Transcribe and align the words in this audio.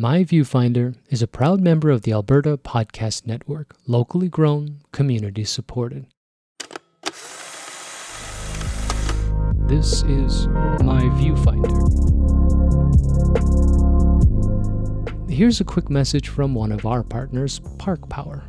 My 0.00 0.22
Viewfinder 0.22 0.94
is 1.10 1.22
a 1.22 1.26
proud 1.26 1.60
member 1.60 1.90
of 1.90 2.02
the 2.02 2.12
Alberta 2.12 2.56
Podcast 2.56 3.26
Network, 3.26 3.74
locally 3.88 4.28
grown, 4.28 4.78
community 4.92 5.42
supported. 5.42 6.06
This 9.66 10.04
is 10.04 10.46
My 10.84 11.02
Viewfinder. 11.18 11.74
Here's 15.28 15.60
a 15.60 15.64
quick 15.64 15.90
message 15.90 16.28
from 16.28 16.54
one 16.54 16.70
of 16.70 16.86
our 16.86 17.02
partners, 17.02 17.60
Park 17.78 18.08
Power. 18.08 18.44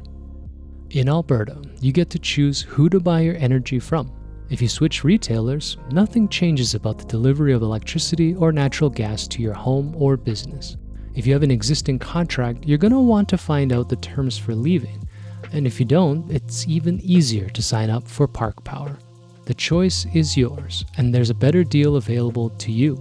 In 0.91 1.09
Alberta, 1.09 1.59
you 1.81 1.91
get 1.91 2.11
to 2.11 2.19
choose 2.19 2.61
who 2.61 2.89
to 2.89 2.99
buy 2.99 3.21
your 3.21 3.37
energy 3.37 3.79
from. 3.79 4.11
If 4.51 4.61
you 4.61 4.67
switch 4.67 5.03
retailers, 5.03 5.77
nothing 5.89 6.29
changes 6.29 6.75
about 6.75 6.99
the 6.99 7.05
delivery 7.05 7.53
of 7.53 7.63
electricity 7.63 8.35
or 8.35 8.51
natural 8.51 8.91
gas 8.91 9.27
to 9.29 9.41
your 9.41 9.55
home 9.55 9.95
or 9.97 10.15
business. 10.15 10.77
If 11.19 11.27
you 11.27 11.33
have 11.33 11.43
an 11.43 11.51
existing 11.51 11.99
contract, 11.99 12.63
you're 12.63 12.77
going 12.77 12.93
to 12.93 12.99
want 13.01 13.27
to 13.27 13.37
find 13.37 13.73
out 13.73 13.89
the 13.89 13.97
terms 13.97 14.37
for 14.37 14.55
leaving. 14.55 15.05
And 15.51 15.67
if 15.67 15.77
you 15.77 15.85
don't, 15.85 16.31
it's 16.31 16.65
even 16.65 17.01
easier 17.01 17.49
to 17.49 17.61
sign 17.61 17.89
up 17.89 18.07
for 18.07 18.25
Park 18.25 18.63
Power. 18.63 18.97
The 19.43 19.53
choice 19.53 20.05
is 20.13 20.37
yours, 20.37 20.85
and 20.95 21.13
there's 21.13 21.29
a 21.29 21.33
better 21.33 21.65
deal 21.65 21.97
available 21.97 22.51
to 22.51 22.71
you. 22.71 22.95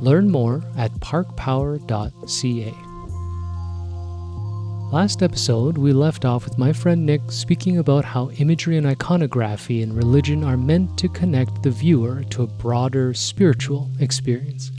Learn 0.00 0.28
more 0.28 0.64
at 0.76 0.90
parkpower.ca. 0.94 2.74
Last 4.92 5.22
episode, 5.22 5.78
we 5.78 5.92
left 5.92 6.24
off 6.24 6.46
with 6.46 6.58
my 6.58 6.72
friend 6.72 7.06
Nick 7.06 7.20
speaking 7.28 7.78
about 7.78 8.04
how 8.04 8.30
imagery 8.30 8.78
and 8.78 8.86
iconography 8.88 9.82
in 9.82 9.94
religion 9.94 10.42
are 10.42 10.56
meant 10.56 10.98
to 10.98 11.08
connect 11.08 11.62
the 11.62 11.70
viewer 11.70 12.24
to 12.30 12.42
a 12.42 12.48
broader 12.48 13.14
spiritual 13.14 13.88
experience. 14.00 14.72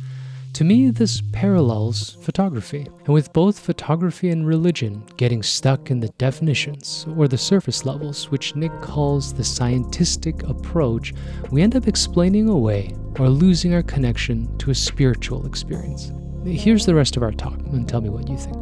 To 0.53 0.65
me, 0.65 0.91
this 0.91 1.21
parallels 1.31 2.17
photography, 2.21 2.85
and 3.05 3.13
with 3.13 3.31
both 3.31 3.57
photography 3.57 4.29
and 4.31 4.45
religion 4.45 5.03
getting 5.15 5.41
stuck 5.41 5.89
in 5.89 6.01
the 6.01 6.09
definitions 6.17 7.05
or 7.15 7.29
the 7.29 7.37
surface 7.37 7.85
levels, 7.85 8.29
which 8.29 8.53
Nick 8.55 8.71
calls 8.81 9.33
the 9.33 9.45
scientific 9.45 10.43
approach, 10.43 11.13
we 11.51 11.61
end 11.61 11.77
up 11.77 11.87
explaining 11.87 12.49
away 12.49 12.93
or 13.17 13.29
losing 13.29 13.73
our 13.73 13.81
connection 13.81 14.55
to 14.57 14.71
a 14.71 14.75
spiritual 14.75 15.45
experience. 15.45 16.11
Here's 16.43 16.85
the 16.85 16.95
rest 16.95 17.15
of 17.15 17.23
our 17.23 17.31
talk, 17.31 17.57
and 17.67 17.87
tell 17.87 18.01
me 18.01 18.09
what 18.09 18.27
you 18.27 18.37
think. 18.37 18.57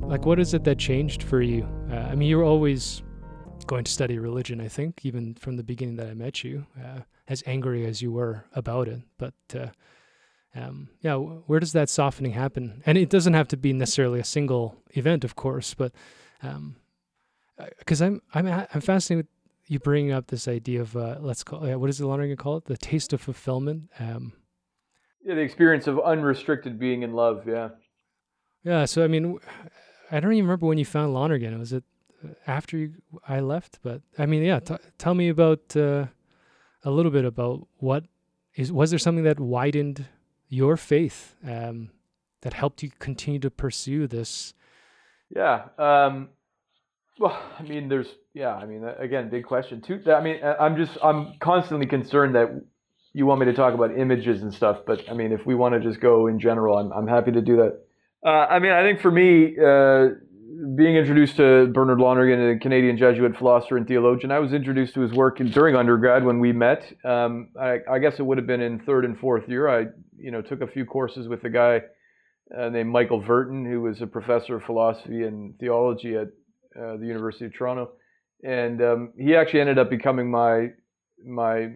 Like, 0.00 0.26
what 0.26 0.40
is 0.40 0.54
it 0.54 0.64
that 0.64 0.78
changed 0.78 1.22
for 1.22 1.40
you? 1.40 1.68
Uh, 1.88 1.96
I 1.96 2.16
mean, 2.16 2.28
you 2.28 2.38
were 2.38 2.44
always 2.44 3.02
going 3.68 3.84
to 3.84 3.92
study 3.92 4.18
religion, 4.18 4.60
I 4.60 4.68
think, 4.68 5.04
even 5.04 5.34
from 5.34 5.56
the 5.56 5.62
beginning 5.62 5.96
that 5.96 6.08
I 6.08 6.14
met 6.14 6.42
you, 6.42 6.66
uh, 6.82 7.00
as 7.28 7.44
angry 7.46 7.86
as 7.86 8.02
you 8.02 8.10
were 8.10 8.44
about 8.54 8.88
it. 8.88 9.02
But 9.18 9.34
uh, 9.54 9.68
um, 10.58 10.88
yeah, 11.00 11.14
where 11.14 11.60
does 11.60 11.72
that 11.72 11.88
softening 11.88 12.32
happen? 12.32 12.82
And 12.86 12.98
it 12.98 13.10
doesn't 13.10 13.34
have 13.34 13.48
to 13.48 13.56
be 13.56 13.72
necessarily 13.72 14.20
a 14.20 14.24
single 14.24 14.76
event, 14.92 15.24
of 15.24 15.36
course, 15.36 15.74
but 15.74 15.92
because 17.78 18.02
um, 18.02 18.22
I'm 18.34 18.46
I'm 18.46 18.66
I'm 18.74 18.80
fascinated 18.80 19.26
with 19.26 19.70
you 19.70 19.78
bringing 19.78 20.12
up 20.12 20.28
this 20.28 20.48
idea 20.48 20.80
of 20.80 20.96
uh, 20.96 21.16
let's 21.20 21.44
call 21.44 21.64
uh, 21.64 21.78
what 21.78 21.90
is 21.90 21.98
the 21.98 22.16
to 22.16 22.36
call 22.36 22.56
it? 22.56 22.64
The 22.64 22.76
taste 22.76 23.12
of 23.12 23.20
fulfillment. 23.20 23.90
Um, 23.98 24.32
yeah, 25.22 25.34
the 25.34 25.40
experience 25.40 25.86
of 25.86 26.00
unrestricted 26.00 26.78
being 26.78 27.02
in 27.02 27.12
love. 27.12 27.46
Yeah. 27.46 27.70
Yeah. 28.64 28.84
So 28.86 29.04
I 29.04 29.08
mean, 29.08 29.38
I 30.10 30.20
don't 30.20 30.32
even 30.32 30.46
remember 30.46 30.66
when 30.66 30.78
you 30.78 30.84
found 30.84 31.12
Lonergan. 31.12 31.58
Was 31.58 31.72
it 31.72 31.84
uh, 32.24 32.32
after 32.46 32.78
you, 32.78 32.94
I 33.28 33.40
left? 33.40 33.80
But 33.82 34.02
I 34.18 34.26
mean, 34.26 34.42
yeah. 34.42 34.60
T- 34.60 34.76
tell 34.96 35.14
me 35.14 35.28
about 35.28 35.76
uh, 35.76 36.06
a 36.84 36.90
little 36.90 37.12
bit 37.12 37.24
about 37.24 37.66
what 37.78 38.04
is. 38.54 38.72
Was 38.72 38.90
there 38.90 38.98
something 38.98 39.24
that 39.24 39.38
widened 39.38 40.06
your 40.48 40.76
faith 40.76 41.34
um, 41.46 41.90
that 42.42 42.52
helped 42.52 42.82
you 42.82 42.90
continue 42.98 43.40
to 43.40 43.50
pursue 43.50 44.06
this? 44.06 44.54
Yeah. 45.34 45.64
Um, 45.78 46.30
well, 47.18 47.40
I 47.58 47.62
mean, 47.62 47.88
there's, 47.88 48.08
yeah, 48.32 48.54
I 48.54 48.64
mean, 48.64 48.84
again, 48.98 49.28
big 49.28 49.44
question 49.44 49.80
too. 49.80 50.00
I 50.06 50.22
mean, 50.22 50.40
I'm 50.42 50.76
just, 50.76 50.96
I'm 51.02 51.34
constantly 51.40 51.86
concerned 51.86 52.34
that 52.36 52.48
you 53.12 53.26
want 53.26 53.40
me 53.40 53.46
to 53.46 53.54
talk 53.54 53.74
about 53.74 53.98
images 53.98 54.42
and 54.42 54.54
stuff, 54.54 54.78
but 54.86 55.08
I 55.10 55.14
mean, 55.14 55.32
if 55.32 55.44
we 55.44 55.54
want 55.54 55.74
to 55.74 55.80
just 55.80 56.00
go 56.00 56.28
in 56.28 56.38
general, 56.38 56.78
I'm, 56.78 56.92
I'm 56.92 57.06
happy 57.08 57.32
to 57.32 57.40
do 57.40 57.56
that. 57.56 57.80
Uh, 58.24 58.46
I 58.46 58.58
mean, 58.58 58.72
I 58.72 58.82
think 58.82 59.00
for 59.00 59.10
me, 59.10 59.56
uh, 59.58 60.14
being 60.74 60.96
introduced 60.96 61.36
to 61.36 61.68
Bernard 61.68 62.00
Lonergan, 62.00 62.56
a 62.56 62.58
Canadian 62.58 62.96
Jesuit 62.96 63.36
philosopher 63.36 63.76
and 63.76 63.86
theologian, 63.86 64.30
I 64.30 64.38
was 64.38 64.52
introduced 64.52 64.94
to 64.94 65.00
his 65.00 65.12
work 65.12 65.40
in, 65.40 65.50
during 65.50 65.76
undergrad 65.76 66.24
when 66.24 66.40
we 66.40 66.52
met. 66.52 66.92
Um, 67.04 67.50
I, 67.60 67.78
I, 67.90 67.98
guess 67.98 68.18
it 68.18 68.22
would 68.22 68.38
have 68.38 68.46
been 68.46 68.60
in 68.60 68.80
third 68.80 69.04
and 69.04 69.18
fourth 69.18 69.48
year. 69.48 69.68
I, 69.68 69.86
you 70.20 70.30
know, 70.30 70.42
took 70.42 70.60
a 70.60 70.66
few 70.66 70.84
courses 70.84 71.28
with 71.28 71.44
a 71.44 71.50
guy 71.50 71.80
uh, 72.56 72.68
named 72.68 72.90
Michael 72.90 73.20
Vertin, 73.20 73.64
who 73.64 73.82
was 73.82 74.00
a 74.00 74.06
professor 74.06 74.56
of 74.56 74.62
philosophy 74.64 75.24
and 75.24 75.58
theology 75.58 76.14
at 76.16 76.28
uh, 76.80 76.96
the 76.96 77.06
University 77.06 77.46
of 77.46 77.54
Toronto, 77.54 77.90
and 78.42 78.82
um, 78.82 79.12
he 79.18 79.34
actually 79.34 79.60
ended 79.60 79.78
up 79.78 79.90
becoming 79.90 80.30
my 80.30 80.68
my 81.26 81.68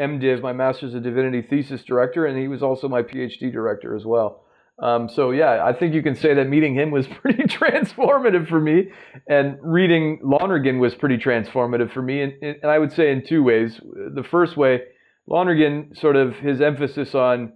MDiv, 0.00 0.42
my 0.42 0.52
Master's 0.52 0.94
of 0.94 1.02
Divinity 1.04 1.42
thesis 1.42 1.84
director, 1.84 2.26
and 2.26 2.36
he 2.38 2.48
was 2.48 2.62
also 2.62 2.88
my 2.88 3.02
PhD 3.02 3.52
director 3.52 3.94
as 3.94 4.04
well. 4.04 4.44
Um, 4.82 5.08
so 5.08 5.30
yeah, 5.30 5.64
I 5.64 5.72
think 5.72 5.94
you 5.94 6.02
can 6.02 6.16
say 6.16 6.34
that 6.34 6.48
meeting 6.48 6.74
him 6.74 6.90
was 6.90 7.06
pretty 7.22 7.44
transformative 7.44 8.48
for 8.48 8.60
me, 8.60 8.90
and 9.28 9.58
reading 9.62 10.20
Lonergan 10.22 10.78
was 10.78 10.94
pretty 10.94 11.18
transformative 11.18 11.92
for 11.92 12.02
me. 12.02 12.22
And, 12.22 12.32
and 12.42 12.64
I 12.64 12.78
would 12.78 12.92
say 12.92 13.12
in 13.12 13.24
two 13.24 13.42
ways. 13.42 13.78
The 13.82 14.24
first 14.28 14.56
way, 14.56 14.80
Lonergan 15.26 15.94
sort 15.94 16.16
of 16.16 16.36
his 16.36 16.60
emphasis 16.60 17.14
on 17.14 17.52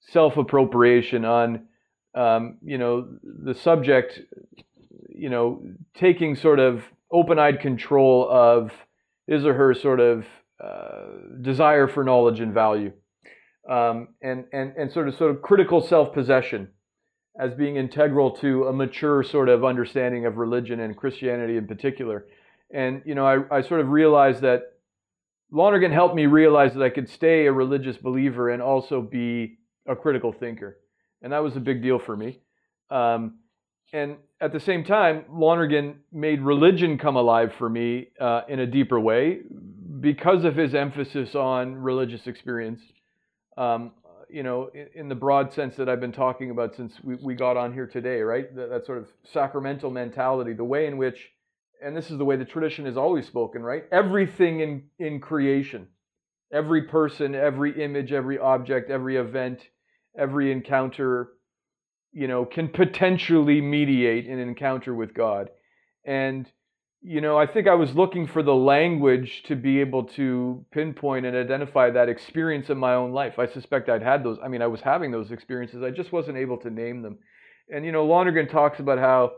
self-appropriation, 0.00 1.24
on 1.24 1.66
um, 2.14 2.58
you 2.62 2.78
know 2.78 3.08
the 3.22 3.54
subject, 3.54 4.20
you 5.08 5.30
know 5.30 5.62
taking 5.94 6.36
sort 6.36 6.58
of 6.58 6.84
open-eyed 7.12 7.60
control 7.60 8.28
of 8.30 8.72
his 9.26 9.44
or 9.44 9.54
her 9.54 9.74
sort 9.74 10.00
of 10.00 10.24
uh, 10.62 11.06
desire 11.40 11.88
for 11.88 12.04
knowledge 12.04 12.40
and 12.40 12.52
value 12.52 12.92
um, 13.68 14.08
and, 14.22 14.44
and, 14.52 14.74
and 14.76 14.92
sort 14.92 15.08
of 15.08 15.14
sort 15.14 15.30
of 15.30 15.42
critical 15.42 15.80
self-possession 15.80 16.68
as 17.38 17.54
being 17.54 17.76
integral 17.76 18.32
to 18.32 18.64
a 18.64 18.72
mature 18.72 19.22
sort 19.22 19.48
of 19.48 19.64
understanding 19.64 20.26
of 20.26 20.36
religion 20.36 20.80
and 20.80 20.96
Christianity 20.96 21.56
in 21.56 21.66
particular. 21.66 22.26
And 22.72 23.02
you 23.04 23.14
know, 23.14 23.26
I, 23.26 23.58
I 23.58 23.62
sort 23.62 23.80
of 23.80 23.88
realized 23.88 24.42
that 24.42 24.62
Lonergan 25.52 25.92
helped 25.92 26.14
me 26.14 26.26
realize 26.26 26.74
that 26.74 26.82
I 26.82 26.90
could 26.90 27.08
stay 27.08 27.46
a 27.46 27.52
religious 27.52 27.96
believer 27.96 28.50
and 28.50 28.60
also 28.60 29.00
be 29.00 29.58
a 29.86 29.96
critical 29.96 30.32
thinker, 30.32 30.78
and 31.22 31.32
that 31.32 31.42
was 31.42 31.56
a 31.56 31.60
big 31.60 31.82
deal 31.82 31.98
for 31.98 32.16
me. 32.16 32.40
Um, 32.90 33.38
and 33.92 34.16
at 34.40 34.52
the 34.52 34.60
same 34.60 34.84
time, 34.84 35.24
Lonergan 35.30 36.00
made 36.12 36.40
religion 36.40 36.96
come 36.96 37.16
alive 37.16 37.52
for 37.58 37.68
me 37.68 38.08
uh, 38.20 38.42
in 38.48 38.60
a 38.60 38.66
deeper 38.66 39.00
way 39.00 39.40
because 40.00 40.44
of 40.44 40.56
his 40.56 40.74
emphasis 40.74 41.34
on 41.34 41.74
religious 41.74 42.26
experience 42.26 42.80
um, 43.56 43.92
you 44.32 44.42
know, 44.42 44.70
in, 44.94 45.08
the 45.08 45.14
broad 45.14 45.52
sense 45.52 45.76
that 45.76 45.88
I've 45.88 46.00
been 46.00 46.12
talking 46.12 46.50
about 46.50 46.76
since 46.76 46.92
we, 47.02 47.16
we 47.16 47.34
got 47.34 47.56
on 47.56 47.72
here 47.72 47.86
today, 47.86 48.20
right? 48.20 48.54
That, 48.54 48.70
that, 48.70 48.86
sort 48.86 48.98
of 48.98 49.08
sacramental 49.32 49.90
mentality, 49.90 50.52
the 50.52 50.64
way 50.64 50.86
in 50.86 50.96
which, 50.96 51.30
and 51.84 51.96
this 51.96 52.10
is 52.10 52.18
the 52.18 52.24
way 52.24 52.36
the 52.36 52.44
tradition 52.44 52.86
is 52.86 52.96
always 52.96 53.26
spoken, 53.26 53.62
right? 53.62 53.84
Everything 53.90 54.60
in, 54.60 54.84
in 54.98 55.20
creation, 55.20 55.88
every 56.52 56.82
person, 56.82 57.34
every 57.34 57.82
image, 57.82 58.12
every 58.12 58.38
object, 58.38 58.90
every 58.90 59.16
event, 59.16 59.60
every 60.18 60.52
encounter, 60.52 61.28
you 62.12 62.28
know, 62.28 62.44
can 62.44 62.68
potentially 62.68 63.60
mediate 63.60 64.26
an 64.26 64.38
encounter 64.38 64.94
with 64.94 65.14
God. 65.14 65.50
And 66.04 66.50
you 67.02 67.20
know, 67.20 67.38
I 67.38 67.46
think 67.46 67.66
I 67.66 67.74
was 67.74 67.94
looking 67.94 68.26
for 68.26 68.42
the 68.42 68.54
language 68.54 69.42
to 69.46 69.56
be 69.56 69.80
able 69.80 70.04
to 70.04 70.64
pinpoint 70.70 71.24
and 71.24 71.34
identify 71.34 71.90
that 71.90 72.10
experience 72.10 72.68
in 72.68 72.76
my 72.76 72.94
own 72.94 73.12
life. 73.12 73.38
I 73.38 73.46
suspect 73.46 73.88
I'd 73.88 74.02
had 74.02 74.22
those. 74.22 74.38
I 74.44 74.48
mean, 74.48 74.60
I 74.60 74.66
was 74.66 74.82
having 74.82 75.10
those 75.10 75.30
experiences. 75.30 75.82
I 75.82 75.90
just 75.90 76.12
wasn't 76.12 76.36
able 76.36 76.58
to 76.58 76.68
name 76.68 77.00
them. 77.00 77.18
And, 77.72 77.86
you 77.86 77.92
know, 77.92 78.04
Lonergan 78.04 78.48
talks 78.48 78.80
about 78.80 78.98
how, 78.98 79.32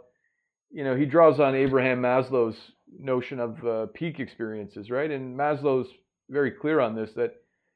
you 0.73 0.83
know, 0.83 0.97
he 0.97 1.05
draws 1.05 1.39
on 1.39 1.55
Abraham 1.55 2.03
Maslow's 2.03 2.57
notion 2.99 3.39
of 3.39 3.65
uh, 3.65 3.87
peak 3.95 4.19
experiences, 4.19 4.91
right? 4.91 5.11
And 5.11 5.39
Maslow's 5.39 5.89
very 6.29 6.51
clear 6.51 6.81
on 6.81 6.95
this 6.95 7.11
that, 7.17 7.35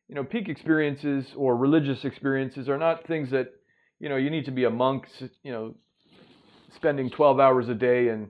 you 0.09 0.15
know, 0.15 0.25
peak 0.25 0.49
experiences 0.49 1.27
or 1.37 1.57
religious 1.57 2.05
experiences 2.05 2.69
are 2.69 2.79
not 2.79 3.07
things 3.07 3.31
that, 3.31 3.53
you 3.99 4.09
know, 4.09 4.17
you 4.17 4.31
need 4.31 4.45
to 4.45 4.51
be 4.51 4.65
a 4.65 4.71
monk, 4.71 5.07
you 5.43 5.53
know, 5.53 5.75
spending 6.75 7.11
12 7.11 7.41
hours 7.41 7.69
a 7.69 7.75
day 7.75 8.09
and 8.09 8.29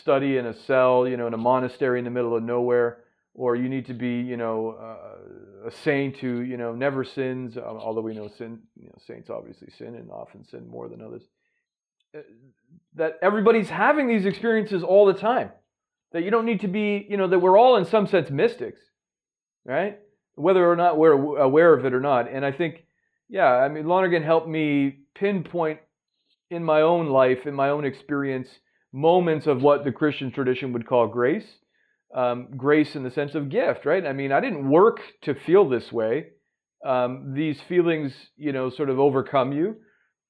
study 0.00 0.38
in 0.38 0.46
a 0.46 0.54
cell, 0.54 1.06
you 1.06 1.16
know, 1.16 1.26
in 1.26 1.34
a 1.34 1.38
monastery 1.38 1.98
in 1.98 2.04
the 2.04 2.10
middle 2.10 2.36
of 2.36 2.42
nowhere, 2.42 3.04
or 3.34 3.56
you 3.56 3.68
need 3.68 3.86
to 3.86 3.94
be, 3.94 4.20
you 4.20 4.36
know, 4.36 4.76
uh, 4.80 5.68
a 5.68 5.70
saint 5.70 6.16
who, 6.18 6.40
you 6.40 6.56
know, 6.56 6.74
never 6.74 7.04
sins. 7.04 7.56
Although 7.56 8.00
we 8.00 8.14
know 8.14 8.28
sin, 8.28 8.60
you 8.76 8.86
know, 8.86 8.94
saints 9.06 9.30
obviously 9.30 9.68
sin 9.76 9.94
and 9.94 10.10
often 10.10 10.44
sin 10.44 10.68
more 10.68 10.88
than 10.88 11.02
others. 11.02 11.22
Uh, 12.14 12.20
that 12.94 13.18
everybody's 13.22 13.70
having 13.70 14.06
these 14.06 14.26
experiences 14.26 14.82
all 14.82 15.06
the 15.06 15.14
time. 15.14 15.50
That 16.12 16.24
you 16.24 16.30
don't 16.30 16.44
need 16.44 16.60
to 16.60 16.68
be, 16.68 17.06
you 17.08 17.16
know, 17.16 17.26
that 17.26 17.38
we're 17.38 17.58
all 17.58 17.76
in 17.76 17.86
some 17.86 18.06
sense 18.06 18.30
mystics, 18.30 18.80
right? 19.64 19.98
Whether 20.34 20.68
or 20.70 20.76
not 20.76 20.98
we're 20.98 21.36
aware 21.36 21.74
of 21.74 21.84
it 21.84 21.94
or 21.94 22.00
not. 22.00 22.30
And 22.30 22.44
I 22.44 22.52
think, 22.52 22.84
yeah, 23.28 23.46
I 23.46 23.68
mean, 23.68 23.86
Lonergan 23.86 24.22
helped 24.22 24.48
me 24.48 24.98
pinpoint 25.14 25.80
in 26.50 26.64
my 26.64 26.82
own 26.82 27.08
life, 27.08 27.46
in 27.46 27.54
my 27.54 27.70
own 27.70 27.84
experience, 27.84 28.48
moments 28.92 29.46
of 29.46 29.62
what 29.62 29.84
the 29.84 29.92
Christian 29.92 30.30
tradition 30.30 30.72
would 30.72 30.86
call 30.86 31.06
grace. 31.06 31.46
Um, 32.14 32.48
grace 32.58 32.94
in 32.94 33.04
the 33.04 33.10
sense 33.10 33.34
of 33.34 33.48
gift, 33.48 33.86
right? 33.86 34.04
I 34.04 34.12
mean, 34.12 34.32
I 34.32 34.40
didn't 34.40 34.68
work 34.68 35.00
to 35.22 35.34
feel 35.34 35.66
this 35.66 35.90
way. 35.90 36.26
Um, 36.84 37.32
these 37.34 37.58
feelings, 37.62 38.12
you 38.36 38.52
know, 38.52 38.68
sort 38.68 38.90
of 38.90 38.98
overcome 38.98 39.52
you. 39.52 39.76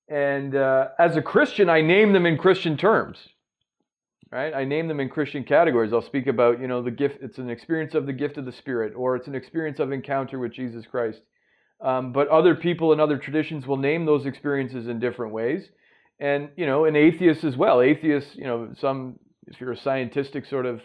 And 0.09 0.55
uh, 0.55 0.89
as 0.99 1.17
a 1.17 1.23
Christian, 1.23 1.69
I 1.69 1.81
name 1.81 2.13
them 2.13 2.25
in 2.25 2.39
Christian 2.39 2.77
terms, 2.77 3.19
right? 4.33 4.55
I 4.55 4.65
name 4.65 4.89
them 4.89 4.99
in 4.99 5.11
Christian 5.11 5.45
categories. 5.45 5.93
I'll 5.93 6.01
speak 6.01 6.27
about, 6.27 6.59
you 6.59 6.67
know, 6.67 6.83
the 6.83 6.91
gift. 6.91 7.19
It's 7.21 7.39
an 7.39 7.51
experience 7.51 7.95
of 7.95 8.07
the 8.07 8.15
gift 8.15 8.39
of 8.39 8.47
the 8.47 8.53
Spirit, 8.53 8.95
or 8.97 9.15
it's 9.15 9.29
an 9.29 9.35
experience 9.35 9.79
of 9.79 9.93
encounter 9.93 10.39
with 10.39 10.55
Jesus 10.55 10.87
Christ. 10.91 11.21
Um, 11.83 12.13
but 12.13 12.29
other 12.29 12.55
people 12.55 12.93
and 12.93 13.01
other 13.01 13.19
traditions 13.19 13.67
will 13.67 13.77
name 13.77 14.07
those 14.07 14.25
experiences 14.25 14.89
in 14.89 15.01
different 15.01 15.33
ways. 15.35 15.69
And, 16.19 16.49
you 16.57 16.65
know, 16.65 16.87
an 16.87 16.97
atheist 16.97 17.45
as 17.45 17.57
well. 17.57 17.83
Atheists, 17.83 18.31
you 18.35 18.45
know, 18.45 18.73
some, 18.81 19.19
if 19.49 19.61
you're 19.61 19.73
a 19.73 19.77
scientific 19.77 20.47
sort 20.47 20.65
of, 20.65 20.81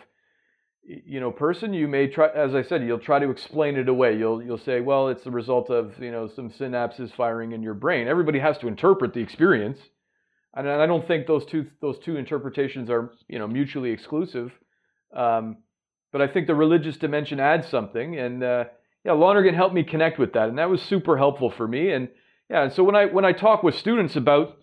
you 0.84 1.20
know, 1.20 1.32
person, 1.32 1.74
you 1.74 1.88
may 1.88 2.08
try, 2.08 2.30
as 2.30 2.56
I 2.56 2.64
said, 2.64 2.82
you'll 2.84 3.00
try 3.00 3.20
to 3.20 3.30
explain 3.30 3.78
it 3.78 3.88
away. 3.88 4.18
You'll, 4.18 4.42
you'll 4.42 4.58
say, 4.58 4.82
well, 4.82 5.10
it's 5.10 5.24
the 5.24 5.32
result 5.32 5.70
of, 5.70 5.94
you 6.00 6.12
know, 6.12 6.30
some 6.36 6.50
synapses 6.50 7.16
firing 7.16 7.52
in 7.52 7.62
your 7.62 7.76
brain. 7.76 8.08
Everybody 8.08 8.40
has 8.40 8.58
to 8.60 8.68
interpret 8.68 9.14
the 9.14 9.20
experience. 9.20 9.80
And 10.58 10.70
I 10.70 10.86
don't 10.86 11.08
think 11.08 11.28
those 11.28 11.46
two, 11.46 11.68
those 11.82 12.00
two 12.00 12.18
interpretations 12.18 12.90
are, 12.90 13.12
you 13.28 13.40
know, 13.40 13.48
mutually 13.48 13.92
exclusive. 13.92 14.52
Um, 15.14 15.58
but 16.12 16.22
I 16.22 16.28
think 16.28 16.48
the 16.48 16.56
religious 16.56 16.98
dimension 16.98 17.40
adds 17.40 17.68
something. 17.68 18.18
And, 18.18 18.44
uh, 18.44 18.66
yeah, 19.08 19.14
Lonergan 19.14 19.56
helped 19.56 19.74
me 19.74 19.84
connect 19.84 20.20
with 20.20 20.34
that, 20.34 20.50
and 20.50 20.58
that 20.58 20.70
was 20.70 20.82
super 20.82 21.16
helpful 21.18 21.50
for 21.50 21.66
me. 21.66 21.92
And 21.92 22.10
yeah, 22.50 22.64
and 22.64 22.74
so 22.74 22.84
when 22.84 22.96
I 22.96 23.06
when 23.06 23.24
I 23.24 23.32
talk 23.32 23.64
with 23.64 23.76
students 23.76 24.18
about 24.18 24.58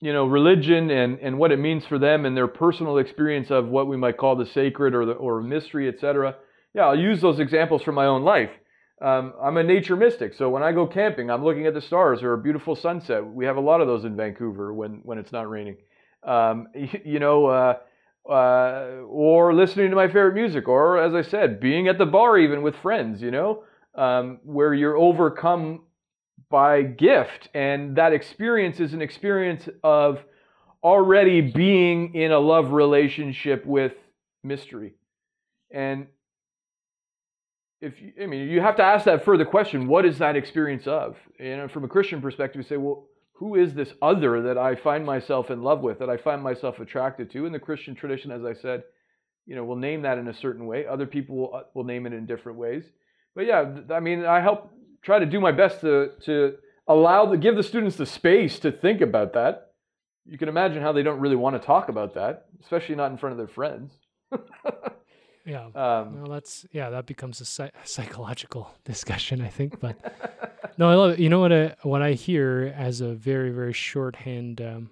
you 0.00 0.12
know 0.12 0.26
religion 0.26 0.90
and 0.90 1.20
and 1.20 1.38
what 1.38 1.52
it 1.52 1.58
means 1.60 1.86
for 1.86 1.96
them 1.96 2.26
and 2.26 2.36
their 2.36 2.48
personal 2.48 2.98
experience 2.98 3.48
of 3.48 3.68
what 3.68 3.86
we 3.86 3.96
might 3.96 4.16
call 4.16 4.34
the 4.34 4.46
sacred 4.46 4.92
or 4.92 5.06
the 5.06 5.12
or 5.12 5.40
mystery, 5.40 5.88
etc. 5.88 6.34
Yeah, 6.74 6.86
I'll 6.86 6.98
use 6.98 7.20
those 7.20 7.38
examples 7.38 7.82
from 7.82 7.94
my 7.94 8.06
own 8.06 8.22
life. 8.24 8.50
Um, 9.00 9.32
I'm 9.42 9.56
a 9.56 9.62
nature 9.62 9.96
mystic, 9.96 10.34
so 10.34 10.50
when 10.50 10.62
I 10.62 10.72
go 10.72 10.86
camping, 10.86 11.30
I'm 11.30 11.42
looking 11.42 11.66
at 11.66 11.72
the 11.72 11.80
stars 11.80 12.22
or 12.22 12.34
a 12.34 12.38
beautiful 12.38 12.76
sunset. 12.76 13.24
We 13.24 13.46
have 13.46 13.56
a 13.56 13.60
lot 13.60 13.80
of 13.80 13.86
those 13.86 14.04
in 14.04 14.14
Vancouver 14.16 14.74
when 14.74 15.00
when 15.04 15.18
it's 15.18 15.32
not 15.32 15.48
raining. 15.48 15.76
Um, 16.22 16.68
you, 16.74 17.00
you 17.04 17.18
know. 17.18 17.46
Uh, 17.46 17.74
uh, 18.28 19.02
or 19.08 19.54
listening 19.54 19.90
to 19.90 19.96
my 19.96 20.06
favorite 20.06 20.34
music, 20.34 20.68
or 20.68 20.98
as 20.98 21.14
I 21.14 21.22
said, 21.22 21.58
being 21.58 21.88
at 21.88 21.98
the 21.98 22.06
bar 22.06 22.38
even 22.38 22.62
with 22.62 22.76
friends, 22.76 23.22
you 23.22 23.30
know, 23.30 23.64
um, 23.94 24.40
where 24.44 24.74
you're 24.74 24.96
overcome 24.96 25.82
by 26.50 26.82
gift. 26.82 27.48
And 27.54 27.96
that 27.96 28.12
experience 28.12 28.80
is 28.80 28.92
an 28.92 29.02
experience 29.02 29.68
of 29.82 30.20
already 30.82 31.40
being 31.40 32.14
in 32.14 32.32
a 32.32 32.38
love 32.38 32.72
relationship 32.72 33.64
with 33.64 33.92
mystery. 34.42 34.94
And 35.70 36.06
if 37.80 38.00
you, 38.00 38.12
I 38.22 38.26
mean, 38.26 38.48
you 38.48 38.60
have 38.60 38.76
to 38.76 38.82
ask 38.82 39.04
that 39.06 39.24
further 39.24 39.44
question 39.44 39.86
what 39.86 40.04
is 40.04 40.18
that 40.18 40.36
experience 40.36 40.86
of? 40.86 41.16
Know, 41.38 41.68
from 41.68 41.84
a 41.84 41.88
Christian 41.88 42.20
perspective, 42.20 42.60
you 42.62 42.68
say, 42.68 42.76
well, 42.76 43.06
who 43.32 43.54
is 43.54 43.72
this 43.72 43.94
other 44.02 44.42
that 44.42 44.58
I 44.58 44.74
find 44.74 45.04
myself 45.04 45.50
in 45.50 45.62
love 45.62 45.80
with, 45.80 45.98
that 46.00 46.10
I 46.10 46.18
find 46.18 46.42
myself 46.42 46.78
attracted 46.78 47.30
to? 47.32 47.46
In 47.46 47.52
the 47.52 47.58
Christian 47.58 47.94
tradition, 47.94 48.30
as 48.30 48.44
I 48.44 48.52
said, 48.52 48.82
you 49.46 49.56
know, 49.56 49.64
we'll 49.64 49.78
name 49.78 50.02
that 50.02 50.18
in 50.18 50.28
a 50.28 50.34
certain 50.34 50.66
way. 50.66 50.86
Other 50.86 51.06
people 51.06 51.36
will, 51.36 51.54
uh, 51.54 51.62
will 51.74 51.84
name 51.84 52.06
it 52.06 52.12
in 52.12 52.26
different 52.26 52.58
ways. 52.58 52.84
But 53.34 53.46
yeah, 53.46 53.78
I 53.90 54.00
mean, 54.00 54.26
I 54.26 54.40
help 54.40 54.70
try 55.02 55.18
to 55.18 55.26
do 55.26 55.40
my 55.40 55.52
best 55.52 55.80
to 55.80 56.10
to 56.24 56.56
allow 56.86 57.24
the 57.24 57.38
give 57.38 57.56
the 57.56 57.62
students 57.62 57.96
the 57.96 58.06
space 58.06 58.58
to 58.58 58.72
think 58.72 59.00
about 59.00 59.32
that. 59.32 59.72
You 60.26 60.36
can 60.36 60.48
imagine 60.48 60.82
how 60.82 60.92
they 60.92 61.02
don't 61.02 61.20
really 61.20 61.36
want 61.36 61.60
to 61.60 61.66
talk 61.66 61.88
about 61.88 62.14
that, 62.14 62.46
especially 62.60 62.96
not 62.96 63.10
in 63.10 63.16
front 63.16 63.32
of 63.32 63.38
their 63.38 63.48
friends. 63.54 63.92
yeah. 65.44 65.66
Um, 65.66 66.22
well, 66.22 66.30
that's 66.32 66.66
yeah, 66.72 66.90
that 66.90 67.06
becomes 67.06 67.40
a 67.40 67.70
psychological 67.84 68.74
discussion, 68.84 69.40
I 69.40 69.48
think. 69.48 69.80
But 69.80 70.72
no, 70.78 70.88
I 70.88 70.94
love 70.94 71.12
it. 71.12 71.18
You 71.18 71.28
know 71.28 71.40
what? 71.40 71.52
I 71.52 71.74
what 71.82 72.02
I 72.02 72.12
hear 72.12 72.72
as 72.76 73.00
a 73.00 73.14
very 73.14 73.50
very 73.50 73.72
shorthand 73.72 74.60
um, 74.60 74.90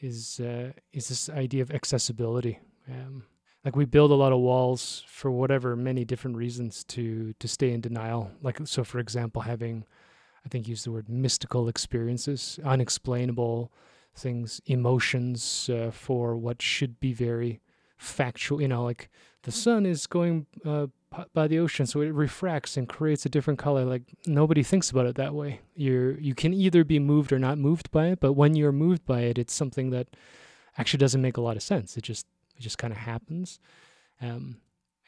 is 0.00 0.40
uh, 0.40 0.72
is 0.92 1.08
this 1.08 1.28
idea 1.30 1.62
of 1.62 1.70
accessibility. 1.70 2.58
Um, 2.90 3.24
like 3.64 3.76
we 3.76 3.84
build 3.84 4.10
a 4.10 4.14
lot 4.14 4.32
of 4.32 4.38
walls 4.38 5.04
for 5.06 5.30
whatever 5.30 5.76
many 5.76 6.04
different 6.04 6.36
reasons 6.36 6.84
to 6.84 7.34
to 7.34 7.48
stay 7.48 7.72
in 7.72 7.80
denial. 7.80 8.30
Like 8.42 8.58
so, 8.64 8.84
for 8.84 8.98
example, 8.98 9.42
having 9.42 9.84
I 10.44 10.48
think 10.48 10.68
use 10.68 10.84
the 10.84 10.92
word 10.92 11.08
mystical 11.08 11.68
experiences, 11.68 12.58
unexplainable 12.64 13.72
things, 14.14 14.60
emotions 14.66 15.70
uh, 15.72 15.90
for 15.92 16.36
what 16.36 16.62
should 16.62 16.98
be 17.00 17.12
very 17.12 17.60
factual. 17.98 18.62
You 18.62 18.68
know, 18.68 18.84
like 18.84 19.10
the 19.42 19.52
sun 19.52 19.84
is 19.84 20.06
going 20.06 20.46
uh, 20.64 20.86
by 21.34 21.46
the 21.48 21.58
ocean, 21.58 21.86
so 21.86 22.00
it 22.00 22.12
refracts 22.14 22.76
and 22.76 22.88
creates 22.88 23.26
a 23.26 23.28
different 23.28 23.58
color. 23.58 23.84
Like 23.84 24.02
nobody 24.26 24.62
thinks 24.62 24.90
about 24.90 25.06
it 25.06 25.16
that 25.16 25.34
way. 25.34 25.60
You 25.74 26.16
you 26.20 26.34
can 26.34 26.54
either 26.54 26.84
be 26.84 26.98
moved 26.98 27.32
or 27.32 27.38
not 27.38 27.58
moved 27.58 27.90
by 27.90 28.06
it, 28.06 28.20
but 28.20 28.32
when 28.32 28.54
you're 28.54 28.72
moved 28.72 29.04
by 29.04 29.20
it, 29.20 29.38
it's 29.38 29.54
something 29.54 29.90
that 29.90 30.08
actually 30.78 30.98
doesn't 30.98 31.22
make 31.22 31.36
a 31.36 31.42
lot 31.42 31.56
of 31.56 31.62
sense. 31.62 31.96
It 31.96 32.02
just 32.02 32.26
it 32.56 32.62
just 32.62 32.78
kind 32.78 32.92
of 32.92 32.98
happens. 32.98 33.60
Um, 34.20 34.58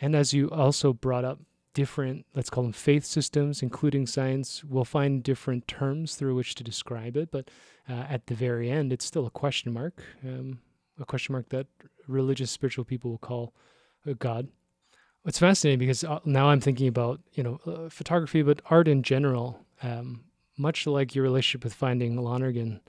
and 0.01 0.15
as 0.15 0.33
you 0.33 0.51
also 0.51 0.93
brought 0.93 1.25
up, 1.25 1.41
different 1.75 2.27
let's 2.35 2.51
call 2.51 2.63
them 2.63 2.73
faith 2.73 3.05
systems, 3.05 3.63
including 3.63 4.07
science, 4.07 4.65
we'll 4.65 4.85
find 4.85 5.23
different 5.23 5.69
terms 5.69 6.15
through 6.15 6.35
which 6.35 6.55
to 6.57 6.65
describe 6.65 7.17
it. 7.17 7.31
But 7.31 7.51
uh, 7.89 8.05
at 8.09 8.27
the 8.27 8.35
very 8.35 8.71
end, 8.71 8.93
it's 8.93 9.05
still 9.05 9.27
a 9.27 9.31
question 9.31 9.73
mark, 9.73 10.03
um, 10.25 10.61
a 11.01 11.05
question 11.05 11.33
mark 11.33 11.49
that 11.49 11.67
religious 12.07 12.51
spiritual 12.51 12.85
people 12.85 13.11
will 13.11 13.19
call 13.19 13.55
a 14.07 14.15
God. 14.15 14.49
It's 15.27 15.39
fascinating 15.39 15.79
because 15.79 16.05
uh, 16.05 16.21
now 16.25 16.49
I'm 16.51 16.61
thinking 16.61 16.89
about 16.89 17.21
you 17.33 17.43
know 17.43 17.61
uh, 17.67 17.89
photography, 17.89 18.43
but 18.43 18.63
art 18.71 18.89
in 18.89 19.03
general. 19.03 19.61
Um, 19.83 20.25
much 20.57 20.87
like 20.87 21.15
your 21.15 21.25
relationship 21.25 21.65
with 21.65 21.73
finding 21.73 22.17
Lonergan, 22.17 22.81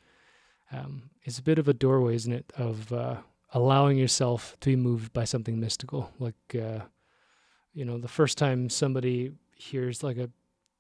um, 0.72 1.10
is 1.24 1.38
a 1.38 1.44
bit 1.44 1.60
of 1.60 1.68
a 1.68 1.74
doorway, 1.74 2.16
isn't 2.16 2.34
it, 2.34 2.52
of 2.58 2.92
uh, 2.92 3.18
allowing 3.54 3.98
yourself 3.98 4.56
to 4.62 4.70
be 4.70 4.76
moved 4.76 5.14
by 5.14 5.24
something 5.24 5.60
mystical. 5.60 6.12
Like, 6.20 6.36
uh, 6.56 6.80
you 7.74 7.86
know, 7.86 7.98
the 7.98 8.08
first 8.08 8.38
time 8.38 8.70
somebody 8.70 9.32
hears 9.56 10.04
like 10.04 10.18
a 10.18 10.30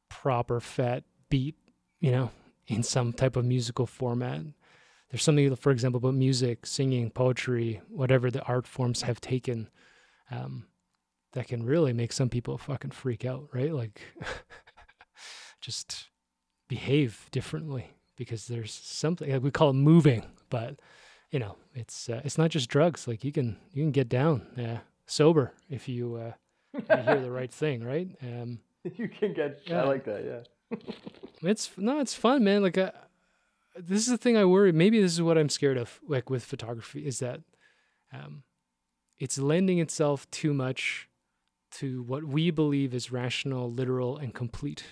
proper 0.09 0.59
fat 0.59 1.03
beat, 1.29 1.55
you 1.99 2.11
know, 2.11 2.31
in 2.67 2.83
some 2.83 3.13
type 3.13 3.35
of 3.35 3.45
musical 3.45 3.85
format, 3.85 4.41
there's 5.11 5.23
something, 5.23 5.53
for 5.57 5.71
example, 5.71 5.97
about 5.97 6.13
music, 6.13 6.65
singing, 6.65 7.09
poetry, 7.09 7.81
whatever 7.89 8.31
the 8.31 8.41
art 8.43 8.65
forms 8.65 9.01
have 9.01 9.19
taken 9.19 9.69
um, 10.31 10.65
that 11.33 11.49
can 11.49 11.65
really 11.65 11.91
make 11.91 12.13
some 12.13 12.29
people 12.29 12.57
fucking 12.57 12.91
freak 12.91 13.25
out, 13.25 13.49
right? 13.53 13.73
Like 13.73 14.01
just 15.61 16.09
behave 16.69 17.27
differently 17.31 17.91
because 18.15 18.47
there's 18.47 18.73
something 18.73 19.29
like 19.29 19.43
we 19.43 19.51
call 19.51 19.71
it 19.71 19.73
moving, 19.73 20.23
but 20.49 20.79
you 21.31 21.39
know, 21.39 21.57
it's 21.73 22.09
uh, 22.09 22.21
it's 22.23 22.37
not 22.37 22.49
just 22.49 22.69
drugs. 22.69 23.05
Like 23.05 23.23
you 23.25 23.33
can 23.33 23.57
you 23.73 23.83
can 23.83 23.91
get 23.91 24.07
down 24.07 24.41
uh, 24.57 24.79
sober 25.07 25.53
if 25.69 25.89
you, 25.89 26.15
uh, 26.15 26.31
you 26.73 27.03
hear 27.03 27.19
the 27.19 27.31
right 27.39 27.51
thing, 27.51 27.83
right? 27.83 28.07
Um, 28.21 28.59
you 28.95 29.09
can 29.09 29.33
get. 29.33 29.59
Yeah. 29.65 29.83
I 29.83 29.87
like 29.87 30.05
that. 30.05 30.23
Yeah. 30.23 30.77
it's 31.49 31.69
no, 31.77 31.99
it's 31.99 32.13
fun, 32.13 32.43
man. 32.43 32.61
Like 32.61 32.77
uh, 32.77 32.91
this 33.75 34.01
is 34.01 34.07
the 34.07 34.17
thing 34.17 34.37
I 34.37 34.45
worry. 34.45 34.71
Maybe 34.71 35.01
this 35.01 35.13
is 35.13 35.21
what 35.21 35.37
I'm 35.37 35.49
scared 35.49 35.77
of. 35.77 35.99
Like 36.07 36.29
with 36.29 36.43
photography, 36.43 37.05
is 37.05 37.19
that 37.19 37.41
um, 38.13 38.43
it's 39.19 39.37
lending 39.37 39.79
itself 39.79 40.29
too 40.31 40.53
much 40.53 41.07
to 41.73 42.03
what 42.03 42.23
we 42.23 42.51
believe 42.51 42.93
is 42.93 43.11
rational, 43.11 43.71
literal, 43.71 44.17
and 44.17 44.33
complete. 44.33 44.83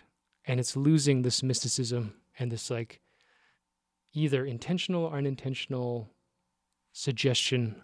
And 0.46 0.60
it's 0.60 0.76
losing 0.76 1.22
this 1.22 1.44
mysticism 1.44 2.16
and 2.38 2.52
this 2.52 2.70
like 2.70 3.02
either 4.14 4.46
intentional 4.46 5.06
or 5.06 5.18
unintentional 5.18 6.10
suggestion 6.94 7.82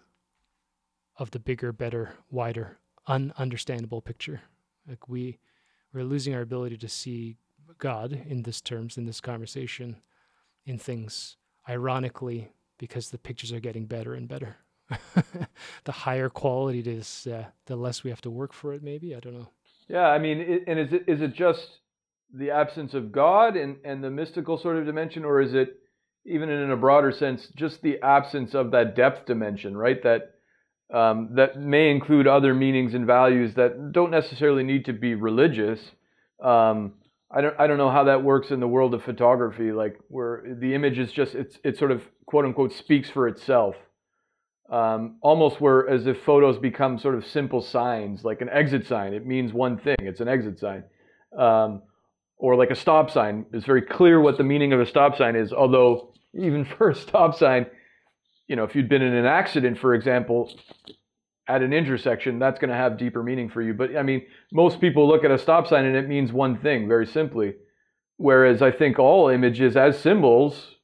of 1.17 1.31
the 1.31 1.39
bigger, 1.39 1.71
better, 1.71 2.13
wider, 2.29 2.79
ununderstandable 3.07 4.03
picture. 4.03 4.41
Like 4.87 5.07
we 5.07 5.39
we're 5.93 6.03
losing 6.03 6.33
our 6.33 6.41
ability 6.41 6.77
to 6.77 6.89
see 6.89 7.37
God 7.77 8.11
in 8.27 8.43
this 8.43 8.59
terms, 8.61 8.97
in 8.97 9.05
this 9.05 9.21
conversation, 9.21 9.97
in 10.65 10.77
things 10.77 11.37
ironically 11.69 12.51
because 12.77 13.09
the 13.09 13.17
pictures 13.17 13.51
are 13.51 13.59
getting 13.59 13.85
better 13.85 14.13
and 14.13 14.27
better. 14.27 14.57
the 15.85 15.91
higher 15.91 16.29
quality 16.29 16.79
it 16.79 16.87
is, 16.87 17.27
uh, 17.27 17.45
the 17.65 17.75
less 17.75 18.03
we 18.03 18.09
have 18.09 18.21
to 18.21 18.29
work 18.29 18.53
for 18.53 18.73
it. 18.73 18.83
Maybe 18.83 19.15
I 19.15 19.19
don't 19.19 19.33
know. 19.33 19.49
Yeah, 19.87 20.07
I 20.07 20.19
mean, 20.19 20.39
it, 20.39 20.63
and 20.67 20.79
is 20.79 20.93
it 20.93 21.03
is 21.07 21.21
it 21.21 21.33
just 21.33 21.79
the 22.33 22.51
absence 22.51 22.93
of 22.93 23.11
God 23.11 23.55
and 23.55 23.77
and 23.83 24.03
the 24.03 24.09
mystical 24.09 24.57
sort 24.57 24.77
of 24.77 24.85
dimension, 24.85 25.25
or 25.25 25.41
is 25.41 25.53
it 25.53 25.79
even 26.25 26.49
in 26.49 26.71
a 26.71 26.77
broader 26.77 27.11
sense 27.11 27.47
just 27.55 27.81
the 27.81 27.99
absence 28.01 28.53
of 28.53 28.71
that 28.71 28.95
depth 28.95 29.25
dimension, 29.25 29.77
right? 29.77 30.01
That 30.03 30.35
um, 30.93 31.29
that 31.35 31.59
may 31.59 31.89
include 31.89 32.27
other 32.27 32.53
meanings 32.53 32.93
and 32.93 33.07
values 33.07 33.55
that 33.55 33.91
don't 33.91 34.11
necessarily 34.11 34.63
need 34.63 34.85
to 34.85 34.93
be 34.93 35.15
religious. 35.15 35.79
Um, 36.43 36.93
I 37.35 37.41
don't 37.41 37.59
I 37.59 37.67
don't 37.67 37.77
know 37.77 37.91
how 37.91 38.05
that 38.05 38.23
works 38.23 38.51
in 38.51 38.61
the 38.61 38.67
world 38.67 38.93
of 38.93 39.03
photography, 39.03 39.73
like 39.73 39.99
where 40.07 40.43
the 40.47 40.73
image 40.73 40.97
is 40.97 41.11
just 41.11 41.35
it's 41.35 41.59
it 41.65 41.77
sort 41.77 41.91
of 41.91 42.01
quote 42.25 42.45
unquote 42.45 42.71
speaks 42.71 43.09
for 43.09 43.27
itself. 43.27 43.75
Um, 44.71 45.17
almost 45.21 45.61
where 45.61 45.87
as 45.87 46.07
if 46.07 46.23
photos 46.23 46.57
become 46.57 46.97
sort 46.97 47.13
of 47.13 47.25
simple 47.25 47.61
signs, 47.61 48.23
like 48.23 48.41
an 48.41 48.49
exit 48.49 48.87
sign. 48.87 49.13
It 49.13 49.25
means 49.25 49.53
one 49.53 49.77
thing. 49.77 49.97
It's 49.99 50.21
an 50.21 50.27
exit 50.27 50.59
sign. 50.59 50.85
Um, 51.37 51.83
or 52.37 52.55
like 52.55 52.71
a 52.71 52.75
stop 52.75 53.11
sign. 53.11 53.45
It's 53.53 53.65
very 53.65 53.81
clear 53.81 54.19
what 54.19 54.37
the 54.37 54.43
meaning 54.43 54.73
of 54.73 54.79
a 54.79 54.85
stop 54.85 55.17
sign 55.17 55.35
is. 55.35 55.53
Although 55.53 56.13
even 56.33 56.65
for 56.77 56.89
a 56.89 56.95
stop 56.95 57.35
sign, 57.35 57.67
you 58.47 58.55
know, 58.55 58.63
if 58.63 58.75
you'd 58.75 58.89
been 58.89 59.01
in 59.01 59.13
an 59.13 59.25
accident, 59.25 59.77
for 59.77 59.93
example, 59.93 60.51
at 61.47 61.61
an 61.61 61.73
intersection, 61.73 62.39
that's 62.39 62.59
going 62.59 62.69
to 62.69 62.75
have 62.75 62.97
deeper 62.97 63.21
meaning 63.21 63.49
for 63.49 63.61
you. 63.61 63.73
But 63.73 63.95
I 63.95 64.03
mean, 64.03 64.23
most 64.51 64.81
people 64.81 65.07
look 65.07 65.23
at 65.23 65.31
a 65.31 65.37
stop 65.37 65.67
sign 65.67 65.85
and 65.85 65.95
it 65.95 66.07
means 66.07 66.31
one 66.33 66.57
thing, 66.57 66.87
very 66.87 67.05
simply. 67.05 67.53
Whereas 68.17 68.61
I 68.61 68.71
think 68.71 68.97
all 68.97 69.29
images 69.29 69.75
as 69.75 69.99
symbols, 69.99 70.75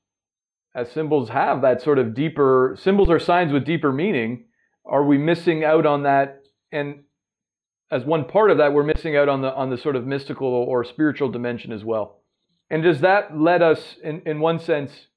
as 0.75 0.91
symbols 0.91 1.29
have 1.29 1.61
that 1.61 1.81
sort 1.81 1.97
of 1.97 2.13
deeper, 2.13 2.77
symbols 2.79 3.09
are 3.09 3.19
signs 3.19 3.51
with 3.51 3.65
deeper 3.65 3.91
meaning. 3.91 4.45
Are 4.85 5.05
we 5.05 5.17
missing 5.17 5.63
out 5.63 5.85
on 5.85 6.03
that? 6.03 6.43
And 6.71 7.03
as 7.89 8.05
one 8.05 8.25
part 8.25 8.51
of 8.51 8.57
that, 8.57 8.73
we're 8.73 8.83
missing 8.83 9.15
out 9.15 9.29
on 9.29 9.41
the 9.41 9.53
on 9.53 9.69
the 9.69 9.77
sort 9.77 9.95
of 9.95 10.05
mystical 10.05 10.47
or 10.47 10.83
spiritual 10.83 11.29
dimension 11.29 11.71
as 11.71 11.83
well. 11.83 12.21
And 12.69 12.83
does 12.83 13.01
that 13.01 13.37
let 13.37 13.61
us, 13.61 13.97
in, 14.01 14.21
in 14.25 14.39
one 14.39 14.59
sense, 14.59 15.07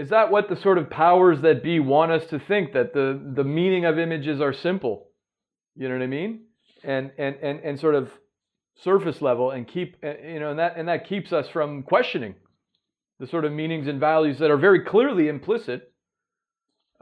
is 0.00 0.08
that 0.08 0.30
what 0.30 0.48
the 0.48 0.56
sort 0.56 0.78
of 0.78 0.88
powers 0.88 1.42
that 1.42 1.62
be 1.62 1.78
want 1.78 2.10
us 2.10 2.24
to 2.30 2.38
think 2.38 2.72
that 2.72 2.94
the, 2.94 3.20
the 3.34 3.44
meaning 3.44 3.84
of 3.84 3.98
images 3.98 4.40
are 4.40 4.54
simple? 4.54 5.08
You 5.76 5.88
know 5.88 5.94
what 5.96 6.02
I 6.02 6.06
mean? 6.06 6.46
And, 6.82 7.10
and, 7.18 7.36
and, 7.42 7.60
and 7.60 7.78
sort 7.78 7.94
of 7.94 8.10
surface 8.82 9.20
level 9.20 9.50
and 9.50 9.68
keep, 9.68 9.98
eh, 10.02 10.14
you 10.32 10.40
know, 10.40 10.52
and 10.52 10.58
that, 10.58 10.78
and 10.78 10.88
that 10.88 11.06
keeps 11.06 11.34
us 11.34 11.50
from 11.50 11.82
questioning 11.82 12.34
the 13.18 13.26
sort 13.26 13.44
of 13.44 13.52
meanings 13.52 13.88
and 13.88 14.00
values 14.00 14.38
that 14.38 14.50
are 14.50 14.56
very 14.56 14.80
clearly 14.86 15.28
implicit 15.28 15.92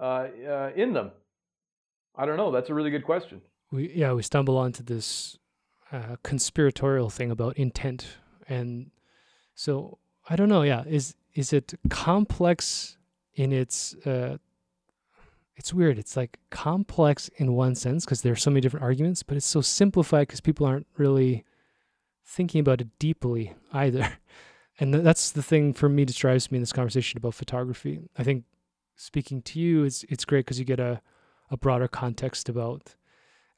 uh, 0.00 0.26
uh, 0.48 0.70
in 0.74 0.92
them. 0.92 1.12
I 2.16 2.26
don't 2.26 2.36
know. 2.36 2.50
That's 2.50 2.68
a 2.68 2.74
really 2.74 2.90
good 2.90 3.04
question. 3.04 3.40
We, 3.70 3.92
yeah, 3.94 4.12
we 4.12 4.22
stumble 4.22 4.58
onto 4.58 4.82
this 4.82 5.38
uh, 5.92 6.16
conspiratorial 6.24 7.10
thing 7.10 7.30
about 7.30 7.56
intent. 7.58 8.08
And 8.48 8.90
so 9.54 9.98
I 10.28 10.34
don't 10.34 10.48
know. 10.48 10.62
Yeah. 10.62 10.82
Is, 10.84 11.14
is 11.38 11.52
it 11.52 11.74
complex 11.88 12.96
in 13.34 13.52
its 13.52 13.94
uh, 14.04 14.38
it's 15.54 15.72
weird. 15.72 15.98
It's 15.98 16.16
like 16.16 16.38
complex 16.50 17.30
in 17.36 17.52
one 17.52 17.76
sense 17.76 18.04
because 18.04 18.22
there 18.22 18.32
are 18.32 18.36
so 18.36 18.50
many 18.50 18.60
different 18.60 18.82
arguments 18.82 19.22
but 19.22 19.36
it's 19.36 19.46
so 19.46 19.60
simplified 19.60 20.26
because 20.26 20.40
people 20.40 20.66
aren't 20.66 20.88
really 20.96 21.44
thinking 22.24 22.60
about 22.60 22.80
it 22.80 22.88
deeply 22.98 23.54
either. 23.72 24.18
And 24.80 24.92
that's 24.92 25.30
the 25.30 25.42
thing 25.42 25.74
for 25.74 25.88
me 25.88 26.04
that 26.04 26.16
drives 26.16 26.50
me 26.50 26.56
in 26.56 26.62
this 26.62 26.72
conversation 26.72 27.18
about 27.18 27.34
photography. 27.34 28.00
I 28.16 28.24
think 28.24 28.44
speaking 28.96 29.40
to 29.42 29.60
you 29.60 29.84
it's 29.84 30.04
it's 30.08 30.24
great 30.24 30.44
because 30.44 30.58
you 30.58 30.64
get 30.64 30.80
a, 30.80 31.00
a 31.52 31.56
broader 31.56 31.86
context 31.86 32.48
about 32.48 32.96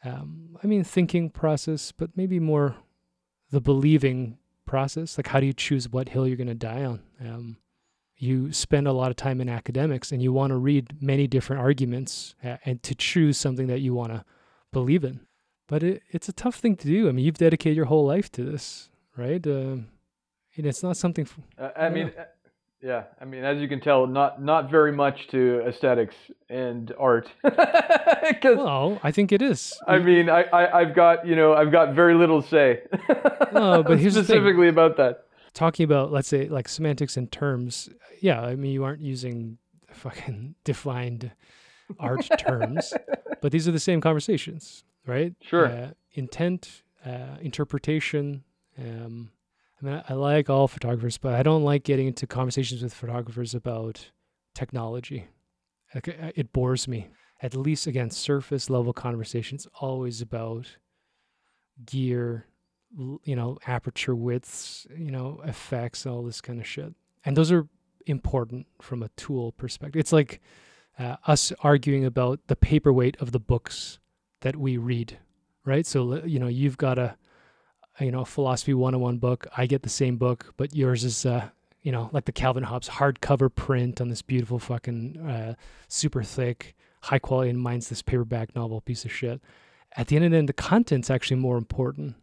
um, 0.05 0.59
i 0.63 0.67
mean 0.67 0.85
thinking 0.85 1.31
process 1.31 1.93
but 1.93 2.11
maybe 2.15 2.39
more 2.39 2.77
the 3.51 3.61
believing 3.61 4.37
process. 4.71 5.19
Like 5.19 5.27
how 5.27 5.41
do 5.41 5.47
you 5.47 5.53
choose 5.53 5.89
what 5.89 6.11
hill 6.11 6.27
you're 6.27 6.37
going 6.37 6.47
to 6.47 6.55
die 6.55 6.85
on? 6.85 7.01
Um, 7.21 7.57
you 8.21 8.53
spend 8.53 8.87
a 8.87 8.93
lot 8.93 9.11
of 9.11 9.17
time 9.17 9.41
in 9.41 9.49
academics 9.49 10.13
and 10.13 10.23
you 10.23 10.31
want 10.31 10.51
to 10.51 10.57
read 10.57 11.03
many 11.03 11.27
different 11.27 11.63
arguments 11.63 12.35
and 12.43 12.83
to 12.83 12.95
choose 12.95 13.39
something 13.39 13.67
that 13.67 13.81
you 13.81 13.95
want 13.95 14.13
to 14.13 14.25
believe 14.73 15.05
in. 15.05 15.21
But 15.67 15.83
it, 15.83 16.03
it's 16.11 16.29
a 16.29 16.33
tough 16.33 16.57
thing 16.57 16.77
to 16.77 16.87
do. 16.87 17.09
I 17.09 17.13
mean, 17.13 17.25
you've 17.25 17.39
dedicated 17.39 17.77
your 17.77 17.87
whole 17.87 18.05
life 18.07 18.31
to 18.33 18.45
this, 18.45 18.91
right? 19.17 19.45
Um, 19.47 19.89
and 20.57 20.67
it's 20.67 20.83
not 20.83 20.99
something. 20.99 21.25
F- 21.25 21.39
uh, 21.59 21.81
I 21.81 21.89
mean, 21.89 22.13
uh, 22.19 22.25
yeah. 22.83 23.05
I 23.21 23.25
mean, 23.25 23.45
as 23.45 23.59
you 23.59 23.69
can 23.69 23.81
tell, 23.81 24.07
not 24.07 24.43
not 24.43 24.71
very 24.71 24.93
much 24.93 25.29
to 25.29 25.63
aesthetics 25.67 26.17
and 26.49 26.93
art. 26.99 27.31
well, 27.45 28.99
I 29.03 29.13
think 29.13 29.33
it 29.33 29.41
is. 29.41 29.81
I 29.87 29.99
mean, 29.99 30.29
I, 30.29 30.45
I 30.53 30.85
have 30.85 30.95
got 30.95 31.27
you 31.27 31.37
know 31.37 31.55
I've 31.55 31.73
got 31.73 31.95
very 31.95 32.15
little 32.15 32.43
say. 32.43 32.83
no, 33.53 33.83
but 33.83 33.99
here's 34.01 34.15
specifically 34.15 34.69
about 34.69 34.97
that 34.97 35.27
talking 35.55 35.85
about 35.85 36.13
let's 36.13 36.29
say 36.29 36.49
like 36.49 36.69
semantics 36.69 37.17
and 37.17 37.31
terms 37.33 37.89
yeah 38.21 38.41
i 38.41 38.55
mean 38.55 38.73
you 38.73 38.85
aren't 38.85 39.01
using 39.01 39.59
fucking 39.91 40.55
defined 40.65 41.33
art 41.99 42.29
terms 42.39 42.95
but 43.43 43.51
these 43.53 43.67
are 43.67 43.73
the 43.73 43.81
same 43.81 44.01
conversations 44.01 44.85
right? 45.07 45.35
Sure. 45.41 45.67
Uh, 45.67 45.91
intent 46.13 46.83
uh, 47.05 47.37
interpretation 47.41 48.45
um, 48.79 49.31
i 49.81 49.85
mean 49.85 49.95
I, 49.95 50.13
I 50.13 50.15
like 50.15 50.49
all 50.51 50.69
photographers 50.69 51.19
but 51.19 51.35
i 51.35 51.43
don't 51.43 51.65
like 51.65 51.83
getting 51.83 52.07
into 52.07 52.27
conversations 52.27 52.83
with 52.83 52.95
photographers 52.95 53.55
about 53.55 54.11
technology. 54.55 55.29
Uh, 55.95 56.01
it 56.35 56.53
bores 56.53 56.87
me. 56.87 57.09
At 57.43 57.55
least 57.55 57.87
again 57.87 58.11
surface 58.11 58.69
level 58.69 58.93
conversations 58.93 59.67
always 59.81 60.21
about 60.21 60.77
gear 61.87 62.47
you 62.97 63.37
know, 63.37 63.59
aperture 63.67 64.15
widths, 64.15 64.87
you 64.97 65.11
know, 65.11 65.41
effects, 65.45 66.07
all 66.07 66.23
this 66.23 66.41
kind 66.41 66.61
of 66.61 66.67
shit. 66.67 66.95
And 67.25 67.37
those 67.37 67.53
are 67.53 67.69
important 68.07 68.67
from 68.81 69.03
a 69.03 69.09
tool 69.11 69.53
perspective. 69.53 70.01
It's 70.01 70.13
like 70.13 70.41
uh, 70.99 71.17
us 71.27 71.53
arguing 71.61 72.05
about 72.05 72.41
the 72.49 72.57
paperweight 72.57 73.17
of 73.21 73.33
the 73.33 73.41
books 73.41 73.99
that 74.41 74.57
we 74.57 74.77
read, 74.77 75.19
right? 75.65 75.87
So, 75.87 76.25
you 76.25 76.39
know, 76.39 76.49
you've 76.49 76.79
got 76.79 76.99
a, 76.99 77.17
you 78.01 78.11
know, 78.11 78.25
philosophy 78.25 78.75
101 78.75 79.19
book. 79.19 79.47
I 79.57 79.67
get 79.67 79.83
the 79.83 79.89
same 79.89 80.17
book, 80.17 80.55
but 80.57 80.75
yours 80.75 81.05
is, 81.05 81.27
uh, 81.27 81.49
you 81.83 81.93
know, 81.93 82.11
like 82.13 82.25
the 82.25 82.33
Calvin 82.33 82.65
Hobbes 82.65 82.89
hardcover 82.89 83.55
print 83.55 84.01
on 84.01 84.09
this 84.09 84.23
beautiful 84.23 84.59
fucking 84.59 85.19
uh, 85.19 85.55
super 85.89 86.23
thick, 86.23 86.75
high 87.03 87.19
quality, 87.19 87.51
and 87.51 87.61
mine's 87.61 87.89
this 87.89 88.03
paperback 88.03 88.55
novel 88.55 88.81
piece 88.81 89.05
of 89.05 89.13
shit. 89.13 89.41
At 89.97 90.09
the 90.09 90.17
end 90.17 90.25
of 90.25 90.31
the 90.31 90.41
day, 90.41 90.47
the 90.47 90.53
content's 90.53 91.11
actually 91.11 91.39
more 91.39 91.57
important 91.59 92.17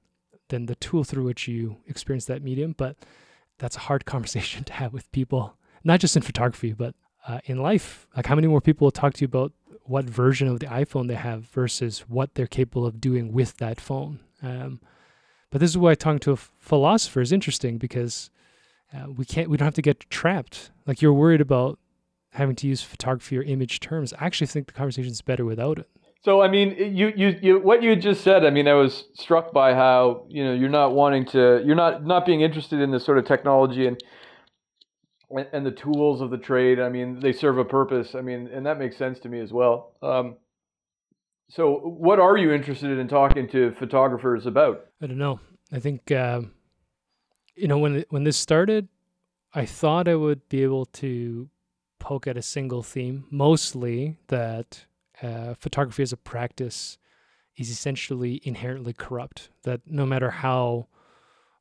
than 0.50 0.66
the 0.66 0.76
tool 0.76 1.04
through 1.04 1.24
which 1.24 1.48
you 1.48 1.78
experience 1.88 2.26
that 2.26 2.42
medium. 2.42 2.74
But 2.78 2.98
that's 3.58 3.76
a 3.76 3.82
hard 3.82 4.06
conversation 4.14 4.64
to 4.66 4.74
have 4.74 4.94
with 4.94 5.12
people, 5.12 5.58
not 5.84 6.00
just 6.00 6.16
in 6.16 6.22
photography, 6.22 6.74
but 6.74 6.96
uh, 7.28 7.40
in 7.46 7.62
life. 7.62 8.08
Like, 8.16 8.26
how 8.26 8.36
many 8.36 8.48
more 8.48 8.62
people 8.62 8.86
will 8.86 8.92
talk 8.92 9.14
to 9.16 9.22
you 9.22 9.26
about 9.26 9.52
what 9.84 10.06
version 10.06 10.48
of 10.48 10.60
the 10.60 10.66
iPhone 10.68 11.08
they 11.08 11.16
have 11.16 11.44
versus 11.44 12.00
what 12.08 12.36
they're 12.36 12.48
capable 12.48 12.86
of 12.86 13.02
doing 13.02 13.32
with 13.32 13.58
that 13.58 13.80
phone? 13.80 14.20
Um, 14.42 14.80
but 15.50 15.62
this 15.62 15.70
is 15.70 15.78
why 15.78 15.96
talking 15.96 16.20
to 16.20 16.34
a 16.34 16.36
philosopher 16.36 17.22
is 17.22 17.32
interesting 17.32 17.78
because 17.78 18.30
uh, 18.94 19.10
we 19.12 19.26
can't, 19.26 19.50
we 19.50 19.58
don't 19.58 19.66
have 19.66 19.74
to 19.76 19.82
get 19.82 20.10
trapped. 20.10 20.72
Like, 20.86 21.02
you're 21.02 21.14
worried 21.14 21.42
about 21.42 21.80
having 22.32 22.56
to 22.56 22.68
use 22.68 22.82
photography 22.82 23.38
or 23.38 23.44
image 23.44 23.80
terms. 23.80 24.14
I 24.14 24.26
actually 24.26 24.48
think 24.48 24.68
the 24.68 24.74
conversation 24.74 25.12
is 25.12 25.22
better 25.22 25.46
without 25.46 25.80
it. 25.80 25.90
So 26.28 26.42
I 26.42 26.50
mean, 26.50 26.76
you, 26.94 27.14
you, 27.16 27.40
you, 27.42 27.60
what 27.60 27.82
you 27.82 27.96
just 27.96 28.22
said. 28.22 28.44
I 28.44 28.50
mean, 28.50 28.68
I 28.68 28.74
was 28.74 29.06
struck 29.14 29.54
by 29.54 29.74
how 29.74 30.26
you 30.28 30.44
know 30.44 30.54
you're 30.54 30.68
not 30.68 30.94
wanting 30.94 31.24
to, 31.28 31.64
you're 31.66 31.74
not 31.74 32.06
not 32.06 32.26
being 32.26 32.42
interested 32.42 32.82
in 32.82 32.92
this 32.92 33.06
sort 33.06 33.18
of 33.18 33.24
technology 33.24 33.88
and 33.88 33.98
and 35.54 35.66
the 35.66 35.72
tools 35.72 36.20
of 36.20 36.30
the 36.30 36.38
trade. 36.38 36.82
I 36.82 36.90
mean, 36.90 37.22
they 37.22 37.32
serve 37.32 37.58
a 37.58 37.64
purpose. 37.64 38.14
I 38.14 38.20
mean, 38.20 38.50
and 38.52 38.66
that 38.66 38.78
makes 38.78 38.98
sense 38.98 39.20
to 39.20 39.30
me 39.30 39.40
as 39.40 39.54
well. 39.54 39.94
Um, 40.02 40.36
so, 41.50 41.76
what 41.78 42.20
are 42.20 42.36
you 42.36 42.52
interested 42.52 43.00
in 43.00 43.08
talking 43.08 43.48
to 43.52 43.72
photographers 43.80 44.46
about? 44.46 44.88
I 45.02 45.08
don't 45.08 45.18
know. 45.18 45.40
I 45.72 45.80
think 45.80 46.12
uh, 46.12 46.42
you 47.56 47.70
know 47.70 47.78
when 47.78 48.04
when 48.10 48.26
this 48.26 48.36
started, 48.36 48.90
I 49.54 49.66
thought 49.66 50.10
I 50.10 50.16
would 50.16 50.50
be 50.50 50.62
able 50.62 50.88
to 50.88 51.48
poke 52.00 52.28
at 52.28 52.36
a 52.36 52.42
single 52.42 52.84
theme, 52.84 53.28
mostly 53.32 54.18
that 54.28 54.88
uh, 55.22 55.56
photography 55.56 56.04
as 56.04 56.14
a 56.14 56.18
practice 56.18 56.98
is 57.56 57.70
essentially 57.70 58.42
inherently 58.44 58.94
corrupt. 58.94 59.50
That 59.64 59.82
no 59.86 60.06
matter 60.06 60.30
how 60.30 60.88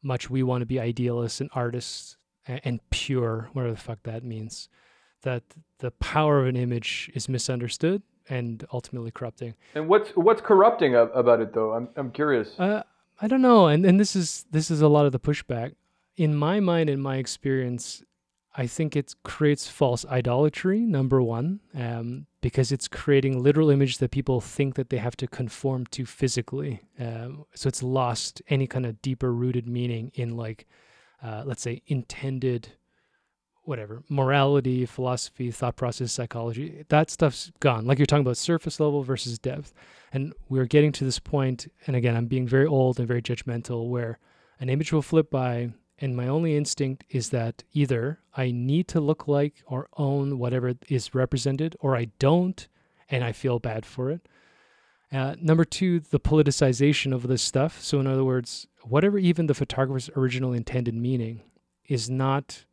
much 0.02 0.30
we 0.30 0.42
want 0.42 0.62
to 0.62 0.66
be 0.66 0.78
idealists 0.78 1.40
and 1.40 1.50
artists 1.54 2.16
and, 2.46 2.60
and 2.64 2.90
pure, 2.90 3.48
whatever 3.52 3.74
the 3.74 3.80
fuck 3.80 4.02
that 4.04 4.22
means, 4.24 4.68
that 5.22 5.42
the 5.78 5.90
power 5.90 6.40
of 6.40 6.46
an 6.46 6.56
image 6.56 7.10
is 7.14 7.28
misunderstood 7.28 8.02
and 8.28 8.64
ultimately 8.72 9.10
corrupting. 9.10 9.54
And 9.74 9.88
what's 9.88 10.10
what's 10.10 10.40
corrupting 10.40 10.94
about 10.94 11.40
it 11.40 11.52
though? 11.52 11.72
I'm 11.72 11.88
I'm 11.96 12.10
curious. 12.10 12.58
Uh, 12.58 12.82
I 13.20 13.28
don't 13.28 13.42
know, 13.42 13.66
and 13.66 13.84
and 13.86 13.98
this 13.98 14.14
is 14.14 14.46
this 14.50 14.70
is 14.70 14.80
a 14.82 14.88
lot 14.88 15.06
of 15.06 15.12
the 15.12 15.20
pushback. 15.20 15.74
In 16.16 16.34
my 16.34 16.60
mind, 16.60 16.88
in 16.88 17.00
my 17.00 17.16
experience, 17.16 18.02
I 18.58 18.66
think 18.66 18.96
it 18.96 19.14
creates 19.22 19.68
false 19.68 20.06
idolatry, 20.06 20.80
number 20.80 21.20
one, 21.20 21.60
um, 21.74 22.26
because 22.40 22.72
it's 22.72 22.88
creating 22.88 23.42
literal 23.42 23.70
image 23.70 23.98
that 23.98 24.10
people 24.10 24.40
think 24.40 24.76
that 24.76 24.88
they 24.88 24.96
have 24.96 25.16
to 25.18 25.26
conform 25.26 25.84
to 25.86 26.06
physically. 26.06 26.80
Um, 26.98 27.44
so 27.54 27.68
it's 27.68 27.82
lost 27.82 28.40
any 28.48 28.66
kind 28.66 28.86
of 28.86 29.02
deeper 29.02 29.30
rooted 29.32 29.68
meaning 29.68 30.10
in, 30.14 30.36
like, 30.36 30.66
uh, 31.22 31.42
let's 31.44 31.60
say, 31.60 31.82
intended, 31.86 32.68
whatever, 33.64 34.02
morality, 34.08 34.86
philosophy, 34.86 35.50
thought 35.50 35.76
process, 35.76 36.12
psychology. 36.12 36.84
That 36.88 37.10
stuff's 37.10 37.52
gone. 37.60 37.84
Like 37.84 37.98
you're 37.98 38.06
talking 38.06 38.24
about 38.24 38.38
surface 38.38 38.80
level 38.80 39.02
versus 39.02 39.38
depth. 39.38 39.74
And 40.12 40.32
we're 40.48 40.66
getting 40.66 40.92
to 40.92 41.04
this 41.04 41.18
point, 41.18 41.70
and 41.86 41.94
again, 41.94 42.16
I'm 42.16 42.26
being 42.26 42.48
very 42.48 42.66
old 42.66 42.98
and 42.98 43.08
very 43.08 43.20
judgmental, 43.20 43.90
where 43.90 44.18
an 44.60 44.70
image 44.70 44.92
will 44.92 45.02
flip 45.02 45.30
by 45.30 45.72
And 45.98 46.16
my 46.16 46.28
only 46.28 46.56
instinct 46.56 47.04
is 47.08 47.30
that 47.30 47.64
either 47.72 48.20
I 48.36 48.50
need 48.50 48.86
to 48.88 49.00
look 49.00 49.26
like 49.26 49.62
or 49.66 49.88
own 49.96 50.38
whatever 50.38 50.74
is 50.88 51.14
represented, 51.14 51.74
or 51.80 51.96
I 51.96 52.08
don't, 52.18 52.68
and 53.08 53.24
I 53.24 53.32
feel 53.32 53.58
bad 53.58 53.86
for 53.86 54.10
it. 54.10 54.28
Uh, 55.12 55.36
number 55.40 55.64
two, 55.64 56.00
the 56.00 56.20
politicization 56.20 57.14
of 57.14 57.28
this 57.28 57.42
stuff. 57.42 57.80
So, 57.80 58.00
in 58.00 58.06
other 58.06 58.24
words, 58.24 58.66
whatever 58.82 59.18
even 59.18 59.46
the 59.46 59.54
photographer's 59.54 60.10
original 60.16 60.52
intended 60.52 60.94
meaning 60.94 61.42
is 61.86 62.10
not 62.10 62.64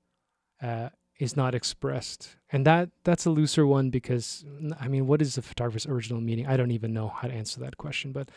uh, 0.62 0.90
is 1.20 1.38
not 1.38 1.54
expressed, 1.54 2.36
and 2.52 2.66
that 2.66 2.90
that's 3.04 3.26
a 3.26 3.30
looser 3.30 3.68
one 3.68 3.92
because 3.92 4.44
I 4.80 4.88
mean, 4.88 5.06
what 5.06 5.22
is 5.22 5.36
the 5.36 5.42
photographer's 5.42 5.86
original 5.86 6.22
meaning? 6.22 6.48
I 6.48 6.58
don't 6.58 6.72
even 6.72 6.92
know 6.92 7.10
how 7.10 7.28
to 7.28 7.34
answer 7.34 7.60
that 7.62 7.78
question. 7.78 8.12
But 8.12 8.30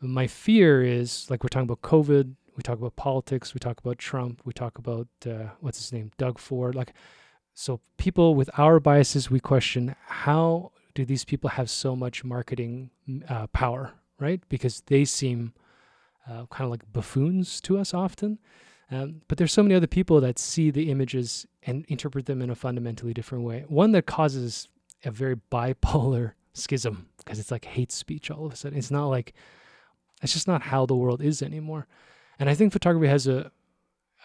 my 0.00 0.26
fear 0.26 0.82
is 0.82 1.30
like 1.30 1.44
we're 1.44 1.48
talking 1.48 1.68
about 1.70 1.82
COVID, 1.82 2.34
we 2.56 2.62
talk 2.62 2.78
about 2.78 2.96
politics, 2.96 3.54
we 3.54 3.58
talk 3.58 3.78
about 3.80 3.98
Trump, 3.98 4.42
we 4.44 4.52
talk 4.52 4.78
about 4.78 5.08
uh, 5.26 5.50
what's 5.60 5.78
his 5.78 5.92
name, 5.92 6.10
Doug 6.18 6.38
Ford, 6.38 6.74
like. 6.74 6.92
So 7.56 7.80
people 7.98 8.34
with 8.34 8.50
our 8.58 8.80
biases, 8.80 9.30
we 9.30 9.38
question 9.38 9.94
how 10.06 10.72
do 10.94 11.04
these 11.04 11.24
people 11.24 11.50
have 11.50 11.70
so 11.70 11.94
much 11.94 12.24
marketing 12.24 12.90
uh, 13.28 13.46
power, 13.48 13.92
right? 14.18 14.42
Because 14.48 14.82
they 14.86 15.04
seem 15.04 15.52
uh, 16.28 16.46
kind 16.46 16.64
of 16.64 16.70
like 16.70 16.92
buffoons 16.92 17.60
to 17.62 17.78
us 17.78 17.94
often. 17.94 18.38
Um, 18.90 19.22
but 19.28 19.38
there's 19.38 19.52
so 19.52 19.62
many 19.62 19.74
other 19.74 19.86
people 19.86 20.20
that 20.20 20.38
see 20.38 20.70
the 20.70 20.90
images 20.90 21.46
and 21.62 21.84
interpret 21.88 22.26
them 22.26 22.42
in 22.42 22.50
a 22.50 22.54
fundamentally 22.54 23.14
different 23.14 23.44
way. 23.44 23.64
One 23.68 23.92
that 23.92 24.06
causes 24.06 24.68
a 25.04 25.10
very 25.10 25.36
bipolar 25.36 26.32
schism 26.52 27.08
because 27.18 27.38
it's 27.38 27.50
like 27.50 27.64
hate 27.64 27.92
speech 27.92 28.30
all 28.30 28.46
of 28.46 28.52
a 28.52 28.56
sudden. 28.56 28.78
It's 28.78 28.90
not 28.90 29.06
like 29.06 29.34
it's 30.22 30.32
just 30.32 30.46
not 30.46 30.62
how 30.62 30.86
the 30.86 30.96
world 30.96 31.20
is 31.20 31.42
anymore. 31.42 31.86
And 32.38 32.50
I 32.50 32.54
think 32.54 32.72
photography 32.72 33.08
has 33.08 33.26
a 33.26 33.50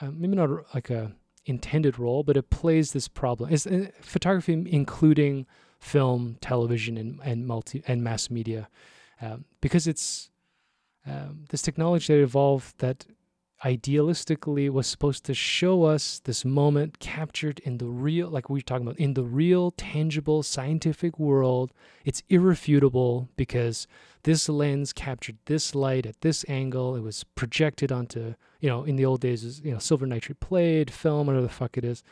uh, 0.01 0.12
maybe 0.12 0.36
not 0.36 0.50
like 0.74 0.89
a 0.89 1.12
intended 1.46 2.00
role, 2.00 2.24
but 2.24 2.38
it 2.38 2.50
plays 2.50 2.94
this 2.94 3.08
problem. 3.08 3.51
Is 3.51 3.68
uh, 3.68 3.88
photography 4.01 4.54
including 4.54 5.46
film, 5.80 6.38
television, 6.42 6.98
and, 6.98 7.20
and 7.24 7.48
multi 7.48 7.84
and 7.88 8.04
mass 8.04 8.30
media, 8.30 8.70
um, 9.22 9.46
because 9.62 9.88
it's 9.88 10.30
um, 11.06 11.46
this 11.50 11.62
technology 11.62 12.13
that 12.13 12.22
evolved 12.22 12.78
that 12.80 13.06
idealistically 13.63 14.70
was 14.70 14.88
supposed 14.88 15.25
to 15.25 15.34
show 15.34 15.84
us 15.84 16.20
this 16.24 16.46
moment 16.46 17.00
captured 17.00 17.60
in 17.60 17.78
the 17.78 17.88
real, 17.88 18.30
like 18.30 18.50
we're 18.50 18.62
talking 18.62 18.88
about, 18.88 19.00
in 19.00 19.13
the 19.13 19.24
real, 19.24 19.72
tangible, 19.72 20.44
scientific 20.44 21.20
world. 21.20 21.74
It's 22.06 22.24
irrefutable 22.30 23.30
because 23.36 23.88
this 24.24 24.48
lens 24.48 24.94
captured 24.94 25.38
this 25.46 25.75
light 25.75 26.06
at 26.06 26.22
this 26.22 26.46
angle. 26.48 26.96
It 26.96 27.01
was 27.01 27.24
projected 27.24 27.92
onto, 27.92 28.36
you 28.62 28.70
know, 28.70 28.84
in 28.84 28.96
the 28.96 29.06
old 29.06 29.22
days, 29.22 29.62
you 29.62 29.72
know, 29.72 29.80
silver 29.80 30.06
nitrate 30.06 30.39
plate, 30.39 30.89
film, 30.89 31.28
whatever 31.28 31.46
the 31.46 31.54
fuck 31.54 31.78
it 31.78 31.84
is 31.84 32.04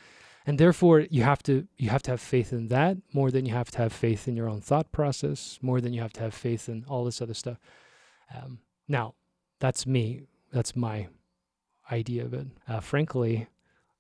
and 0.48 0.58
therefore 0.58 1.02
you 1.12 1.22
have 1.22 1.44
to 1.44 1.68
you 1.78 1.90
have 1.90 2.02
to 2.02 2.12
have 2.12 2.22
faith 2.22 2.54
in 2.54 2.70
that 2.70 2.98
more 3.14 3.30
than 3.30 3.46
you 3.46 3.54
have 3.54 3.70
to 3.70 3.78
have 3.78 3.94
faith 3.94 4.28
in 4.28 4.36
your 4.36 4.50
own 4.50 4.62
thought 4.62 4.92
process 4.92 5.60
more 5.62 5.82
than 5.82 5.94
you 5.94 6.02
have 6.02 6.14
to 6.14 6.22
have 6.22 6.34
faith 6.34 6.70
in 6.70 6.86
all 6.88 7.04
this 7.04 7.22
other 7.22 7.34
stuff 7.34 7.60
um, 8.34 8.60
now 8.88 9.14
that's 9.60 9.86
me 9.86 10.24
that's 10.52 10.76
my 10.76 11.08
idea 11.92 12.24
of 12.24 12.34
it 12.34 12.48
uh, 12.68 12.80
frankly 12.80 13.48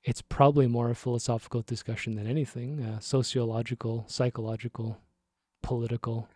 it's 0.03 0.21
probably 0.21 0.67
more 0.67 0.89
a 0.89 0.95
philosophical 0.95 1.61
discussion 1.61 2.15
than 2.15 2.27
anything 2.27 2.83
uh, 2.83 2.99
sociological 2.99 4.05
psychological 4.07 4.97
political 5.61 6.27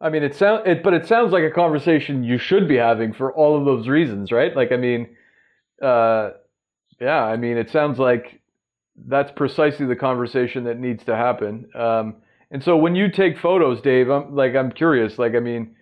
i 0.00 0.08
mean 0.08 0.22
it 0.22 0.34
sounds 0.34 0.62
it 0.66 0.82
but 0.82 0.94
it 0.94 1.06
sounds 1.06 1.32
like 1.32 1.44
a 1.44 1.50
conversation 1.50 2.24
you 2.24 2.38
should 2.38 2.66
be 2.68 2.76
having 2.76 3.12
for 3.12 3.32
all 3.32 3.58
of 3.58 3.64
those 3.64 3.88
reasons 3.88 4.32
right 4.32 4.56
like 4.56 4.72
i 4.72 4.76
mean 4.76 5.08
uh, 5.82 6.30
yeah 7.00 7.24
i 7.24 7.36
mean 7.36 7.56
it 7.56 7.70
sounds 7.70 7.98
like 7.98 8.40
that's 9.06 9.30
precisely 9.32 9.86
the 9.86 9.96
conversation 9.96 10.64
that 10.64 10.78
needs 10.78 11.04
to 11.04 11.16
happen. 11.16 11.68
Um, 11.74 12.16
and 12.50 12.62
so 12.62 12.76
when 12.76 12.94
you 12.94 13.10
take 13.10 13.38
photos, 13.38 13.80
Dave, 13.80 14.10
I'm 14.10 14.34
like 14.34 14.54
I'm 14.54 14.72
curious. 14.72 15.18
Like 15.18 15.34
I 15.34 15.40
mean, 15.40 15.76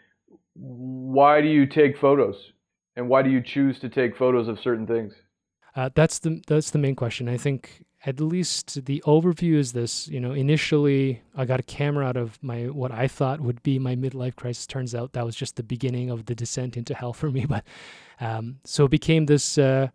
why 0.54 1.40
do 1.40 1.48
you 1.48 1.66
take 1.66 1.96
photos, 1.98 2.36
and 2.98 3.08
why 3.08 3.22
do 3.22 3.30
you 3.30 3.40
choose 3.40 3.78
to 3.78 3.88
take 3.88 4.16
photos 4.16 4.48
of 4.48 4.58
certain 4.60 4.86
things? 4.86 5.14
Uh, 5.76 5.88
that's 5.94 6.18
the 6.18 6.42
that's 6.48 6.70
the 6.70 6.78
main 6.78 6.96
question. 6.96 7.28
I 7.28 7.36
think 7.36 7.84
at 8.04 8.20
least 8.20 8.84
the 8.86 9.02
overview 9.06 9.54
is 9.54 9.72
this. 9.72 10.08
You 10.08 10.18
know, 10.18 10.32
initially 10.32 11.22
I 11.36 11.44
got 11.44 11.60
a 11.60 11.62
camera 11.62 12.04
out 12.04 12.16
of 12.16 12.42
my 12.42 12.64
what 12.64 12.90
I 12.90 13.06
thought 13.06 13.40
would 13.40 13.62
be 13.62 13.78
my 13.78 13.94
midlife 13.94 14.34
crisis. 14.34 14.66
Turns 14.66 14.94
out 14.96 15.12
that 15.12 15.24
was 15.24 15.36
just 15.36 15.54
the 15.54 15.62
beginning 15.62 16.10
of 16.10 16.26
the 16.26 16.34
descent 16.34 16.76
into 16.76 16.92
hell 16.92 17.12
for 17.12 17.30
me. 17.30 17.46
But 17.54 17.64
um, 18.20 18.58
so 18.64 18.84
it 18.84 18.90
became 18.90 19.26
this. 19.26 19.56
Uh, 19.56 19.88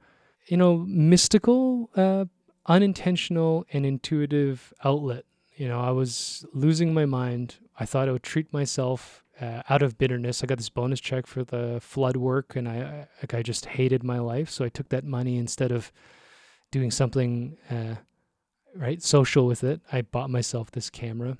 you 0.47 0.57
know, 0.57 0.77
mystical 0.87 1.89
uh, 1.95 2.25
unintentional 2.65 3.65
and 3.71 3.85
intuitive 3.85 4.73
outlet. 4.83 5.23
You 5.55 5.67
know, 5.69 5.79
I 5.79 5.91
was 5.91 6.45
losing 6.53 6.93
my 6.93 7.05
mind. 7.05 7.55
I 7.79 7.85
thought 7.85 8.09
I 8.09 8.11
would 8.11 8.23
treat 8.23 8.51
myself 8.51 9.23
uh, 9.43 9.61
out 9.69 9.81
of 9.81 9.97
bitterness. 9.97 10.41
I 10.41 10.47
got 10.47 10.57
this 10.57 10.69
bonus 10.69 11.01
check 11.01 11.27
for 11.27 11.43
the 11.43 11.79
flood 11.81 12.15
work, 12.15 12.55
and 12.55 12.67
I 12.67 13.07
like 13.21 13.33
I 13.33 13.41
just 13.41 13.65
hated 13.65 14.03
my 14.03 14.19
life. 14.19 14.49
So 14.49 14.63
I 14.63 14.69
took 14.69 14.89
that 14.89 15.03
money 15.03 15.37
instead 15.37 15.71
of 15.71 15.91
doing 16.71 16.91
something 16.91 17.57
uh, 17.69 17.95
right 18.75 19.01
social 19.03 19.45
with 19.45 19.63
it. 19.63 19.81
I 19.91 20.01
bought 20.01 20.29
myself 20.29 20.71
this 20.71 20.89
camera, 20.89 21.37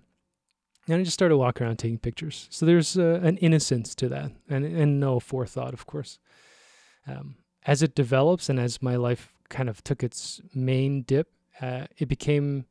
and 0.87 0.99
I 0.99 1.03
just 1.03 1.13
started 1.13 1.37
walking 1.37 1.65
around 1.65 1.77
taking 1.77 1.97
pictures. 1.97 2.47
So 2.49 2.65
there's 2.65 2.97
uh, 2.97 3.21
an 3.23 3.37
innocence 3.37 3.95
to 3.95 4.09
that, 4.09 4.31
and 4.49 4.65
and 4.65 4.99
no 4.99 5.19
forethought, 5.19 5.73
of 5.73 5.85
course. 5.85 6.19
Um, 7.07 7.35
as 7.65 7.81
it 7.81 7.95
develops 7.95 8.49
and 8.49 8.59
as 8.59 8.81
my 8.81 8.97
life 8.97 9.33
kind 9.49 9.69
of 9.69 9.83
took 9.83 10.03
its 10.03 10.41
main 10.53 11.03
dip, 11.03 11.29
uh, 11.61 11.85
it 11.97 12.07
became 12.07 12.65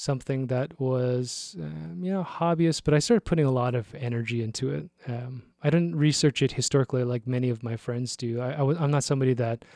something 0.00 0.46
that 0.46 0.80
was, 0.80 1.54
um, 1.60 1.98
you 2.02 2.10
know, 2.10 2.24
hobbyist, 2.24 2.84
but 2.84 2.94
I 2.94 3.00
started 3.00 3.20
putting 3.20 3.44
a 3.44 3.50
lot 3.50 3.74
of 3.74 3.94
energy 3.94 4.42
into 4.42 4.70
it. 4.70 4.88
Um, 5.06 5.42
I 5.62 5.68
didn't 5.68 5.94
research 5.94 6.40
it 6.40 6.52
historically 6.52 7.04
like 7.04 7.26
many 7.26 7.50
of 7.50 7.62
my 7.62 7.76
friends 7.76 8.16
do. 8.16 8.40
I, 8.40 8.52
I 8.52 8.62
was, 8.62 8.78
I'm 8.78 8.90
not 8.90 9.04
somebody 9.04 9.34
that, 9.34 9.66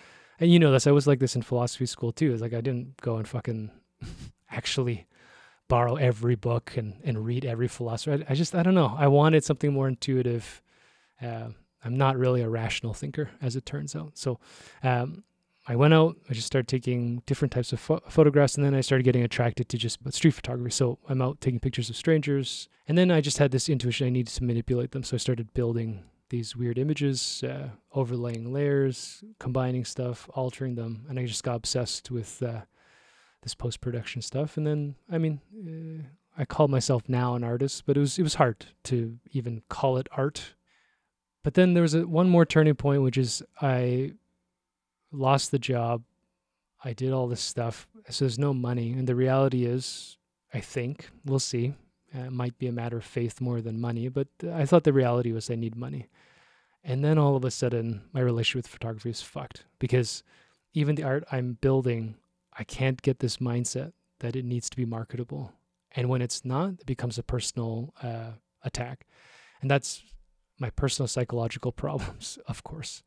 and 0.40 0.50
you 0.50 0.58
know 0.58 0.72
this, 0.72 0.86
I 0.86 0.92
was 0.92 1.06
like 1.06 1.18
this 1.18 1.36
in 1.36 1.42
philosophy 1.42 1.84
school 1.84 2.10
too. 2.10 2.32
It's 2.32 2.40
like 2.40 2.54
I 2.54 2.62
didn't 2.62 2.96
go 3.02 3.16
and 3.16 3.28
fucking 3.28 3.70
actually 4.50 5.06
borrow 5.68 5.96
every 5.96 6.36
book 6.36 6.72
and, 6.78 6.94
and 7.04 7.22
read 7.22 7.44
every 7.44 7.68
philosopher. 7.68 8.24
I, 8.26 8.32
I 8.32 8.34
just, 8.34 8.54
I 8.54 8.62
don't 8.62 8.74
know. 8.74 8.96
I 8.98 9.08
wanted 9.08 9.44
something 9.44 9.74
more 9.74 9.88
intuitive. 9.88 10.62
Uh, 11.20 11.48
I'm 11.84 11.98
not 11.98 12.16
really 12.16 12.40
a 12.40 12.48
rational 12.48 12.94
thinker, 12.94 13.28
as 13.42 13.56
it 13.56 13.66
turns 13.66 13.94
out. 13.94 14.12
So, 14.16 14.40
um, 14.82 15.22
I 15.66 15.76
went 15.76 15.94
out, 15.94 16.16
I 16.28 16.34
just 16.34 16.46
started 16.46 16.68
taking 16.68 17.22
different 17.24 17.52
types 17.52 17.72
of 17.72 17.80
pho- 17.80 18.02
photographs, 18.08 18.56
and 18.56 18.64
then 18.64 18.74
I 18.74 18.82
started 18.82 19.04
getting 19.04 19.22
attracted 19.22 19.68
to 19.70 19.78
just 19.78 19.98
street 20.12 20.32
photography. 20.32 20.70
So 20.70 20.98
I'm 21.08 21.22
out 21.22 21.40
taking 21.40 21.60
pictures 21.60 21.88
of 21.88 21.96
strangers, 21.96 22.68
and 22.86 22.98
then 22.98 23.10
I 23.10 23.22
just 23.22 23.38
had 23.38 23.50
this 23.50 23.68
intuition 23.68 24.06
I 24.06 24.10
needed 24.10 24.34
to 24.34 24.44
manipulate 24.44 24.90
them. 24.90 25.02
So 25.02 25.14
I 25.14 25.18
started 25.18 25.54
building 25.54 26.04
these 26.28 26.54
weird 26.54 26.78
images, 26.78 27.42
uh, 27.44 27.68
overlaying 27.92 28.52
layers, 28.52 29.24
combining 29.38 29.84
stuff, 29.84 30.28
altering 30.34 30.74
them, 30.74 31.06
and 31.08 31.18
I 31.18 31.24
just 31.24 31.44
got 31.44 31.56
obsessed 31.56 32.10
with 32.10 32.42
uh, 32.42 32.62
this 33.42 33.54
post 33.54 33.80
production 33.80 34.20
stuff. 34.20 34.56
And 34.56 34.66
then, 34.66 34.96
I 35.10 35.18
mean, 35.18 35.40
uh, 35.54 36.08
I 36.36 36.44
call 36.44 36.68
myself 36.68 37.02
now 37.08 37.36
an 37.36 37.44
artist, 37.44 37.84
but 37.86 37.96
it 37.96 38.00
was 38.00 38.18
it 38.18 38.22
was 38.22 38.34
hard 38.34 38.66
to 38.84 39.18
even 39.32 39.62
call 39.68 39.96
it 39.96 40.08
art. 40.12 40.54
But 41.42 41.54
then 41.54 41.74
there 41.74 41.82
was 41.82 41.94
a, 41.94 42.06
one 42.06 42.28
more 42.28 42.44
turning 42.44 42.74
point, 42.74 43.02
which 43.02 43.18
is 43.18 43.42
I 43.60 44.12
lost 45.14 45.50
the 45.50 45.58
job. 45.58 46.02
I 46.84 46.92
did 46.92 47.12
all 47.12 47.28
this 47.28 47.40
stuff. 47.40 47.88
So 48.10 48.24
there's 48.24 48.38
no 48.38 48.52
money. 48.52 48.92
And 48.92 49.06
the 49.06 49.14
reality 49.14 49.64
is, 49.64 50.18
I 50.52 50.60
think, 50.60 51.10
we'll 51.24 51.38
see. 51.38 51.74
It 52.12 52.30
might 52.30 52.58
be 52.58 52.68
a 52.68 52.72
matter 52.72 52.98
of 52.98 53.04
faith 53.04 53.40
more 53.40 53.60
than 53.60 53.80
money, 53.80 54.08
but 54.08 54.28
I 54.52 54.66
thought 54.66 54.84
the 54.84 54.92
reality 54.92 55.32
was 55.32 55.50
I 55.50 55.56
need 55.56 55.74
money. 55.74 56.08
And 56.84 57.04
then 57.04 57.18
all 57.18 57.34
of 57.34 57.44
a 57.44 57.50
sudden, 57.50 58.02
my 58.12 58.20
relationship 58.20 58.64
with 58.64 58.72
photography 58.72 59.10
is 59.10 59.22
fucked 59.22 59.64
because 59.78 60.22
even 60.74 60.94
the 60.94 61.02
art 61.02 61.24
I'm 61.32 61.54
building, 61.60 62.16
I 62.56 62.62
can't 62.62 63.00
get 63.02 63.18
this 63.18 63.38
mindset 63.38 63.92
that 64.20 64.36
it 64.36 64.44
needs 64.44 64.70
to 64.70 64.76
be 64.76 64.84
marketable. 64.84 65.52
And 65.92 66.08
when 66.08 66.22
it's 66.22 66.44
not, 66.44 66.74
it 66.80 66.86
becomes 66.86 67.18
a 67.18 67.22
personal 67.22 67.94
uh, 68.02 68.32
attack. 68.62 69.06
And 69.60 69.70
that's 69.70 70.02
my 70.58 70.70
personal 70.70 71.08
psychological 71.08 71.72
problems, 71.84 72.38
of 72.46 72.62
course. 72.62 73.02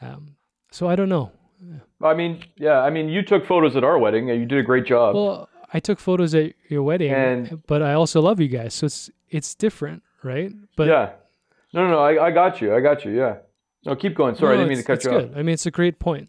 Um, 0.00 0.36
so 0.70 0.88
I 0.88 0.96
don't 0.96 1.08
know. 1.08 1.32
I 2.02 2.14
mean, 2.14 2.42
yeah, 2.56 2.80
I 2.80 2.90
mean, 2.90 3.08
you 3.08 3.22
took 3.22 3.44
photos 3.44 3.76
at 3.76 3.84
our 3.84 3.98
wedding. 3.98 4.30
And 4.30 4.40
you 4.40 4.46
did 4.46 4.58
a 4.58 4.62
great 4.62 4.86
job. 4.86 5.14
Well, 5.14 5.48
I 5.72 5.80
took 5.80 5.98
photos 5.98 6.34
at 6.34 6.52
your 6.68 6.82
wedding, 6.82 7.12
and, 7.12 7.62
but 7.66 7.82
I 7.82 7.92
also 7.94 8.20
love 8.20 8.40
you 8.40 8.48
guys, 8.48 8.74
so 8.74 8.86
it's 8.86 9.10
it's 9.28 9.54
different, 9.54 10.02
right? 10.22 10.52
But 10.76 10.88
yeah, 10.88 11.10
no, 11.72 11.84
no, 11.84 11.90
no, 11.90 11.98
I, 12.00 12.26
I 12.26 12.30
got 12.32 12.60
you, 12.60 12.74
I 12.74 12.80
got 12.80 13.04
you. 13.04 13.12
Yeah, 13.12 13.36
no, 13.84 13.94
keep 13.94 14.16
going. 14.16 14.34
Sorry, 14.34 14.56
no, 14.56 14.64
I 14.64 14.64
didn't 14.64 14.68
mean 14.70 14.78
to 14.78 14.84
cut 14.84 15.04
you 15.04 15.10
good. 15.10 15.30
off. 15.30 15.36
I 15.36 15.42
mean, 15.42 15.54
it's 15.54 15.66
a 15.66 15.70
great 15.70 16.00
point. 16.00 16.28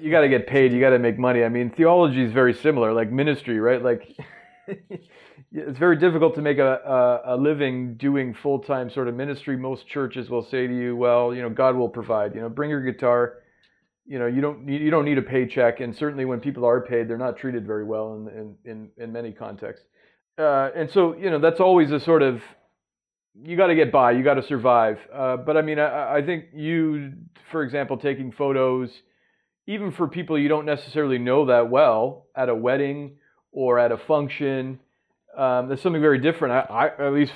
You 0.00 0.10
got 0.10 0.22
to 0.22 0.28
get 0.28 0.46
paid. 0.46 0.72
You 0.72 0.80
got 0.80 0.90
to 0.90 0.98
make 0.98 1.18
money. 1.18 1.44
I 1.44 1.48
mean, 1.48 1.70
theology 1.70 2.24
is 2.24 2.32
very 2.32 2.54
similar, 2.54 2.92
like 2.92 3.10
ministry, 3.10 3.60
right? 3.60 3.82
Like. 3.82 4.16
it's 5.52 5.78
very 5.78 5.96
difficult 5.96 6.34
to 6.36 6.42
make 6.42 6.58
a, 6.58 7.22
a, 7.24 7.34
a 7.34 7.36
living 7.36 7.94
doing 7.94 8.32
full 8.32 8.60
time 8.60 8.88
sort 8.88 9.08
of 9.08 9.14
ministry. 9.16 9.56
Most 9.56 9.86
churches 9.88 10.30
will 10.30 10.44
say 10.44 10.66
to 10.68 10.76
you, 10.76 10.94
well, 10.94 11.34
you 11.34 11.42
know, 11.42 11.50
God 11.50 11.74
will 11.74 11.88
provide. 11.88 12.34
You 12.34 12.42
know, 12.42 12.48
bring 12.48 12.70
your 12.70 12.82
guitar, 12.82 13.38
you 14.10 14.18
know 14.18 14.26
you 14.26 14.40
don't 14.40 14.66
need, 14.66 14.80
you 14.82 14.90
don't 14.90 15.04
need 15.04 15.18
a 15.18 15.22
paycheck, 15.22 15.78
and 15.78 15.94
certainly 15.94 16.24
when 16.24 16.40
people 16.40 16.64
are 16.64 16.80
paid, 16.80 17.06
they're 17.08 17.16
not 17.16 17.36
treated 17.36 17.64
very 17.64 17.84
well 17.84 18.14
in 18.14 18.28
in 18.28 18.70
in, 18.70 18.88
in 18.96 19.12
many 19.12 19.30
contexts. 19.30 19.86
Uh, 20.36 20.70
and 20.74 20.90
so 20.90 21.16
you 21.16 21.30
know 21.30 21.38
that's 21.38 21.60
always 21.60 21.92
a 21.92 22.00
sort 22.00 22.22
of 22.22 22.42
you 23.40 23.56
got 23.56 23.68
to 23.68 23.76
get 23.76 23.92
by, 23.92 24.10
you 24.10 24.24
got 24.24 24.34
to 24.34 24.42
survive. 24.42 24.98
Uh, 25.14 25.36
but 25.36 25.56
I 25.56 25.62
mean, 25.62 25.78
I, 25.78 26.16
I 26.16 26.22
think 26.22 26.46
you, 26.52 27.12
for 27.52 27.62
example, 27.62 27.96
taking 27.96 28.32
photos, 28.32 28.90
even 29.68 29.92
for 29.92 30.08
people 30.08 30.36
you 30.36 30.48
don't 30.48 30.66
necessarily 30.66 31.18
know 31.18 31.46
that 31.46 31.70
well, 31.70 32.26
at 32.34 32.48
a 32.48 32.54
wedding 32.54 33.16
or 33.52 33.78
at 33.78 33.92
a 33.92 33.96
function, 33.96 34.80
um, 35.36 35.68
that's 35.68 35.82
something 35.82 36.02
very 36.02 36.18
different. 36.18 36.52
I, 36.68 36.90
I, 36.98 37.06
at 37.06 37.12
least 37.12 37.32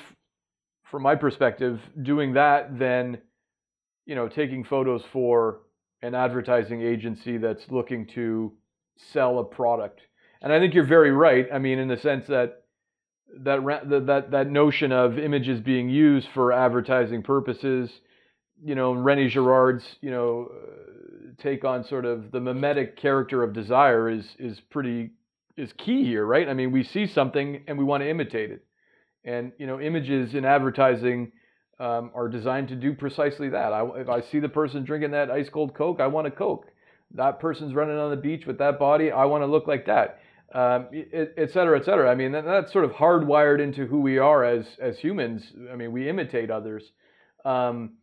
from 0.91 1.03
my 1.03 1.15
perspective, 1.15 1.79
doing 2.01 2.33
that 2.33 2.77
than 2.77 3.19
you 4.05 4.15
know 4.15 4.27
taking 4.27 4.65
photos 4.65 5.03
for 5.13 5.61
an 6.05 6.13
advertising 6.13 6.81
agency 6.81 7.37
that's 7.37 7.63
looking 7.69 8.05
to 8.05 8.53
sell 9.11 9.39
a 9.39 9.43
product. 9.43 10.01
And 10.41 10.53
I 10.53 10.59
think 10.59 10.73
you're 10.73 10.85
very 10.85 11.11
right. 11.11 11.47
I 11.51 11.57
mean, 11.57 11.79
in 11.79 11.87
the 11.87 11.97
sense 11.97 12.27
that 12.27 12.63
that 13.39 13.59
that 14.07 14.31
that 14.31 14.49
notion 14.49 14.91
of 14.91 15.17
images 15.17 15.59
being 15.59 15.89
used 15.89 16.27
for 16.33 16.53
advertising 16.53 17.23
purposes, 17.23 17.89
you 18.63 18.75
know, 18.75 18.93
René 18.93 19.29
Girard's 19.29 19.83
you 20.01 20.11
know 20.11 20.49
uh, 20.51 21.41
take 21.41 21.65
on 21.65 21.83
sort 21.85 22.05
of 22.05 22.31
the 22.31 22.39
mimetic 22.39 22.97
character 22.97 23.41
of 23.41 23.53
desire 23.53 24.07
is 24.09 24.25
is 24.37 24.59
pretty 24.69 25.09
is 25.57 25.71
key 25.77 26.03
here, 26.03 26.25
right? 26.25 26.47
I 26.47 26.53
mean, 26.53 26.71
we 26.71 26.83
see 26.83 27.07
something 27.07 27.63
and 27.67 27.77
we 27.77 27.83
want 27.83 28.03
to 28.03 28.09
imitate 28.09 28.51
it, 28.51 28.63
and 29.23 29.51
you 29.57 29.65
know, 29.65 29.79
images 29.79 30.35
in 30.35 30.45
advertising. 30.45 31.31
Um, 31.77 32.11
are 32.15 32.29
designed 32.29 32.69
to 32.69 32.75
do 32.75 32.93
precisely 32.93 33.49
that. 33.49 33.73
I, 33.73 33.85
if 33.97 34.07
I 34.07 34.21
see 34.21 34.39
the 34.39 34.47
person 34.47 34.85
drinking 34.85 35.11
that 35.11 35.29
ice 35.29 35.49
cold 35.49 35.73
Coke, 35.73 35.99
I 35.99 36.07
want 36.07 36.25
a 36.25 36.31
Coke. 36.31 36.67
That 37.13 37.41
person's 37.41 37.73
running 37.73 37.97
on 37.97 38.11
the 38.11 38.15
beach 38.17 38.45
with 38.45 38.57
that 38.59 38.79
body, 38.79 39.11
I 39.11 39.25
want 39.25 39.41
to 39.41 39.47
look 39.47 39.67
like 39.67 39.85
that 39.87 40.19
um, 40.55 40.87
et 40.93 41.51
cetera, 41.51 41.77
et 41.77 41.83
cetera. 41.83 42.09
I 42.09 42.15
mean, 42.15 42.31
that, 42.31 42.45
that's 42.45 42.71
sort 42.71 42.85
of 42.85 42.91
hardwired 42.91 43.59
into 43.59 43.85
who 43.85 43.99
we 43.99 44.17
are 44.17 44.45
as 44.45 44.65
as 44.79 44.97
humans. 44.97 45.43
I 45.71 45.75
mean, 45.75 45.91
we 45.91 46.07
imitate 46.07 46.49
others. 46.49 46.91
Um, 47.43 47.95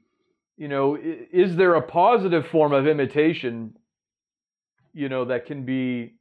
you 0.59 0.69
know, 0.69 0.99
is 1.01 1.57
there 1.57 1.75
a 1.75 1.83
positive 1.83 2.47
form 2.47 2.73
of 2.73 2.87
imitation? 2.87 3.77
You 4.93 5.09
know, 5.09 5.25
that 5.25 5.47
can 5.47 5.65
be 5.65 6.15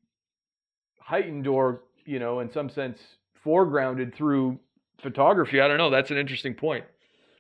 heightened 1.00 1.48
or 1.48 1.84
you 2.06 2.20
know, 2.20 2.40
in 2.40 2.52
some 2.52 2.70
sense, 2.70 3.00
foregrounded 3.46 4.16
through 4.16 4.58
photography. 5.04 5.60
I 5.60 5.68
don't 5.68 5.78
know. 5.78 5.90
That's 5.90 6.12
an 6.12 6.18
interesting 6.18 6.54
point. 6.54 6.86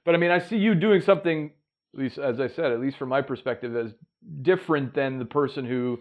But 0.05 0.15
I 0.15 0.17
mean, 0.17 0.31
I 0.31 0.39
see 0.39 0.57
you 0.57 0.75
doing 0.75 1.01
something, 1.01 1.51
at 1.93 1.99
least 1.99 2.17
as 2.17 2.39
I 2.39 2.47
said, 2.47 2.71
at 2.71 2.79
least 2.79 2.97
from 2.97 3.09
my 3.09 3.21
perspective, 3.21 3.75
as 3.75 3.93
different 4.41 4.93
than 4.93 5.19
the 5.19 5.25
person 5.25 5.65
who 5.65 5.99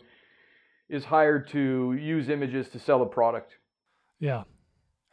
is 0.89 1.05
hired 1.05 1.49
to 1.49 1.97
use 2.01 2.29
images 2.29 2.69
to 2.71 2.79
sell 2.79 3.03
a 3.03 3.07
product. 3.07 3.57
Yeah. 4.19 4.45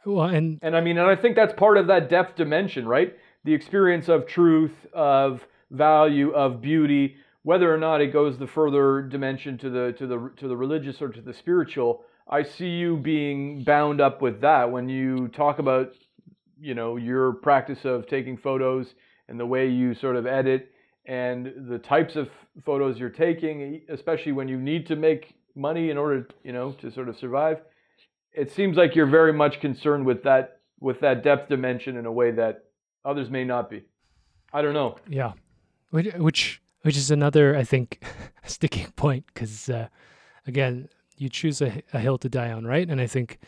Well, 0.04 0.26
and 0.26 0.58
and 0.62 0.76
I 0.76 0.80
mean, 0.80 0.98
and 0.98 1.08
I 1.08 1.16
think 1.16 1.36
that's 1.36 1.52
part 1.54 1.76
of 1.76 1.88
that 1.88 2.08
depth 2.08 2.36
dimension, 2.36 2.86
right? 2.86 3.14
The 3.44 3.54
experience 3.54 4.08
of 4.08 4.26
truth, 4.26 4.72
of 4.92 5.46
value, 5.70 6.30
of 6.30 6.60
beauty, 6.60 7.16
whether 7.42 7.72
or 7.72 7.78
not 7.78 8.00
it 8.00 8.12
goes 8.12 8.38
the 8.38 8.46
further 8.46 9.02
dimension 9.02 9.58
to 9.58 9.70
the 9.70 9.92
to 9.98 10.06
the 10.06 10.32
to 10.36 10.48
the 10.48 10.56
religious 10.56 11.02
or 11.02 11.08
to 11.08 11.20
the 11.20 11.34
spiritual. 11.34 12.04
I 12.30 12.42
see 12.42 12.68
you 12.68 12.96
being 12.96 13.64
bound 13.64 14.00
up 14.00 14.20
with 14.20 14.42
that 14.42 14.70
when 14.70 14.88
you 14.88 15.28
talk 15.28 15.58
about, 15.58 15.92
you 16.60 16.74
know, 16.74 16.96
your 16.96 17.32
practice 17.32 17.84
of 17.84 18.06
taking 18.06 18.36
photos 18.36 18.94
and 19.28 19.38
the 19.38 19.46
way 19.46 19.68
you 19.68 19.94
sort 19.94 20.16
of 20.16 20.26
edit 20.26 20.72
and 21.06 21.52
the 21.70 21.78
types 21.78 22.16
of 22.16 22.28
photos 22.64 22.98
you're 22.98 23.08
taking, 23.08 23.80
especially 23.88 24.32
when 24.32 24.46
you 24.46 24.58
need 24.58 24.86
to 24.86 24.96
make 24.96 25.34
money 25.54 25.90
in 25.90 25.98
order, 25.98 26.28
you 26.44 26.52
know, 26.52 26.72
to 26.72 26.90
sort 26.90 27.08
of 27.08 27.16
survive. 27.16 27.60
It 28.32 28.52
seems 28.52 28.76
like 28.76 28.94
you're 28.94 29.06
very 29.06 29.32
much 29.32 29.60
concerned 29.60 30.04
with 30.04 30.22
that 30.24 30.60
with 30.80 31.00
that 31.00 31.24
depth 31.24 31.48
dimension 31.48 31.96
in 31.96 32.06
a 32.06 32.12
way 32.12 32.30
that 32.30 32.66
others 33.04 33.30
may 33.30 33.44
not 33.44 33.68
be. 33.68 33.82
I 34.52 34.62
don't 34.62 34.74
know. 34.74 34.96
Yeah, 35.08 35.32
which 35.90 36.60
which 36.82 36.96
is 36.96 37.10
another 37.10 37.56
I 37.56 37.64
think 37.64 38.04
sticking 38.44 38.90
point 38.92 39.24
because 39.32 39.68
uh, 39.68 39.88
again 40.46 40.88
you 41.16 41.28
choose 41.28 41.60
a, 41.60 41.82
a, 41.92 41.98
hill 41.98 42.16
to 42.18 42.28
die 42.28 42.52
on, 42.52 42.64
right? 42.64 42.88
And 42.88 43.00
I 43.00 43.08
think 43.08 43.40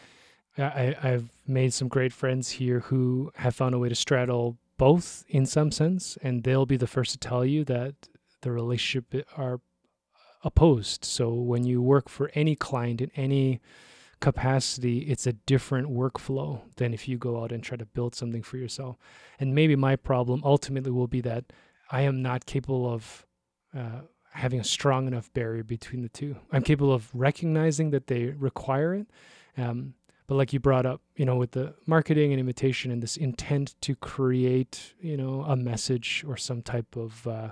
I, 0.59 0.97
I've 1.03 1.31
made 1.47 1.73
some 1.73 1.89
great 1.89 2.13
friends 2.13 2.51
here 2.51 2.81
who 2.81 3.33
have 3.37 3.55
found 3.55 3.75
a 3.75 3.79
way 3.79 3.89
to 3.89 3.95
straddle 3.95 4.59
both 4.77 5.25
in 5.29 5.47
some 5.47 5.71
sense, 5.71 6.19
and 6.23 6.43
they'll 6.43 6.67
be 6.67 6.77
the 6.77 6.87
first 6.87 7.13
to 7.13 7.19
tell 7.19 7.45
you 7.45 7.65
that 7.65 7.95
the 8.43 8.51
relationship 8.51 9.27
are 9.37 9.61
opposed. 10.43 11.05
So 11.05 11.33
when 11.33 11.65
you 11.65 11.83
work 11.83 12.09
for 12.09 12.31
any 12.35 12.57
client 12.57 13.01
in 13.01 13.11
any 13.15 13.61
capacity, 14.21 15.01
it's 15.01 15.27
a 15.27 15.33
different 15.33 15.89
workflow 15.89 16.63
than 16.77 16.95
if 16.95 17.09
you 17.09 17.19
go 17.19 17.43
out 17.43 17.53
and 17.53 17.63
try 17.63 17.77
to 17.77 17.87
build 17.87 18.15
something 18.15 18.43
for 18.43 18.57
yourself. 18.57 18.97
And 19.39 19.55
maybe 19.55 19.77
my 19.77 19.97
problem 19.97 20.43
ultimately 20.45 20.91
will 20.91 21.09
be 21.09 21.21
that 21.23 21.53
I 21.91 22.03
am 22.03 22.23
not 22.23 22.47
capable 22.47 22.91
of 22.91 23.27
uh, 23.77 24.03
having 24.33 24.61
a 24.61 24.65
strong 24.65 25.07
enough 25.07 25.33
barrier 25.33 25.63
between 25.63 26.03
the 26.03 26.09
two. 26.09 26.37
I'm 26.53 26.63
capable 26.63 26.93
of 26.93 27.11
recognizing 27.15 27.91
that 27.91 28.07
they 28.07 28.27
require 28.27 28.95
it. 28.95 29.07
Um, 29.57 29.95
but 30.31 30.37
like 30.37 30.53
you 30.53 30.61
brought 30.61 30.87
up, 30.87 31.01
you 31.17 31.25
know, 31.25 31.35
with 31.35 31.51
the 31.51 31.75
marketing 31.87 32.33
and 32.33 32.39
imitation 32.39 32.93
and 32.93 33.03
this 33.03 33.17
intent 33.17 33.75
to 33.81 33.97
create, 33.97 34.95
you 35.01 35.17
know, 35.17 35.43
a 35.43 35.57
message 35.57 36.25
or 36.25 36.37
some 36.37 36.63
type 36.63 36.95
of 36.95 37.27
uh, 37.27 37.51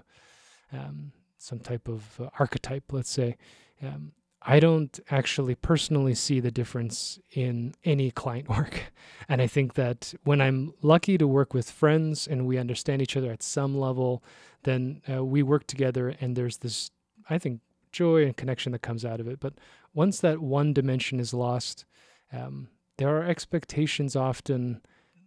um, 0.73 1.11
some 1.38 1.59
type 1.59 1.88
of 1.88 2.21
uh, 2.21 2.29
archetype, 2.38 2.85
let's 2.93 3.11
say, 3.11 3.37
um, 3.83 4.12
I 4.43 4.61
don't 4.61 4.97
actually 5.11 5.57
personally 5.57 6.14
see 6.14 6.38
the 6.38 6.53
difference 6.53 7.19
in 7.33 7.75
any 7.83 8.12
client 8.12 8.49
work. 8.57 8.93
And 9.29 9.43
I 9.43 9.49
think 9.49 9.75
that 9.75 10.14
when 10.23 10.41
I'm 10.41 10.73
lucky 10.81 11.19
to 11.19 11.27
work 11.27 11.53
with 11.53 11.69
friends 11.69 12.29
and 12.29 12.47
we 12.47 12.59
understand 12.59 13.03
each 13.03 13.17
other 13.17 13.33
at 13.33 13.43
some 13.43 13.77
level, 13.77 14.23
then 14.62 15.03
uh, 15.12 15.25
we 15.25 15.43
work 15.43 15.67
together 15.67 16.14
and 16.21 16.37
there's 16.37 16.59
this, 16.59 16.93
I 17.29 17.38
think, 17.38 17.61
joy 17.91 18.25
and 18.25 18.37
connection 18.37 18.71
that 18.71 18.83
comes 18.83 19.05
out 19.05 19.19
of 19.19 19.27
it. 19.27 19.41
But 19.41 19.55
once 19.95 20.21
that 20.21 20.38
one 20.38 20.73
dimension 20.73 21.19
is 21.19 21.35
lost, 21.35 21.85
um, 22.33 22.69
there 22.97 23.17
are 23.17 23.25
expectations 23.25 24.17
often, 24.17 24.81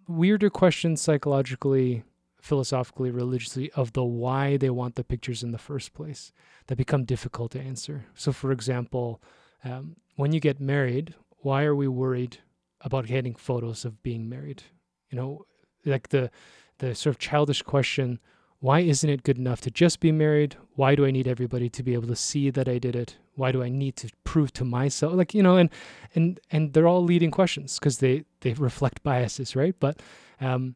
weirder 0.08 0.50
questions 0.50 1.02
psychologically 1.02 2.04
philosophically, 2.42 3.12
religiously 3.12 3.72
of 3.72 3.94
the 3.94 4.04
why 4.04 4.58
they 4.58 4.70
want 4.70 4.96
the 4.96 5.04
pictures 5.04 5.44
in 5.44 5.52
the 5.52 5.58
first 5.58 5.94
place 5.94 6.32
that 6.68 6.76
become 6.76 7.06
difficult 7.06 7.52
to 7.52 7.62
answer. 7.62 8.06
So, 8.16 8.32
for 8.32 8.52
example, 8.52 9.22
um, 9.64 9.96
when 10.16 10.34
you 10.34 10.40
get 10.40 10.60
married, 10.60 11.14
why 11.38 11.64
are 11.64 11.76
we 11.76 11.88
worried 11.88 12.40
about 12.82 13.06
getting 13.06 13.36
photos 13.36 13.86
of 13.86 14.02
being 14.02 14.28
married? 14.28 14.64
You 15.10 15.18
know, 15.18 15.46
like 15.86 16.10
the 16.10 16.32
the 16.80 16.96
sort 16.96 17.16
of 17.16 17.20
childish 17.20 17.62
question, 17.62 18.20
why 18.62 18.82
isn't 18.82 19.10
it 19.10 19.24
good 19.24 19.40
enough 19.40 19.60
to 19.62 19.72
just 19.72 20.00
be 20.00 20.12
married? 20.12 20.56
Why 20.76 20.94
do 20.94 21.04
I 21.06 21.12
need 21.12 21.28
everybody 21.28 21.68
to 21.70 21.82
be 21.82 21.94
able 21.94 22.08
to 22.08 22.16
see 22.16 22.52
that 22.52 22.70
I 22.70 22.78
did 22.78 22.96
it? 22.96 23.18
Why 23.34 23.52
do 23.52 23.64
I 23.64 23.70
need 23.70 23.96
to 23.98 24.10
prove 24.24 24.54
to 24.54 24.64
myself? 24.64 25.14
Like, 25.14 25.34
you 25.34 25.42
know, 25.42 25.58
and 25.58 25.70
and 26.14 26.40
and 26.52 26.72
they're 26.72 26.88
all 26.88 27.04
leading 27.04 27.32
questions 27.32 27.80
because 27.80 27.98
they 27.98 28.24
they 28.42 28.54
reflect 28.54 29.02
biases, 29.02 29.56
right? 29.56 29.76
But 29.80 30.00
um, 30.40 30.76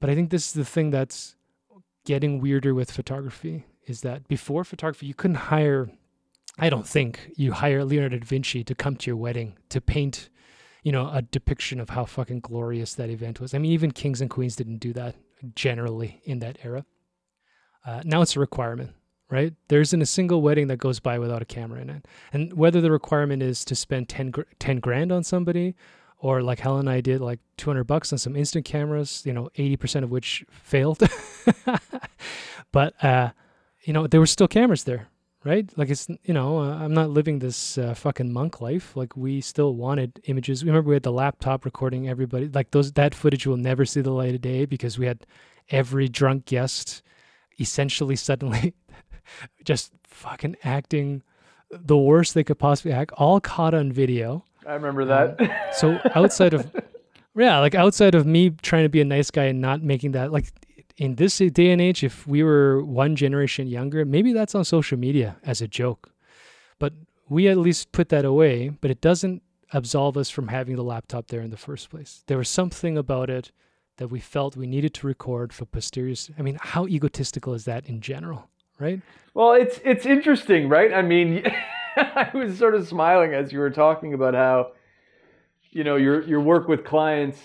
but 0.00 0.08
I 0.08 0.14
think 0.14 0.30
this 0.30 0.46
is 0.48 0.52
the 0.54 0.64
thing 0.64 0.90
that's 0.90 1.36
getting 2.06 2.40
weirder 2.40 2.74
with 2.74 2.90
photography 2.90 3.66
is 3.86 4.00
that 4.00 4.26
before 4.26 4.64
photography, 4.64 5.06
you 5.06 5.14
couldn't 5.14 5.36
hire, 5.36 5.90
I 6.58 6.70
don't 6.70 6.86
think 6.86 7.32
you 7.36 7.52
hire 7.52 7.84
Leonardo 7.84 8.18
da 8.18 8.24
Vinci 8.24 8.64
to 8.64 8.74
come 8.74 8.96
to 8.96 9.10
your 9.10 9.16
wedding 9.16 9.58
to 9.68 9.80
paint, 9.80 10.30
you 10.82 10.92
know, 10.92 11.10
a 11.12 11.20
depiction 11.20 11.80
of 11.80 11.90
how 11.90 12.06
fucking 12.06 12.40
glorious 12.40 12.94
that 12.94 13.10
event 13.10 13.40
was. 13.40 13.52
I 13.52 13.58
mean, 13.58 13.72
even 13.72 13.90
kings 13.90 14.22
and 14.22 14.30
queens 14.30 14.56
didn't 14.56 14.78
do 14.78 14.94
that 14.94 15.16
generally 15.54 16.22
in 16.24 16.38
that 16.38 16.58
era. 16.64 16.86
Uh, 17.84 18.02
now 18.04 18.22
it's 18.22 18.36
a 18.36 18.40
requirement, 18.40 18.92
right? 19.30 19.54
There 19.68 19.80
isn't 19.80 20.02
a 20.02 20.06
single 20.06 20.42
wedding 20.42 20.68
that 20.68 20.76
goes 20.76 21.00
by 21.00 21.18
without 21.18 21.42
a 21.42 21.46
camera 21.46 21.80
in 21.80 21.90
it. 21.90 22.06
And 22.32 22.52
whether 22.52 22.80
the 22.80 22.90
requirement 22.90 23.42
is 23.42 23.64
to 23.66 23.74
spend 23.74 24.08
10, 24.08 24.32
10 24.58 24.80
grand 24.80 25.12
on 25.12 25.24
somebody 25.24 25.74
or 26.18 26.42
like 26.42 26.60
Helen 26.60 26.80
and 26.80 26.90
I 26.90 27.00
did 27.00 27.20
like 27.20 27.40
200 27.56 27.84
bucks 27.84 28.12
on 28.12 28.18
some 28.18 28.36
instant 28.36 28.64
cameras, 28.64 29.22
you 29.24 29.32
know, 29.32 29.48
80% 29.56 30.04
of 30.04 30.10
which 30.10 30.44
failed. 30.50 31.02
but, 32.72 33.02
uh, 33.02 33.30
you 33.82 33.92
know, 33.92 34.06
there 34.06 34.20
were 34.20 34.26
still 34.26 34.48
cameras 34.48 34.84
there, 34.84 35.08
right? 35.44 35.70
Like 35.78 35.88
it's, 35.88 36.08
you 36.24 36.34
know, 36.34 36.58
uh, 36.58 36.76
I'm 36.76 36.92
not 36.92 37.08
living 37.08 37.38
this 37.38 37.78
uh, 37.78 37.94
fucking 37.94 38.30
monk 38.30 38.60
life. 38.60 38.94
Like 38.94 39.16
we 39.16 39.40
still 39.40 39.74
wanted 39.74 40.20
images. 40.24 40.62
Remember 40.62 40.90
we 40.90 40.96
had 40.96 41.02
the 41.02 41.12
laptop 41.12 41.64
recording 41.64 42.06
everybody. 42.06 42.48
Like 42.48 42.72
those, 42.72 42.92
that 42.92 43.14
footage 43.14 43.46
will 43.46 43.56
never 43.56 43.86
see 43.86 44.02
the 44.02 44.12
light 44.12 44.34
of 44.34 44.42
day 44.42 44.66
because 44.66 44.98
we 44.98 45.06
had 45.06 45.26
every 45.70 46.08
drunk 46.08 46.44
guest 46.44 47.02
essentially 47.60 48.16
suddenly 48.16 48.74
just 49.64 49.92
fucking 50.04 50.56
acting 50.64 51.22
the 51.70 51.96
worst 51.96 52.34
they 52.34 52.42
could 52.42 52.58
possibly 52.58 52.92
act, 52.92 53.12
all 53.12 53.40
caught 53.40 53.74
on 53.74 53.92
video 53.92 54.44
I 54.66 54.74
remember 54.74 55.04
that. 55.06 55.40
Um, 55.40 55.50
so 55.72 56.00
outside 56.14 56.54
of 56.54 56.70
yeah, 57.36 57.58
like 57.58 57.74
outside 57.74 58.14
of 58.14 58.26
me 58.26 58.50
trying 58.50 58.84
to 58.84 58.88
be 58.88 59.00
a 59.00 59.04
nice 59.04 59.30
guy 59.30 59.44
and 59.44 59.60
not 59.60 59.82
making 59.82 60.12
that 60.12 60.32
like 60.32 60.52
in 60.96 61.14
this 61.14 61.38
day 61.38 61.70
and 61.70 61.80
age, 61.80 62.04
if 62.04 62.26
we 62.26 62.42
were 62.42 62.84
one 62.84 63.16
generation 63.16 63.66
younger, 63.66 64.04
maybe 64.04 64.32
that's 64.32 64.54
on 64.54 64.64
social 64.64 64.98
media 64.98 65.36
as 65.44 65.62
a 65.62 65.68
joke. 65.68 66.12
but 66.78 66.92
we 67.28 67.46
at 67.46 67.56
least 67.56 67.92
put 67.92 68.08
that 68.08 68.24
away. 68.24 68.68
But 68.68 68.90
it 68.90 69.00
doesn't 69.00 69.42
absolve 69.72 70.16
us 70.16 70.30
from 70.30 70.48
having 70.48 70.76
the 70.76 70.82
laptop 70.82 71.28
there 71.28 71.40
in 71.40 71.50
the 71.50 71.56
first 71.56 71.88
place. 71.88 72.24
There 72.26 72.38
was 72.38 72.48
something 72.48 72.98
about 72.98 73.30
it 73.30 73.52
that 73.96 74.08
we 74.08 74.20
felt 74.20 74.56
we 74.56 74.66
needed 74.66 74.94
to 74.94 75.06
record 75.06 75.52
for 75.52 75.64
posteriors. 75.64 76.30
I 76.38 76.42
mean, 76.42 76.58
how 76.60 76.86
egotistical 76.86 77.54
is 77.54 77.64
that 77.66 77.86
in 77.86 78.00
general, 78.00 78.48
right? 78.78 79.00
Well, 79.34 79.52
it's 79.52 79.80
it's 79.84 80.06
interesting, 80.06 80.68
right? 80.68 80.92
I 80.92 81.02
mean, 81.02 81.44
I 81.96 82.30
was 82.34 82.58
sort 82.58 82.74
of 82.74 82.88
smiling 82.88 83.34
as 83.34 83.52
you 83.52 83.58
were 83.58 83.70
talking 83.70 84.14
about 84.14 84.34
how, 84.34 84.72
you 85.70 85.84
know, 85.84 85.96
your 85.96 86.22
your 86.22 86.40
work 86.40 86.68
with 86.68 86.84
clients 86.84 87.38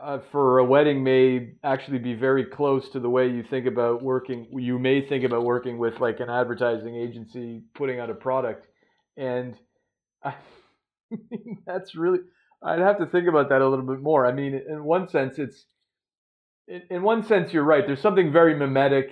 uh, 0.00 0.18
for 0.30 0.58
a 0.58 0.64
wedding 0.64 1.02
may 1.02 1.54
actually 1.64 1.98
be 1.98 2.14
very 2.14 2.44
close 2.44 2.88
to 2.90 3.00
the 3.00 3.08
way 3.08 3.28
you 3.28 3.42
think 3.42 3.66
about 3.66 4.02
working. 4.02 4.46
You 4.52 4.78
may 4.78 5.06
think 5.06 5.24
about 5.24 5.44
working 5.44 5.78
with 5.78 6.00
like 6.00 6.20
an 6.20 6.30
advertising 6.30 6.96
agency 6.96 7.62
putting 7.74 7.98
out 7.98 8.10
a 8.10 8.14
product, 8.14 8.66
and 9.16 9.56
I 10.22 10.34
mean, 11.10 11.62
that's 11.66 11.94
really. 11.94 12.20
I'd 12.66 12.80
have 12.80 12.98
to 12.98 13.06
think 13.06 13.28
about 13.28 13.48
that 13.50 13.62
a 13.62 13.68
little 13.68 13.86
bit 13.86 14.02
more. 14.02 14.26
I 14.26 14.32
mean, 14.32 14.60
in 14.68 14.82
one 14.82 15.08
sense, 15.08 15.38
it's 15.38 15.66
in, 16.66 16.82
in 16.90 17.02
one 17.02 17.22
sense 17.22 17.52
you're 17.52 17.62
right. 17.62 17.86
There's 17.86 18.00
something 18.00 18.32
very 18.32 18.56
mimetic, 18.56 19.10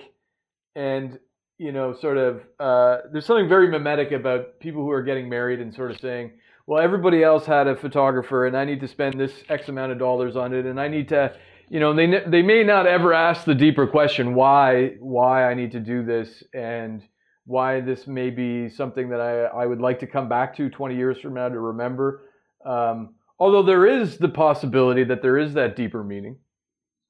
and 0.75 1.17
you 1.57 1.71
know, 1.71 1.93
sort 1.93 2.17
of 2.17 2.41
uh, 2.59 2.97
there's 3.11 3.25
something 3.25 3.47
very 3.47 3.69
mimetic 3.69 4.11
about 4.11 4.59
people 4.59 4.83
who 4.83 4.91
are 4.91 5.03
getting 5.03 5.29
married 5.29 5.61
and 5.61 5.73
sort 5.73 5.91
of 5.91 5.99
saying, 5.99 6.31
well, 6.67 6.83
everybody 6.83 7.23
else 7.23 7.45
had 7.45 7.67
a 7.67 7.75
photographer, 7.77 8.45
and 8.45 8.57
I 8.57 8.65
need 8.65 8.81
to 8.81 8.89
spend 8.89 9.17
this 9.17 9.31
X 9.47 9.69
amount 9.69 9.93
of 9.93 9.99
dollars 9.99 10.35
on 10.35 10.53
it, 10.53 10.65
and 10.65 10.79
I 10.79 10.89
need 10.89 11.07
to, 11.09 11.33
you 11.69 11.79
know, 11.79 11.95
they 11.95 12.07
they 12.27 12.41
may 12.41 12.63
not 12.63 12.87
ever 12.87 13.13
ask 13.13 13.45
the 13.45 13.55
deeper 13.55 13.87
question 13.87 14.35
why 14.35 14.97
why 14.99 15.49
I 15.49 15.53
need 15.53 15.71
to 15.71 15.79
do 15.79 16.03
this 16.03 16.43
and 16.53 17.01
why 17.45 17.79
this 17.79 18.05
may 18.05 18.31
be 18.31 18.67
something 18.67 19.07
that 19.09 19.21
I 19.21 19.43
I 19.43 19.65
would 19.65 19.79
like 19.79 19.99
to 19.99 20.07
come 20.07 20.27
back 20.27 20.57
to 20.57 20.69
20 20.69 20.95
years 20.95 21.19
from 21.19 21.35
now 21.35 21.47
to 21.47 21.59
remember. 21.59 22.23
Um, 22.65 23.14
although 23.39 23.63
there 23.63 23.85
is 23.85 24.17
the 24.17 24.29
possibility 24.29 25.03
that 25.03 25.21
there 25.21 25.37
is 25.37 25.53
that 25.53 25.75
deeper 25.75 26.03
meaning. 26.03 26.37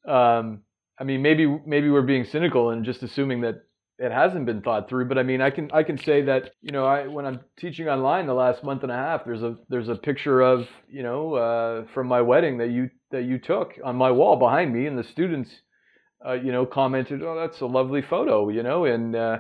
Um, 0.08 0.62
I 1.00 1.04
mean, 1.04 1.22
maybe 1.22 1.46
maybe 1.66 1.90
we're 1.90 2.02
being 2.02 2.26
cynical 2.26 2.70
and 2.70 2.86
just 2.86 3.04
assuming 3.04 3.42
that 3.42 3.64
it 3.98 4.12
hasn't 4.12 4.46
been 4.46 4.62
thought 4.62 4.90
through. 4.90 5.06
But 5.06 5.18
I 5.18 5.24
mean, 5.24 5.42
I 5.42 5.50
can 5.50 5.70
I 5.74 5.84
can 5.84 5.98
say 5.98 6.22
that 6.24 6.52
you 6.62 6.72
know, 6.72 6.86
I 6.86 7.08
when 7.08 7.26
I'm 7.26 7.42
teaching 7.58 7.88
online 7.88 8.28
the 8.28 8.34
last 8.34 8.64
month 8.64 8.84
and 8.84 8.92
a 8.92 8.96
half, 8.96 9.26
there's 9.26 9.44
a 9.44 9.58
there's 9.70 9.90
a 9.90 9.96
picture 9.96 10.42
of 10.42 10.68
you 10.90 11.04
know 11.04 11.36
uh, 11.36 11.86
from 11.94 12.08
my 12.08 12.22
wedding 12.22 12.58
that 12.60 12.70
you 12.70 12.90
that 13.12 13.24
you 13.24 13.40
took 13.40 13.74
on 13.84 13.96
my 13.96 14.12
wall 14.12 14.38
behind 14.38 14.74
me, 14.74 14.88
and 14.88 14.98
the 14.98 15.04
students, 15.04 15.50
uh, 16.26 16.34
you 16.34 16.52
know, 16.52 16.66
commented, 16.66 17.24
"Oh, 17.24 17.36
that's 17.36 17.62
a 17.62 17.66
lovely 17.66 18.02
photo," 18.02 18.50
you 18.50 18.64
know, 18.64 18.86
and 18.86 19.16
uh, 19.16 19.40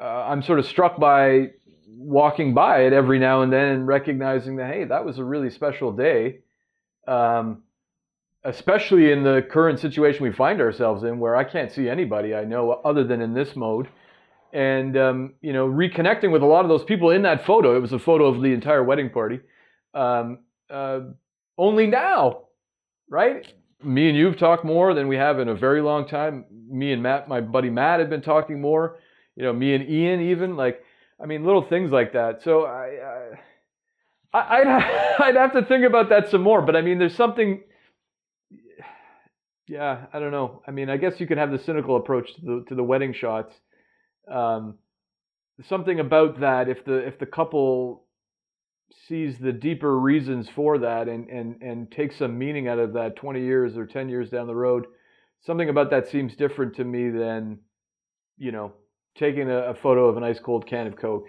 uh 0.00 0.04
I'm 0.04 0.42
sort 0.42 0.58
of 0.58 0.66
struck 0.66 0.98
by 0.98 1.48
walking 1.96 2.54
by 2.54 2.82
it 2.84 2.92
every 2.92 3.18
now 3.18 3.42
and 3.42 3.52
then 3.52 3.68
and 3.68 3.86
recognizing 3.86 4.56
that 4.56 4.72
hey, 4.72 4.84
that 4.84 5.04
was 5.04 5.18
a 5.18 5.24
really 5.24 5.50
special 5.50 5.92
day. 5.92 6.38
Um, 7.06 7.62
especially 8.44 9.12
in 9.12 9.22
the 9.22 9.46
current 9.50 9.78
situation 9.78 10.22
we 10.22 10.32
find 10.32 10.60
ourselves 10.60 11.04
in, 11.04 11.18
where 11.18 11.36
I 11.36 11.44
can't 11.44 11.70
see 11.70 11.88
anybody 11.88 12.34
I 12.34 12.44
know 12.44 12.72
other 12.72 13.04
than 13.04 13.20
in 13.20 13.34
this 13.34 13.54
mode, 13.54 13.88
and 14.52 14.96
um, 14.96 15.34
you 15.40 15.52
know, 15.52 15.66
reconnecting 15.68 16.32
with 16.32 16.42
a 16.42 16.46
lot 16.46 16.64
of 16.64 16.68
those 16.68 16.84
people 16.84 17.10
in 17.10 17.22
that 17.22 17.44
photo. 17.44 17.76
It 17.76 17.80
was 17.80 17.92
a 17.92 17.98
photo 17.98 18.26
of 18.26 18.42
the 18.42 18.52
entire 18.52 18.82
wedding 18.82 19.10
party. 19.10 19.40
Um, 19.94 20.40
uh, 20.70 21.00
only 21.58 21.86
now, 21.86 22.44
right? 23.08 23.46
Me 23.82 24.08
and 24.08 24.16
you've 24.16 24.38
talked 24.38 24.64
more 24.64 24.94
than 24.94 25.08
we 25.08 25.16
have 25.16 25.38
in 25.38 25.48
a 25.48 25.54
very 25.54 25.80
long 25.80 26.06
time. 26.06 26.44
Me 26.68 26.92
and 26.92 27.02
Matt, 27.02 27.28
my 27.28 27.40
buddy 27.40 27.70
Matt, 27.70 28.00
have 28.00 28.10
been 28.10 28.22
talking 28.22 28.60
more. 28.60 28.98
You 29.36 29.44
know, 29.44 29.52
me 29.52 29.74
and 29.74 29.88
Ian, 29.88 30.20
even 30.20 30.56
like, 30.56 30.84
I 31.22 31.26
mean, 31.26 31.44
little 31.44 31.62
things 31.62 31.90
like 31.92 32.14
that. 32.14 32.42
So 32.42 32.64
I, 32.64 33.36
I 34.34 34.60
I'd, 34.60 34.66
I'd 35.20 35.36
have 35.36 35.52
to 35.52 35.64
think 35.64 35.84
about 35.84 36.08
that 36.08 36.30
some 36.30 36.42
more. 36.42 36.62
But 36.62 36.76
I 36.76 36.82
mean, 36.82 36.98
there's 36.98 37.16
something 37.16 37.62
yeah, 39.68 40.06
I 40.12 40.18
don't 40.18 40.32
know. 40.32 40.62
I 40.66 40.70
mean, 40.70 40.90
I 40.90 40.96
guess 40.96 41.20
you 41.20 41.26
could 41.26 41.38
have 41.38 41.50
the 41.50 41.58
cynical 41.58 41.96
approach 41.96 42.34
to 42.34 42.40
the 42.40 42.64
to 42.68 42.74
the 42.74 42.82
wedding 42.82 43.14
shots. 43.14 43.54
Um, 44.30 44.74
something 45.68 46.00
about 46.00 46.40
that, 46.40 46.68
if 46.68 46.84
the 46.84 47.06
if 47.06 47.18
the 47.18 47.26
couple 47.26 48.04
sees 49.08 49.38
the 49.38 49.52
deeper 49.52 49.98
reasons 49.98 50.48
for 50.54 50.78
that 50.78 51.08
and 51.08 51.28
and 51.28 51.62
and 51.62 51.90
takes 51.90 52.18
some 52.18 52.38
meaning 52.38 52.68
out 52.68 52.78
of 52.78 52.92
that 52.94 53.16
20 53.16 53.40
years 53.40 53.76
or 53.76 53.86
10 53.86 54.08
years 54.08 54.28
down 54.30 54.46
the 54.46 54.54
road, 54.54 54.86
something 55.46 55.68
about 55.68 55.90
that 55.90 56.08
seems 56.08 56.36
different 56.36 56.76
to 56.76 56.84
me 56.84 57.08
than, 57.10 57.58
you 58.36 58.52
know, 58.52 58.72
taking 59.14 59.50
a, 59.50 59.70
a 59.70 59.74
photo 59.74 60.08
of 60.08 60.16
an 60.16 60.24
ice 60.24 60.38
cold 60.40 60.66
can 60.66 60.86
of 60.86 60.96
Coke. 60.96 61.26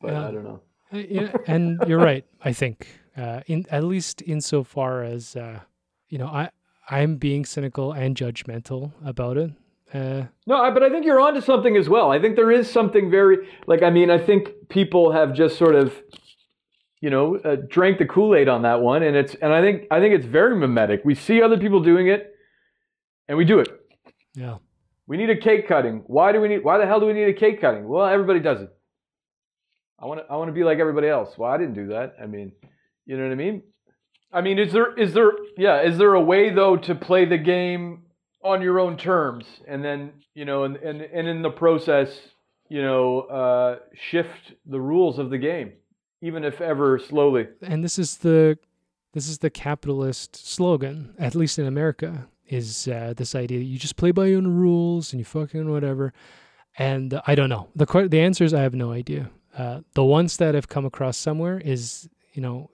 But 0.00 0.12
yeah. 0.12 0.28
I 0.28 0.30
don't 0.30 0.44
know. 0.44 0.60
Uh, 0.92 0.98
yeah, 0.98 1.32
and 1.46 1.82
you're 1.86 1.98
right. 1.98 2.24
I 2.44 2.52
think, 2.52 2.88
uh, 3.16 3.40
in 3.46 3.64
at 3.70 3.84
least 3.84 4.22
insofar 4.22 5.02
as, 5.02 5.36
uh, 5.36 5.60
you 6.08 6.18
know, 6.18 6.26
I 6.26 6.50
I'm 6.88 7.16
being 7.16 7.44
cynical 7.44 7.92
and 7.92 8.16
judgmental 8.16 8.92
about 9.04 9.36
it. 9.36 9.50
Uh, 9.92 10.24
no, 10.46 10.70
but 10.72 10.82
I 10.82 10.90
think 10.90 11.04
you're 11.04 11.20
onto 11.20 11.40
something 11.40 11.76
as 11.76 11.88
well. 11.88 12.10
I 12.10 12.20
think 12.20 12.36
there 12.36 12.50
is 12.50 12.70
something 12.70 13.10
very 13.10 13.48
like 13.66 13.82
I 13.82 13.90
mean 13.90 14.10
I 14.10 14.18
think 14.18 14.68
people 14.68 15.12
have 15.12 15.34
just 15.34 15.56
sort 15.56 15.76
of 15.76 15.94
you 17.00 17.10
know 17.10 17.36
uh, 17.36 17.56
drank 17.68 17.98
the 17.98 18.06
Kool 18.06 18.34
Aid 18.34 18.48
on 18.48 18.62
that 18.62 18.80
one, 18.80 19.02
and 19.02 19.16
it's 19.16 19.34
and 19.36 19.52
I 19.52 19.62
think 19.62 19.84
I 19.90 20.00
think 20.00 20.14
it's 20.14 20.26
very 20.26 20.56
mimetic. 20.56 21.02
We 21.04 21.14
see 21.14 21.40
other 21.40 21.58
people 21.58 21.80
doing 21.80 22.08
it, 22.08 22.34
and 23.28 23.38
we 23.38 23.44
do 23.44 23.60
it. 23.60 23.68
Yeah. 24.34 24.56
We 25.06 25.16
need 25.16 25.30
a 25.30 25.36
cake 25.36 25.68
cutting. 25.68 26.02
Why 26.06 26.32
do 26.32 26.40
we 26.40 26.48
need? 26.48 26.64
Why 26.64 26.78
the 26.78 26.86
hell 26.86 27.00
do 27.00 27.06
we 27.06 27.12
need 27.12 27.28
a 27.28 27.34
cake 27.34 27.60
cutting? 27.60 27.86
Well, 27.86 28.06
everybody 28.06 28.40
does 28.40 28.62
it. 28.62 28.70
I 29.98 30.06
want 30.06 30.20
to. 30.20 30.32
I 30.32 30.36
want 30.36 30.48
to 30.48 30.52
be 30.52 30.64
like 30.64 30.78
everybody 30.78 31.08
else. 31.08 31.36
Well, 31.36 31.50
I 31.50 31.58
didn't 31.58 31.74
do 31.74 31.88
that. 31.88 32.16
I 32.22 32.26
mean, 32.26 32.52
you 33.06 33.16
know 33.16 33.24
what 33.24 33.32
I 33.32 33.36
mean? 33.36 33.62
I 34.32 34.40
mean, 34.40 34.58
is 34.58 34.72
there 34.72 34.94
is 34.98 35.12
there 35.12 35.32
yeah 35.56 35.82
is 35.82 35.98
there 35.98 36.14
a 36.14 36.20
way 36.20 36.50
though 36.50 36.76
to 36.76 36.94
play 36.94 37.24
the 37.24 37.38
game 37.38 38.04
on 38.42 38.60
your 38.60 38.80
own 38.80 38.96
terms 38.96 39.46
and 39.66 39.84
then 39.84 40.12
you 40.34 40.44
know 40.44 40.64
and 40.64 40.76
and, 40.76 41.00
and 41.00 41.28
in 41.28 41.40
the 41.40 41.50
process 41.50 42.08
you 42.68 42.82
know 42.82 43.20
uh, 43.20 43.78
shift 43.94 44.54
the 44.66 44.80
rules 44.80 45.18
of 45.18 45.30
the 45.30 45.38
game 45.38 45.72
even 46.24 46.42
if 46.42 46.60
ever 46.62 46.98
slowly. 46.98 47.46
And 47.60 47.84
this 47.84 47.98
is 47.98 48.18
the 48.18 48.58
this 49.12 49.28
is 49.28 49.38
the 49.38 49.50
capitalist 49.50 50.34
slogan, 50.34 51.14
at 51.18 51.34
least 51.34 51.58
in 51.58 51.66
America, 51.66 52.26
is 52.46 52.88
uh, 52.88 53.14
this 53.16 53.34
idea 53.34 53.58
that 53.58 53.64
you 53.64 53.78
just 53.78 53.96
play 53.96 54.10
by 54.10 54.26
your 54.26 54.38
own 54.38 54.46
rules 54.46 55.12
and 55.12 55.20
you 55.20 55.24
fucking 55.24 55.70
whatever. 55.70 56.12
And 56.78 57.20
I 57.26 57.34
don't 57.34 57.48
know. 57.48 57.68
the 57.74 57.86
The 58.08 58.20
answer 58.20 58.44
is 58.44 58.52
I 58.52 58.62
have 58.62 58.74
no 58.74 58.92
idea. 58.92 59.30
Uh, 59.56 59.80
the 59.94 60.04
ones 60.04 60.36
that 60.38 60.56
I've 60.56 60.68
come 60.68 60.84
across 60.84 61.16
somewhere 61.16 61.60
is 61.60 62.08
you 62.32 62.42
know 62.42 62.70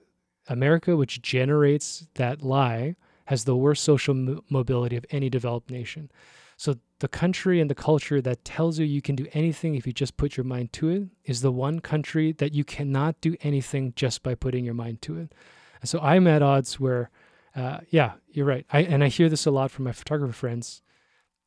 America, 0.47 0.97
which 0.97 1.21
generates 1.21 2.07
that 2.15 2.41
lie, 2.41 2.95
has 3.25 3.45
the 3.45 3.55
worst 3.55 3.83
social 3.83 4.39
mobility 4.49 4.95
of 4.97 5.05
any 5.11 5.29
developed 5.29 5.69
nation. 5.69 6.11
So 6.57 6.75
the 6.99 7.07
country 7.07 7.59
and 7.59 7.69
the 7.69 7.75
culture 7.75 8.21
that 8.21 8.45
tells 8.45 8.77
you 8.77 8.85
you 8.85 9.01
can 9.01 9.15
do 9.15 9.25
anything 9.33 9.73
if 9.73 9.87
you 9.87 9.93
just 9.93 10.17
put 10.17 10.37
your 10.37 10.43
mind 10.43 10.71
to 10.73 10.89
it 10.89 11.03
is 11.25 11.41
the 11.41 11.51
one 11.51 11.79
country 11.79 12.33
that 12.33 12.53
you 12.53 12.63
cannot 12.63 13.19
do 13.21 13.35
anything 13.41 13.93
just 13.95 14.21
by 14.21 14.35
putting 14.35 14.63
your 14.63 14.75
mind 14.75 15.01
to 15.03 15.17
it. 15.17 15.33
And 15.81 15.89
so 15.89 15.99
I'm 16.01 16.27
at 16.27 16.43
odds 16.43 16.79
where, 16.79 17.09
uh, 17.55 17.79
yeah, 17.89 18.13
you're 18.29 18.45
right. 18.45 18.65
I, 18.71 18.81
and 18.81 19.03
I 19.03 19.07
hear 19.07 19.29
this 19.29 19.45
a 19.45 19.51
lot 19.51 19.71
from 19.71 19.85
my 19.85 19.91
photographer 19.91 20.33
friends. 20.33 20.81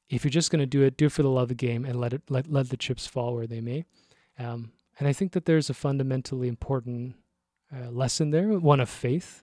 If 0.09 0.25
you're 0.25 0.31
just 0.31 0.51
going 0.51 0.61
to 0.61 0.67
do 0.67 0.83
it, 0.83 0.97
do 0.97 1.07
it 1.07 1.13
for 1.13 1.23
the 1.23 1.31
love 1.31 1.45
of 1.45 1.49
the 1.49 1.55
game 1.55 1.85
and 1.85 1.99
let 1.99 2.13
it 2.13 2.23
let 2.29 2.47
let 2.51 2.69
the 2.69 2.77
chips 2.77 3.07
fall 3.07 3.35
where 3.35 3.47
they 3.47 3.61
may. 3.61 3.87
Um, 4.39 4.73
and 4.99 5.09
I 5.09 5.13
think 5.13 5.33
that 5.33 5.47
there's 5.47 5.71
a 5.71 5.75
fundamentally 5.75 6.47
important 6.49 7.17
uh, 7.75 7.91
lesson 7.91 8.31
there, 8.31 8.49
one 8.59 8.81
of 8.81 8.89
faith. 8.89 9.43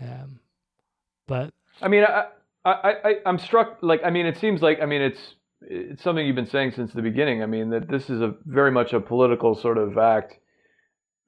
Um, 0.00 0.40
but 1.26 1.54
I 1.80 1.88
mean, 1.88 2.04
I, 2.04 2.26
I, 2.64 2.94
I, 3.04 3.14
I'm 3.26 3.38
struck. 3.38 3.78
Like, 3.80 4.00
I 4.04 4.10
mean, 4.10 4.26
it 4.26 4.38
seems 4.38 4.62
like, 4.62 4.80
I 4.82 4.86
mean, 4.86 5.02
it's 5.02 5.34
it's 5.62 6.02
something 6.02 6.26
you've 6.26 6.36
been 6.36 6.46
saying 6.46 6.72
since 6.72 6.92
the 6.92 7.02
beginning. 7.02 7.42
I 7.42 7.46
mean, 7.46 7.70
that 7.70 7.88
this 7.88 8.10
is 8.10 8.20
a 8.20 8.34
very 8.44 8.70
much 8.70 8.92
a 8.92 9.00
political 9.00 9.54
sort 9.54 9.78
of 9.78 9.96
act, 9.96 10.34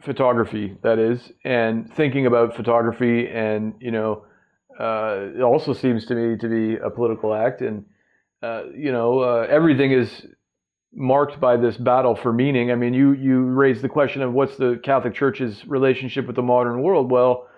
photography 0.03 0.77
that 0.83 0.99
is, 0.99 1.33
and 1.45 1.93
thinking 1.95 2.27
about 2.27 2.57
photography, 2.57 3.29
and 3.29 3.75
you 3.81 3.93
know, 3.93 4.25
uh, 4.79 5.29
it 5.37 5.43
also 5.43 5.73
seems 5.73 6.07
to 6.07 6.15
me 6.15 6.37
to 6.39 6.49
be 6.49 6.77
a 6.77 6.91
political 6.91 7.35
act, 7.35 7.61
and 7.61 7.85
uh, 8.43 8.65
you 8.77 8.93
know, 8.93 9.21
uh, 9.21 9.47
everything 9.49 9.93
is 9.93 10.27
marked 10.93 11.41
by 11.41 11.57
this 11.57 11.77
battle 11.77 12.15
for 12.15 12.33
meaning. 12.33 12.71
I 12.71 12.75
mean, 12.75 12.95
you 12.95 13.13
you 13.13 13.43
raised 13.45 13.83
the 13.83 13.89
question 13.89 14.23
of 14.23 14.33
what's 14.33 14.57
the 14.57 14.81
Catholic 14.83 15.15
Church's 15.15 15.67
relationship 15.67 16.27
with 16.27 16.37
the 16.37 16.43
modern 16.43 16.83
world. 16.83 17.11
Well, 17.11 17.49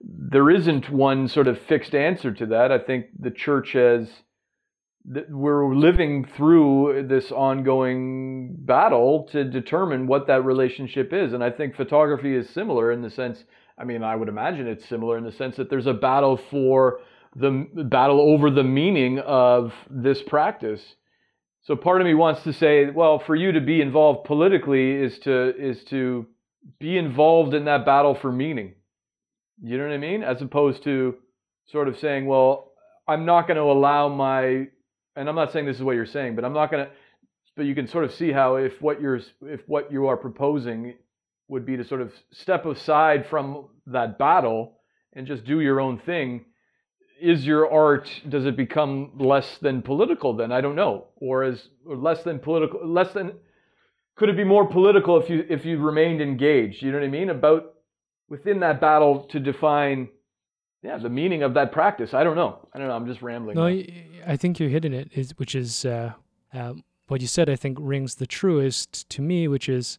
there 0.00 0.50
isn't 0.50 0.90
one 0.90 1.28
sort 1.28 1.46
of 1.48 1.58
fixed 1.58 1.94
answer 1.94 2.32
to 2.32 2.46
that. 2.46 2.70
I 2.70 2.78
think 2.78 3.06
the 3.18 3.30
church 3.30 3.72
has 3.72 4.08
we're 5.28 5.74
living 5.74 6.24
through 6.24 7.06
this 7.08 7.30
ongoing 7.30 8.56
battle 8.60 9.28
to 9.32 9.44
determine 9.44 10.06
what 10.06 10.26
that 10.26 10.44
relationship 10.44 11.12
is. 11.12 11.34
And 11.34 11.44
I 11.44 11.50
think 11.50 11.76
photography 11.76 12.34
is 12.34 12.48
similar 12.48 12.90
in 12.90 13.02
the 13.02 13.10
sense, 13.10 13.44
I 13.78 13.84
mean, 13.84 14.02
I 14.02 14.14
would 14.14 14.28
imagine 14.28 14.66
it's 14.66 14.88
similar 14.88 15.18
in 15.18 15.24
the 15.24 15.32
sense 15.32 15.56
that 15.56 15.68
there's 15.68 15.86
a 15.86 15.94
battle 15.94 16.36
for 16.50 17.00
the 17.36 17.66
battle 17.90 18.20
over 18.20 18.50
the 18.50 18.62
meaning 18.62 19.18
of 19.18 19.72
this 19.90 20.22
practice 20.22 20.94
so 21.64 21.76
part 21.76 22.02
of 22.02 22.06
me 22.06 22.12
wants 22.12 22.42
to 22.42 22.52
say, 22.52 22.90
well, 22.90 23.18
for 23.18 23.34
you 23.34 23.52
to 23.52 23.60
be 23.60 23.80
involved 23.80 24.24
politically 24.26 24.92
is 24.92 25.18
to 25.20 25.54
is 25.58 25.82
to 25.84 26.26
be 26.78 26.98
involved 26.98 27.54
in 27.54 27.64
that 27.64 27.86
battle 27.86 28.14
for 28.14 28.30
meaning. 28.30 28.74
You 29.62 29.78
know 29.78 29.84
what 29.84 29.94
I 29.94 29.98
mean? 29.98 30.22
As 30.22 30.42
opposed 30.42 30.84
to 30.84 31.16
sort 31.66 31.88
of 31.88 31.98
saying, 31.98 32.26
well, 32.26 32.72
I'm 33.08 33.24
not 33.24 33.46
going 33.46 33.56
to 33.56 33.62
allow 33.62 34.08
my, 34.08 34.66
and 35.16 35.28
I'm 35.28 35.34
not 35.34 35.52
saying 35.52 35.64
this 35.64 35.76
is 35.76 35.82
what 35.82 35.96
you're 35.96 36.04
saying, 36.04 36.34
but 36.34 36.44
I'm 36.44 36.52
not 36.52 36.70
going 36.70 36.84
to, 36.84 36.90
but 37.56 37.64
you 37.64 37.74
can 37.74 37.86
sort 37.88 38.04
of 38.04 38.12
see 38.12 38.30
how 38.30 38.56
if 38.56 38.82
what 38.82 39.00
you're, 39.00 39.20
if 39.42 39.60
what 39.66 39.90
you 39.90 40.08
are 40.08 40.18
proposing 40.18 40.94
would 41.48 41.66
be 41.66 41.76
to 41.76 41.84
sort 41.84 42.00
of 42.00 42.12
step 42.32 42.66
aside 42.66 43.26
from 43.26 43.68
that 43.86 44.18
battle 44.18 44.78
and 45.12 45.26
just 45.26 45.44
do 45.44 45.60
your 45.60 45.80
own 45.80 45.98
thing. 45.98 46.44
Is 47.20 47.46
your 47.46 47.70
art 47.70 48.10
does 48.28 48.44
it 48.44 48.56
become 48.56 49.12
less 49.18 49.58
than 49.58 49.82
political 49.82 50.34
then? 50.36 50.52
I 50.52 50.60
don't 50.60 50.74
know. 50.74 51.06
Or 51.16 51.44
is 51.44 51.68
or 51.86 51.96
less 51.96 52.22
than 52.22 52.38
political 52.38 52.86
less 52.86 53.12
than 53.12 53.32
could 54.16 54.28
it 54.28 54.36
be 54.36 54.44
more 54.44 54.66
political 54.66 55.20
if 55.20 55.30
you 55.30 55.44
if 55.48 55.64
you 55.64 55.78
remained 55.78 56.20
engaged? 56.20 56.82
You 56.82 56.90
know 56.90 56.98
what 56.98 57.06
i 57.06 57.10
mean? 57.10 57.30
About 57.30 57.74
within 58.28 58.60
that 58.60 58.80
battle 58.80 59.24
to 59.30 59.38
define 59.38 60.08
yeah 60.82 60.98
the 60.98 61.08
meaning 61.08 61.42
of 61.42 61.54
that 61.54 61.72
practice. 61.72 62.14
I 62.14 62.24
don't 62.24 62.36
know. 62.36 62.68
I 62.72 62.78
don't 62.78 62.88
know. 62.88 62.94
I'm 62.94 63.06
just 63.06 63.22
rambling 63.22 63.56
no 63.56 63.66
i 64.26 64.36
think 64.36 64.58
you're 64.58 64.68
hitting 64.68 64.92
it 64.92 65.10
is 65.14 65.32
which 65.36 65.54
is 65.54 65.84
uh, 65.84 66.12
uh, 66.52 66.72
what 67.08 67.20
you 67.20 67.26
said 67.26 67.48
i 67.48 67.56
think 67.56 67.76
rings 67.80 68.16
the 68.16 68.26
truest 68.26 69.08
to 69.10 69.22
me 69.22 69.48
which 69.48 69.68
is 69.68 69.98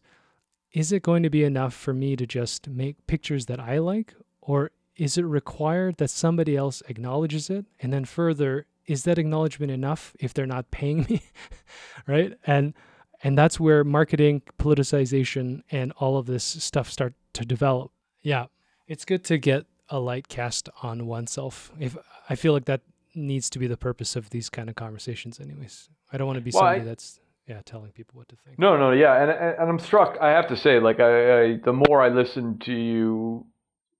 is 0.76 0.92
it 0.92 1.02
going 1.02 1.22
to 1.22 1.30
be 1.30 1.42
enough 1.42 1.74
for 1.74 1.94
me 1.94 2.16
to 2.16 2.26
just 2.26 2.68
make 2.68 3.06
pictures 3.06 3.46
that 3.46 3.58
i 3.58 3.78
like 3.78 4.14
or 4.40 4.70
is 4.96 5.18
it 5.18 5.22
required 5.22 5.98
that 5.98 6.08
somebody 6.08 6.56
else 6.56 6.82
acknowledges 6.88 7.50
it? 7.50 7.66
And 7.80 7.92
then 7.92 8.04
further, 8.04 8.66
is 8.86 9.04
that 9.04 9.18
acknowledgement 9.18 9.70
enough 9.70 10.14
if 10.18 10.32
they're 10.32 10.46
not 10.46 10.70
paying 10.70 11.06
me? 11.08 11.22
right? 12.06 12.34
And 12.46 12.74
and 13.22 13.36
that's 13.36 13.58
where 13.58 13.82
marketing, 13.82 14.42
politicization, 14.58 15.62
and 15.70 15.92
all 15.92 16.18
of 16.18 16.26
this 16.26 16.44
stuff 16.44 16.90
start 16.90 17.14
to 17.32 17.44
develop. 17.44 17.90
Yeah. 18.20 18.46
It's 18.86 19.04
good 19.04 19.24
to 19.24 19.38
get 19.38 19.66
a 19.88 19.98
light 19.98 20.28
cast 20.28 20.68
on 20.82 21.06
oneself. 21.06 21.72
If 21.80 21.96
I 22.28 22.34
feel 22.34 22.52
like 22.52 22.66
that 22.66 22.82
needs 23.14 23.48
to 23.50 23.58
be 23.58 23.66
the 23.66 23.76
purpose 23.76 24.16
of 24.16 24.30
these 24.30 24.50
kind 24.50 24.68
of 24.68 24.74
conversations 24.74 25.40
anyways. 25.40 25.88
I 26.12 26.18
don't 26.18 26.26
want 26.26 26.36
to 26.36 26.42
be 26.42 26.50
well, 26.52 26.62
somebody 26.62 26.82
I, 26.82 26.84
that's 26.84 27.18
yeah, 27.46 27.60
telling 27.64 27.92
people 27.92 28.18
what 28.18 28.28
to 28.28 28.36
think. 28.44 28.58
No, 28.58 28.76
no, 28.76 28.92
yeah, 28.92 29.22
and 29.22 29.30
and 29.30 29.68
I'm 29.70 29.78
struck. 29.78 30.18
I 30.20 30.30
have 30.30 30.48
to 30.48 30.56
say, 30.56 30.80
like, 30.80 31.00
I, 31.00 31.42
I 31.42 31.56
the 31.64 31.72
more 31.72 32.02
I 32.02 32.08
listen 32.08 32.58
to 32.64 32.72
you 32.72 33.46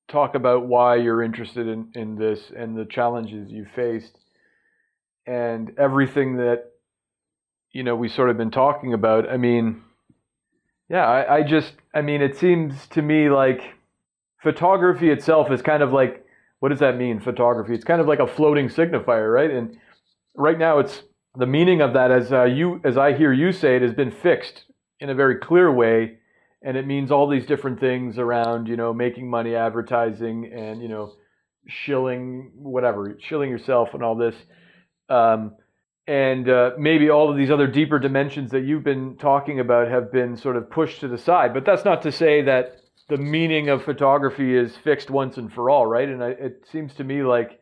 talk 0.08 0.34
about 0.34 0.66
why 0.66 0.96
you're 0.96 1.22
interested 1.22 1.66
in, 1.66 1.90
in 1.94 2.16
this 2.16 2.52
and 2.56 2.76
the 2.76 2.84
challenges 2.84 3.50
you 3.50 3.66
faced 3.74 4.16
and 5.26 5.72
everything 5.78 6.36
that 6.36 6.72
you 7.72 7.82
know 7.82 7.96
we 7.96 8.08
sort 8.08 8.30
of 8.30 8.36
been 8.36 8.50
talking 8.50 8.94
about 8.94 9.28
i 9.28 9.36
mean 9.36 9.82
yeah 10.88 11.04
I, 11.04 11.38
I 11.38 11.42
just 11.42 11.72
i 11.92 12.02
mean 12.02 12.22
it 12.22 12.36
seems 12.36 12.86
to 12.88 13.02
me 13.02 13.28
like 13.28 13.74
photography 14.42 15.10
itself 15.10 15.50
is 15.50 15.60
kind 15.60 15.82
of 15.82 15.92
like 15.92 16.24
what 16.60 16.68
does 16.68 16.78
that 16.78 16.96
mean 16.96 17.18
photography 17.18 17.74
it's 17.74 17.84
kind 17.84 18.00
of 18.00 18.06
like 18.06 18.20
a 18.20 18.26
floating 18.28 18.68
signifier 18.68 19.32
right 19.32 19.50
and 19.50 19.76
right 20.36 20.58
now 20.58 20.78
it's 20.78 21.02
the 21.38 21.46
meaning 21.46 21.80
of 21.80 21.92
that 21.94 22.10
as 22.10 22.32
uh, 22.32 22.44
you 22.44 22.80
as 22.84 22.96
i 22.96 23.12
hear 23.12 23.32
you 23.32 23.52
say 23.52 23.76
it 23.76 23.82
has 23.82 23.94
been 23.94 24.10
fixed 24.10 24.66
in 25.00 25.10
a 25.10 25.14
very 25.14 25.36
clear 25.36 25.72
way. 25.72 26.18
And 26.62 26.76
it 26.76 26.86
means 26.86 27.10
all 27.10 27.28
these 27.28 27.46
different 27.46 27.80
things 27.80 28.18
around 28.18 28.66
you 28.66 28.76
know 28.76 28.92
making 28.92 29.28
money 29.28 29.54
advertising 29.54 30.50
and 30.52 30.82
you 30.82 30.88
know 30.88 31.12
shilling 31.68 32.52
whatever 32.54 33.16
shilling 33.20 33.50
yourself 33.50 33.90
and 33.94 34.02
all 34.02 34.16
this. 34.16 34.34
Um, 35.08 35.54
and 36.08 36.48
uh, 36.48 36.70
maybe 36.78 37.10
all 37.10 37.30
of 37.30 37.36
these 37.36 37.50
other 37.50 37.66
deeper 37.66 37.98
dimensions 37.98 38.52
that 38.52 38.60
you've 38.60 38.84
been 38.84 39.16
talking 39.16 39.58
about 39.58 39.88
have 39.88 40.12
been 40.12 40.36
sort 40.36 40.56
of 40.56 40.70
pushed 40.70 41.00
to 41.00 41.08
the 41.08 41.18
side. 41.18 41.52
But 41.52 41.64
that's 41.64 41.84
not 41.84 42.02
to 42.02 42.12
say 42.12 42.42
that 42.42 42.76
the 43.08 43.16
meaning 43.16 43.68
of 43.68 43.84
photography 43.84 44.56
is 44.56 44.76
fixed 44.76 45.10
once 45.10 45.36
and 45.36 45.52
for 45.52 45.68
all 45.68 45.84
right? 45.84 46.08
And 46.08 46.22
I, 46.22 46.28
it 46.30 46.64
seems 46.70 46.94
to 46.94 47.04
me 47.04 47.24
like 47.24 47.58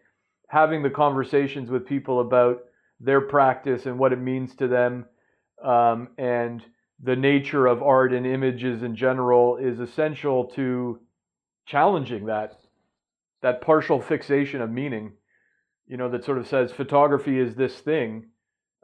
having 0.48 0.82
the 0.82 0.90
conversations 0.90 1.70
with 1.70 1.86
people 1.86 2.20
about 2.20 2.58
their 3.04 3.20
practice 3.20 3.86
and 3.86 3.98
what 3.98 4.12
it 4.12 4.20
means 4.20 4.54
to 4.56 4.68
them. 4.68 5.06
Um, 5.62 6.08
and 6.18 6.62
the 7.02 7.16
nature 7.16 7.66
of 7.66 7.82
art 7.82 8.12
and 8.12 8.26
images 8.26 8.82
in 8.82 8.96
general 8.96 9.56
is 9.56 9.80
essential 9.80 10.44
to 10.56 11.00
challenging 11.66 12.26
that 12.26 12.60
that 13.40 13.60
partial 13.60 14.00
fixation 14.00 14.60
of 14.60 14.70
meaning 14.70 15.12
you 15.86 15.96
know 15.96 16.10
that 16.10 16.24
sort 16.24 16.38
of 16.38 16.46
says 16.46 16.72
photography 16.72 17.38
is 17.38 17.54
this 17.54 17.74
thing. 17.74 18.26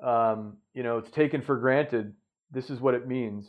Um, 0.03 0.57
you 0.75 0.83
know 0.83 0.99
it's 0.99 1.11
taken 1.11 1.43
for 1.43 1.57
granted. 1.57 2.15
This 2.51 2.71
is 2.71 2.81
what 2.81 2.95
it 2.95 3.07
means. 3.07 3.47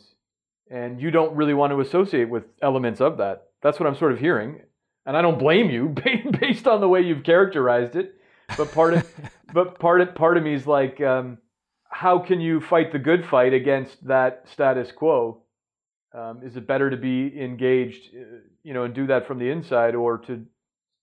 And 0.70 1.00
you 1.00 1.10
don't 1.10 1.36
really 1.36 1.54
want 1.54 1.72
to 1.72 1.80
associate 1.80 2.30
with 2.30 2.44
elements 2.62 3.00
of 3.00 3.18
that. 3.18 3.48
That's 3.62 3.78
what 3.78 3.86
i'm 3.86 3.96
sort 3.96 4.12
of 4.12 4.18
hearing. 4.18 4.60
And 5.04 5.16
i 5.16 5.22
don't 5.22 5.38
blame 5.38 5.70
you 5.70 5.94
based 6.40 6.66
on 6.66 6.80
the 6.80 6.88
way 6.88 7.02
you've 7.02 7.24
characterized 7.24 7.96
it. 7.96 8.14
But 8.56 8.72
part 8.72 8.94
of 8.94 9.14
but 9.52 9.78
part 9.78 10.00
of 10.00 10.14
part 10.14 10.36
of 10.36 10.42
me 10.42 10.54
is 10.54 10.66
like 10.66 11.00
um, 11.00 11.38
how 11.88 12.18
can 12.18 12.40
you 12.40 12.60
fight 12.60 12.90
the 12.90 12.98
good 12.98 13.24
fight 13.26 13.52
against 13.52 14.06
that 14.06 14.46
status 14.50 14.90
quo? 14.90 15.42
Um, 16.14 16.40
is 16.42 16.56
it 16.56 16.66
better 16.66 16.90
to 16.90 16.96
be 16.96 17.32
engaged, 17.40 18.14
uh, 18.14 18.38
you 18.62 18.74
know, 18.74 18.84
and 18.84 18.94
do 18.94 19.06
that 19.06 19.26
from 19.26 19.38
the 19.38 19.48
inside, 19.48 19.94
or 19.94 20.18
to, 20.18 20.44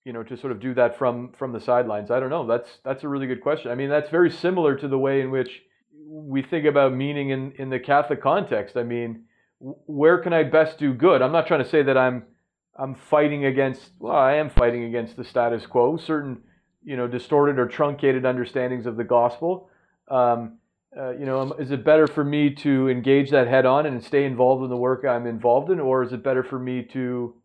you 0.05 0.13
know, 0.13 0.23
to 0.23 0.37
sort 0.37 0.51
of 0.51 0.59
do 0.59 0.73
that 0.75 0.97
from 0.97 1.31
from 1.37 1.51
the 1.51 1.59
sidelines? 1.59 2.11
I 2.11 2.19
don't 2.19 2.29
know. 2.29 2.45
That's 2.45 2.79
that's 2.83 3.03
a 3.03 3.07
really 3.07 3.27
good 3.27 3.41
question. 3.41 3.71
I 3.71 3.75
mean, 3.75 3.89
that's 3.89 4.09
very 4.09 4.31
similar 4.31 4.75
to 4.75 4.87
the 4.87 4.97
way 4.97 5.21
in 5.21 5.31
which 5.31 5.61
we 6.05 6.41
think 6.41 6.65
about 6.65 6.93
meaning 6.93 7.29
in 7.29 7.51
in 7.53 7.69
the 7.69 7.79
Catholic 7.79 8.21
context. 8.21 8.77
I 8.77 8.83
mean, 8.83 9.25
where 9.59 10.19
can 10.19 10.33
I 10.33 10.43
best 10.43 10.77
do 10.79 10.93
good? 10.93 11.21
I'm 11.21 11.31
not 11.31 11.47
trying 11.47 11.63
to 11.63 11.69
say 11.69 11.83
that 11.83 11.97
I'm 11.97 12.23
I'm 12.77 12.95
fighting 12.95 13.45
against. 13.45 13.91
Well, 13.99 14.15
I 14.15 14.35
am 14.35 14.49
fighting 14.49 14.85
against 14.85 15.17
the 15.17 15.23
status 15.23 15.65
quo. 15.65 15.97
Certain, 15.97 16.43
you 16.83 16.95
know, 16.95 17.07
distorted 17.07 17.59
or 17.59 17.67
truncated 17.67 18.25
understandings 18.25 18.85
of 18.85 18.97
the 18.97 19.03
gospel. 19.03 19.69
Um, 20.07 20.57
uh, 20.97 21.11
you 21.11 21.25
know, 21.25 21.53
is 21.53 21.71
it 21.71 21.83
better 21.83 22.07
for 22.07 22.23
me 22.23 22.49
to 22.49 22.89
engage 22.89 23.29
that 23.29 23.47
head 23.47 23.65
on 23.65 23.85
and 23.85 24.03
stay 24.03 24.25
involved 24.25 24.63
in 24.63 24.69
the 24.69 24.77
work 24.77 25.05
I'm 25.05 25.27
involved 25.27 25.69
in, 25.69 25.79
or 25.79 26.03
is 26.03 26.13
it 26.13 26.23
better 26.23 26.43
for 26.43 26.57
me 26.57 26.81
to, 26.93 27.35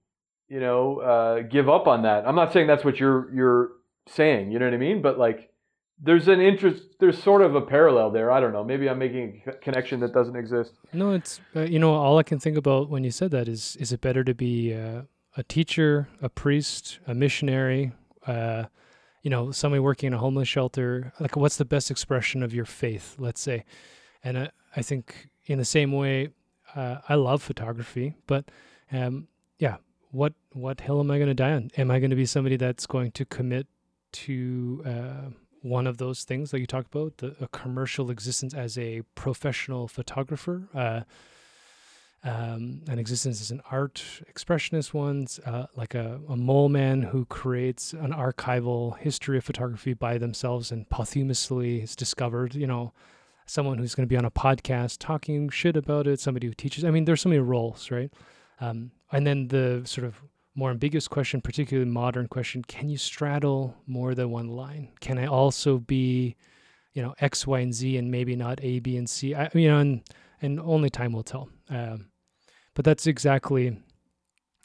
you 0.49 0.61
know, 0.61 1.01
uh, 1.01 1.43
give 1.43 1.69
up 1.69 1.87
on 1.87 2.03
that? 2.03 2.27
I'm 2.27 2.37
not 2.37 2.53
saying 2.53 2.67
that's 2.67 2.85
what 2.85 2.99
you're 2.99 3.33
you're 3.35 3.73
saying. 4.09 4.51
You 4.51 4.59
know 4.59 4.65
what 4.65 4.75
I 4.75 4.79
mean? 4.79 5.03
But 5.03 5.19
like, 5.19 5.51
there's 6.03 6.27
an 6.29 6.41
interest. 6.41 6.85
There's 7.01 7.23
sort 7.23 7.43
of 7.43 7.55
a 7.55 7.61
parallel 7.61 8.11
there. 8.11 8.31
I 8.31 8.41
don't 8.41 8.53
know. 8.53 8.65
Maybe 8.65 8.89
I'm 8.89 8.99
making 8.99 9.43
a 9.47 9.53
connection 9.53 10.01
that 10.01 10.15
doesn't 10.15 10.37
exist. 10.37 10.73
No, 10.95 11.13
it's 11.13 11.41
uh, 11.55 11.61
you 11.61 11.79
know 11.79 11.95
all 11.95 12.17
I 12.17 12.23
can 12.23 12.39
think 12.39 12.57
about 12.57 12.89
when 12.89 13.05
you 13.05 13.11
said 13.11 13.31
that 13.33 13.47
is 13.47 13.77
is 13.77 13.93
it 13.93 14.01
better 14.01 14.25
to 14.25 14.35
be 14.35 14.73
uh, 14.73 15.03
a 15.37 15.43
teacher, 15.43 16.09
a 16.23 16.31
priest, 16.31 16.99
a 17.07 17.15
missionary? 17.15 17.93
You 19.25 19.31
know, 19.31 19.51
somebody 19.51 19.81
working 19.81 20.07
in 20.09 20.15
a 20.15 20.19
homeless 20.19 20.47
shelter, 20.47 21.13
like 21.19 21.35
what's 21.35 21.57
the 21.57 21.65
best 21.65 21.91
expression 21.91 22.43
of 22.45 22.55
your 22.55 22.67
faith, 22.67 23.17
let's 23.19 23.41
say. 23.41 23.65
And 24.23 24.39
I, 24.39 24.51
I 24.77 24.83
think 24.83 25.29
in 25.47 25.59
the 25.59 25.65
same 25.65 25.91
way, 25.93 26.29
uh, 26.77 26.99
I 27.09 27.17
love 27.17 27.43
photography, 27.43 28.15
but 28.27 28.45
um, 28.93 29.29
yeah, 29.59 29.79
what 30.11 30.35
what 30.53 30.81
hill 30.81 31.01
am 31.01 31.11
I 31.11 31.19
going 31.19 31.29
to 31.29 31.35
die 31.35 31.53
on? 31.53 31.71
Am 31.77 31.91
I 31.91 31.99
going 31.99 32.11
to 32.11 32.17
be 32.17 32.27
somebody 32.27 32.57
that's 32.57 32.87
going 32.87 33.11
to 33.13 33.25
commit 33.25 33.67
to 34.13 34.83
uh, 34.87 35.31
one 35.63 35.87
of 35.87 35.99
those 35.99 36.25
things 36.25 36.51
that 36.53 36.61
you 36.61 36.67
talked 36.67 36.95
about, 36.95 37.17
the 37.19 37.35
a 37.41 37.49
commercial 37.49 38.11
existence 38.11 38.55
as 38.55 38.79
a 38.79 39.03
professional 39.15 39.89
photographer? 39.89 40.69
Uh, 40.75 41.01
um, 42.25 42.81
an 42.89 42.99
existence 42.99 43.43
as 43.43 43.51
an 43.51 43.61
art 43.71 44.03
expressionist 44.33 44.95
ones, 44.95 45.39
uh, 45.45 45.67
like 45.77 45.95
a, 45.95 46.21
a 46.29 46.37
mole 46.37 46.71
man 46.71 47.03
who 47.03 47.27
creates 47.27 47.93
an 47.93 48.13
archival 48.13 48.99
history 48.99 49.37
of 49.37 49.45
photography 49.45 49.93
by 49.93 50.17
themselves 50.17 50.73
and 50.73 50.89
posthumously 50.89 51.83
is 51.83 51.95
discovered, 51.95 52.55
you 52.55 52.67
know, 52.67 52.95
someone 53.45 53.77
who's 53.77 53.95
going 53.95 54.09
to 54.09 54.13
be 54.13 54.17
on 54.17 54.25
a 54.25 54.31
podcast 54.31 54.97
talking 55.01 55.51
shit 55.51 55.77
about 55.77 56.07
it, 56.07 56.19
somebody 56.19 56.47
who 56.47 56.55
teaches. 56.55 56.83
I 56.83 56.91
mean, 56.91 57.05
there's 57.05 57.21
so 57.21 57.29
many 57.29 57.41
roles, 57.41 57.91
right? 57.91 58.11
Um, 58.59 58.93
and 59.13 59.27
then 59.27 59.49
the 59.49 59.83
sort 59.85 60.07
of 60.07 60.23
more 60.55 60.71
ambiguous 60.71 61.09
question, 61.09 61.43
particularly 61.43 61.91
modern 61.91 62.27
question, 62.29 62.63
can 62.63 62.89
you 62.89 62.97
straddle 62.97 63.77
more 63.87 64.15
than 64.15 64.31
one 64.31 64.49
line? 64.49 64.89
Can 65.01 65.19
I 65.19 65.27
also 65.27 65.79
be, 65.79 66.37
you 66.95 67.03
know, 67.03 67.15
X, 67.19 67.47
Y, 67.47 67.59
and 67.61 67.75
Z 67.75 67.99
and 67.99 68.11
maybe 68.11 68.35
not 68.35 68.61
A, 68.63 68.79
B, 68.79 68.97
and 68.97 69.11
C? 69.11 69.35
I, 69.35 69.51
you 69.53 69.69
know, 69.69 69.79
and, 69.79 70.03
and 70.41 70.59
only 70.59 70.89
time 70.89 71.13
will 71.13 71.23
tell. 71.23 71.51
Um, 71.69 72.07
but 72.75 72.85
that's 72.85 73.07
exactly 73.07 73.77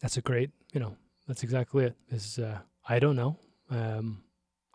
that's 0.02 0.18
a 0.18 0.22
great 0.22 0.52
you 0.74 0.80
know 0.80 0.96
that's 1.28 1.44
exactly 1.44 1.86
it 1.86 1.96
is 2.10 2.40
uh, 2.40 2.60
i 2.88 3.00
don't 3.00 3.16
know 3.16 3.38
um, 3.70 4.24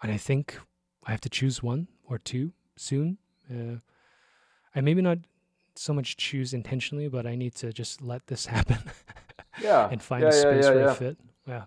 and 0.02 0.12
i 0.12 0.16
think 0.16 0.58
i 1.04 1.10
have 1.10 1.20
to 1.20 1.28
choose 1.28 1.62
one 1.62 1.88
or 2.08 2.18
two 2.18 2.52
soon 2.76 3.18
uh, 3.50 3.76
i 4.74 4.80
maybe 4.80 5.02
not 5.02 5.18
so 5.74 5.92
much 5.92 6.16
choose 6.16 6.54
intentionally 6.54 7.08
but 7.08 7.26
i 7.26 7.34
need 7.34 7.54
to 7.54 7.72
just 7.72 8.00
let 8.02 8.26
this 8.26 8.46
happen 8.56 8.78
yeah. 9.60 9.88
and 9.90 10.02
find 10.02 10.22
yeah, 10.22 10.28
a 10.28 10.32
space 10.32 10.64
yeah, 10.64 10.70
yeah, 10.70 10.74
where 10.74 10.84
yeah. 10.84 10.90
i 10.90 10.94
fit 10.94 11.16
yeah. 11.46 11.64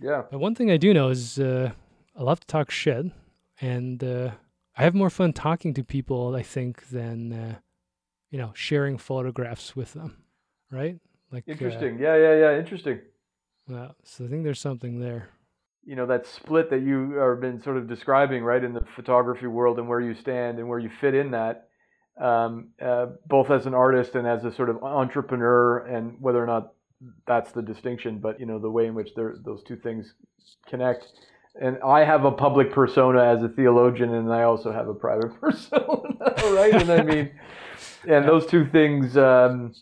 Yeah. 0.00 0.22
But 0.30 0.38
one 0.38 0.54
thing 0.54 0.70
i 0.70 0.76
do 0.76 0.94
know 0.94 1.08
is 1.08 1.38
uh, 1.38 1.70
i 2.16 2.22
love 2.22 2.40
to 2.40 2.46
talk 2.46 2.70
shit 2.70 3.06
and 3.60 4.02
uh, 4.02 4.30
i 4.76 4.82
have 4.82 4.94
more 4.94 5.10
fun 5.10 5.32
talking 5.32 5.74
to 5.74 5.82
people 5.82 6.36
i 6.36 6.42
think 6.42 6.88
than 6.88 7.32
uh, 7.32 7.54
you 8.30 8.38
know 8.38 8.52
sharing 8.54 8.96
photographs 8.96 9.74
with 9.74 9.94
them 9.94 10.18
right? 10.70 10.98
Like 11.30 11.44
uh, 11.48 11.52
Interesting. 11.52 11.98
yeah, 11.98 12.16
yeah, 12.16 12.34
yeah. 12.34 12.58
Interesting. 12.58 13.00
yeah, 13.68 13.88
so 14.04 14.24
I 14.24 14.28
think 14.28 14.44
there's 14.44 14.60
something 14.60 15.00
there. 15.00 15.28
You 15.84 15.96
know 15.96 16.06
that 16.06 16.26
split 16.26 16.70
that 16.70 16.82
you 16.82 17.12
have 17.12 17.40
been 17.40 17.62
sort 17.62 17.76
of 17.76 17.88
describing, 17.88 18.44
right, 18.44 18.62
in 18.62 18.72
the 18.72 18.84
photography 18.94 19.46
world 19.46 19.78
and 19.78 19.88
where 19.88 20.00
you 20.00 20.14
stand 20.14 20.58
and 20.58 20.68
where 20.68 20.78
you 20.78 20.90
fit 21.00 21.14
in 21.14 21.30
that, 21.30 21.68
um, 22.20 22.68
uh, 22.80 23.06
both 23.26 23.50
as 23.50 23.64
an 23.66 23.74
artist 23.74 24.14
and 24.14 24.26
as 24.26 24.44
a 24.44 24.52
sort 24.52 24.68
of 24.68 24.82
entrepreneur, 24.82 25.78
and 25.86 26.16
whether 26.20 26.42
or 26.42 26.46
not 26.46 26.72
that's 27.26 27.52
the 27.52 27.62
distinction, 27.62 28.18
but 28.18 28.38
you 28.38 28.46
know 28.46 28.58
the 28.58 28.70
way 28.70 28.86
in 28.86 28.94
which 28.94 29.14
those 29.14 29.62
two 29.66 29.76
things 29.76 30.14
connect. 30.66 31.06
And 31.60 31.78
I 31.84 32.04
have 32.04 32.24
a 32.24 32.30
public 32.30 32.72
persona 32.72 33.24
as 33.24 33.42
a 33.42 33.48
theologian, 33.48 34.14
and 34.14 34.32
I 34.32 34.42
also 34.42 34.70
have 34.72 34.88
a 34.88 34.94
private 34.94 35.34
persona, 35.40 35.82
right? 36.44 36.74
And 36.74 36.90
I 36.90 37.02
mean, 37.02 37.30
and 38.06 38.28
those 38.28 38.46
two 38.46 38.66
things, 38.66 39.16
um, 39.16 39.74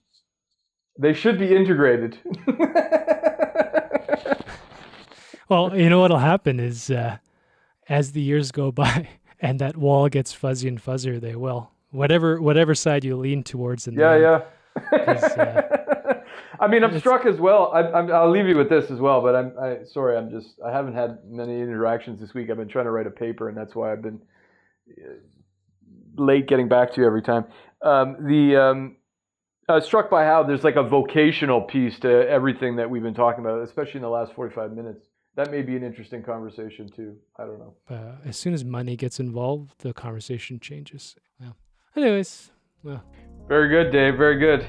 they 0.99 1.13
should 1.13 1.39
be 1.39 1.55
integrated. 1.55 2.19
well, 5.49 5.77
you 5.77 5.89
know 5.91 6.01
what'll 6.01 6.19
happen 6.19 6.59
is 6.61 6.91
uh, 6.91 7.19
as 7.89 8.13
the 8.13 8.21
years 8.21 8.53
go 8.53 8.71
by 8.73 9.09
and 9.41 9.59
that 9.59 9.77
wall 9.77 10.09
gets 10.09 10.33
fuzzy 10.33 10.69
and 10.69 10.83
fuzzier, 10.83 11.21
they 11.21 11.37
will. 11.37 11.71
Whatever 11.91 12.41
whatever 12.41 12.75
side 12.75 13.05
you 13.05 13.17
lean 13.17 13.43
towards 13.43 13.87
in 13.87 13.95
yeah, 13.95 14.17
yeah. 14.17 14.41
Uh, 14.93 15.63
I 16.61 16.67
mean, 16.69 16.83
I'm 16.85 16.99
struck 16.99 17.27
as 17.27 17.39
well. 17.39 17.71
I, 17.73 18.01
will 18.01 18.31
leave 18.31 18.47
you 18.47 18.57
with 18.57 18.69
this 18.69 18.91
as 18.91 18.99
well. 18.99 19.21
But 19.21 19.37
I'm 19.37 19.53
I, 19.61 19.79
sorry. 19.85 20.17
I'm 20.17 20.31
just 20.31 20.55
I 20.65 20.73
haven't 20.73 20.95
had 20.95 21.19
many 21.27 21.61
interactions 21.61 22.21
this 22.21 22.35
week. 22.35 22.51
I've 22.51 22.57
been 22.57 22.69
trying 22.69 22.87
to 22.87 22.91
write 22.91 23.07
a 23.07 23.11
paper, 23.11 23.49
and 23.49 23.57
that's 23.57 23.75
why 23.75 23.93
I've 23.93 24.03
been 24.03 24.21
uh, 24.91 26.23
late 26.23 26.49
getting 26.49 26.69
back 26.69 26.93
to 26.95 27.01
you 27.01 27.07
every 27.07 27.23
time. 27.23 27.45
Um, 27.83 28.17
the 28.27 28.57
um, 28.57 28.97
uh, 29.69 29.81
struck 29.81 30.11
by 30.11 30.25
how 30.25 30.43
there's 30.43 30.65
like 30.65 30.77
a 30.77 30.83
vocational 30.83 31.61
piece 31.61 31.99
to 32.01 32.29
everything 32.29 32.77
that 32.77 32.89
we've 32.89 33.03
been 33.03 33.15
talking 33.15 33.45
about, 33.45 33.63
especially 33.63 33.99
in 33.99 34.03
the 34.03 34.09
last 34.09 34.33
45 34.35 34.73
minutes. 34.73 35.07
That 35.35 35.51
may 35.51 35.63
be 35.63 35.77
an 35.77 35.83
interesting 35.83 36.23
conversation 36.23 36.89
too. 36.89 37.17
I 37.39 37.45
don't 37.45 37.59
know. 37.59 37.75
Uh, 37.91 38.17
as 38.25 38.37
soon 38.37 38.55
as 38.55 38.65
money 38.65 38.97
gets 38.97 39.21
involved, 39.21 39.75
the 39.79 39.93
conversation 39.93 40.61
changes. 40.61 41.17
Yeah. 41.41 41.51
anyways, 41.95 42.51
well. 42.83 43.03
Very 43.49 43.69
good, 43.69 43.93
Dave. 43.93 44.17
Very 44.17 44.39
good. 44.39 44.67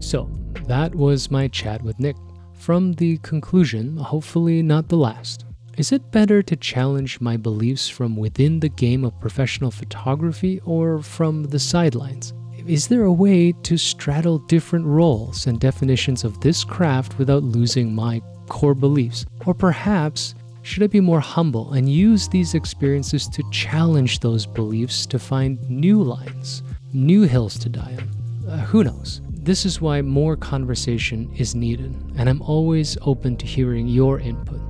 So 0.00 0.30
that 0.66 0.94
was 0.94 1.30
my 1.30 1.48
chat 1.48 1.82
with 1.82 2.00
Nick. 2.00 2.16
From 2.54 2.94
the 2.94 3.18
conclusion, 3.18 3.96
hopefully 3.96 4.62
not 4.62 4.88
the 4.88 4.96
last. 4.96 5.44
Is 5.76 5.90
it 5.90 6.10
better 6.10 6.42
to 6.42 6.56
challenge 6.56 7.20
my 7.20 7.36
beliefs 7.36 7.88
from 7.88 8.16
within 8.16 8.60
the 8.60 8.68
game 8.68 9.04
of 9.04 9.18
professional 9.20 9.70
photography 9.70 10.60
or 10.64 11.02
from 11.02 11.44
the 11.44 11.58
sidelines? 11.58 12.32
Is 12.66 12.86
there 12.86 13.02
a 13.02 13.12
way 13.12 13.50
to 13.64 13.76
straddle 13.76 14.38
different 14.38 14.86
roles 14.86 15.48
and 15.48 15.58
definitions 15.58 16.22
of 16.22 16.40
this 16.40 16.62
craft 16.62 17.18
without 17.18 17.42
losing 17.42 17.92
my 17.92 18.22
core 18.48 18.74
beliefs? 18.74 19.26
Or 19.44 19.52
perhaps, 19.52 20.36
should 20.62 20.84
I 20.84 20.86
be 20.86 21.00
more 21.00 21.18
humble 21.18 21.72
and 21.72 21.92
use 21.92 22.28
these 22.28 22.54
experiences 22.54 23.26
to 23.28 23.42
challenge 23.50 24.20
those 24.20 24.46
beliefs 24.46 25.06
to 25.06 25.18
find 25.18 25.58
new 25.68 26.02
lines, 26.04 26.62
new 26.92 27.22
hills 27.22 27.58
to 27.58 27.68
die 27.68 27.96
on? 27.98 28.48
Uh, 28.48 28.58
who 28.58 28.84
knows? 28.84 29.22
This 29.30 29.66
is 29.66 29.80
why 29.80 30.00
more 30.00 30.36
conversation 30.36 31.32
is 31.36 31.56
needed, 31.56 31.92
and 32.16 32.28
I'm 32.28 32.42
always 32.42 32.96
open 33.02 33.36
to 33.38 33.46
hearing 33.46 33.88
your 33.88 34.20
input. 34.20 34.60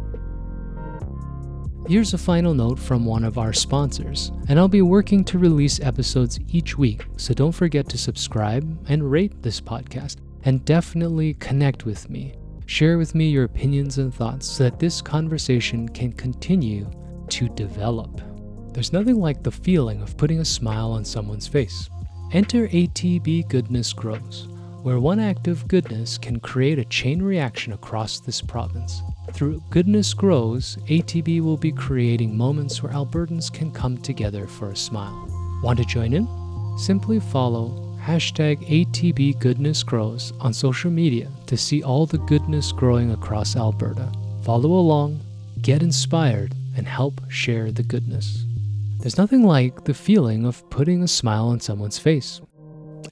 Here's 1.89 2.15
a 2.15 2.19
final 2.19 2.55
note 2.55 2.79
from 2.79 3.05
one 3.05 3.25
of 3.25 3.39
our 3.39 3.53
sponsors, 3.53 4.31
and 4.49 4.57
I'll 4.57 4.69
be 4.69 4.83
working 4.83 5.25
to 5.25 5.39
release 5.39 5.81
episodes 5.81 6.39
each 6.49 6.79
week, 6.79 7.05
so 7.17 7.35
don't 7.35 7.51
forget 7.51 7.89
to 7.89 7.99
subscribe 7.99 8.79
and 8.89 9.11
rate 9.11 9.43
this 9.43 9.61
podcast, 9.61 10.19
and 10.45 10.65
definitely 10.65 11.35
connect 11.35 11.85
with 11.85 12.09
me. 12.09 12.35
Share 12.67 12.99
with 12.99 13.17
me 13.17 13.29
your 13.29 13.45
opinions 13.45 13.99
and 13.99 14.15
thoughts 14.15 14.47
so 14.47 14.65
that 14.65 14.79
this 14.79 15.03
conversation 15.03 15.89
can 15.89 16.13
continue 16.13 16.89
to 17.31 17.49
develop. 17.49 18.21
There's 18.73 18.93
nothing 18.93 19.17
like 19.21 19.43
the 19.43 19.51
feeling 19.51 20.03
of 20.03 20.17
putting 20.17 20.39
a 20.39 20.45
smile 20.45 20.93
on 20.93 21.05
someone's 21.05 21.49
face. 21.49 21.91
Enter 22.33 22.69
ATB 22.69 23.49
Goodness 23.49 23.93
Grows, 23.93 24.47
where 24.83 25.01
one 25.01 25.19
act 25.19 25.49
of 25.49 25.67
goodness 25.67 26.17
can 26.17 26.39
create 26.39 26.79
a 26.79 26.85
chain 26.85 27.21
reaction 27.21 27.73
across 27.73 28.21
this 28.21 28.41
province. 28.41 29.03
Through 29.31 29.63
Goodness 29.71 30.13
Grows, 30.15 30.77
ATB 30.89 31.41
will 31.41 31.57
be 31.57 31.73
creating 31.73 32.37
moments 32.37 32.83
where 32.83 32.93
Albertans 32.93 33.53
can 33.53 33.71
come 33.71 33.97
together 33.99 34.47
for 34.47 34.71
a 34.71 34.77
smile. 34.77 35.29
Want 35.63 35.79
to 35.79 35.85
join 35.85 36.13
in? 36.13 36.27
Simply 36.77 37.21
follow 37.21 37.97
hashtag 38.03 38.59
ATB 38.69 39.39
Goodness 39.39 39.83
Grows 39.85 40.33
on 40.41 40.53
social 40.53 40.91
media 40.91 41.31
to 41.47 41.57
see 41.57 41.83
all 41.83 42.05
the 42.05 42.19
goodness 42.19 42.73
growing 42.73 43.13
across 43.13 43.57
Alberta. 43.57 44.11
Follow 44.43 44.73
along, 44.73 45.21
get 45.61 45.83
inspired, 45.83 46.55
and 46.77 46.87
help 46.87 47.21
share 47.31 47.71
the 47.71 47.85
goodness. 47.85 48.45
There's 48.99 49.19
nothing 49.19 49.45
like 49.45 49.85
the 49.85 49.95
feeling 49.95 50.45
of 50.45 50.69
putting 50.69 51.03
a 51.03 51.09
smile 51.09 51.47
on 51.49 51.61
someone's 51.61 51.99
face. 51.99 52.41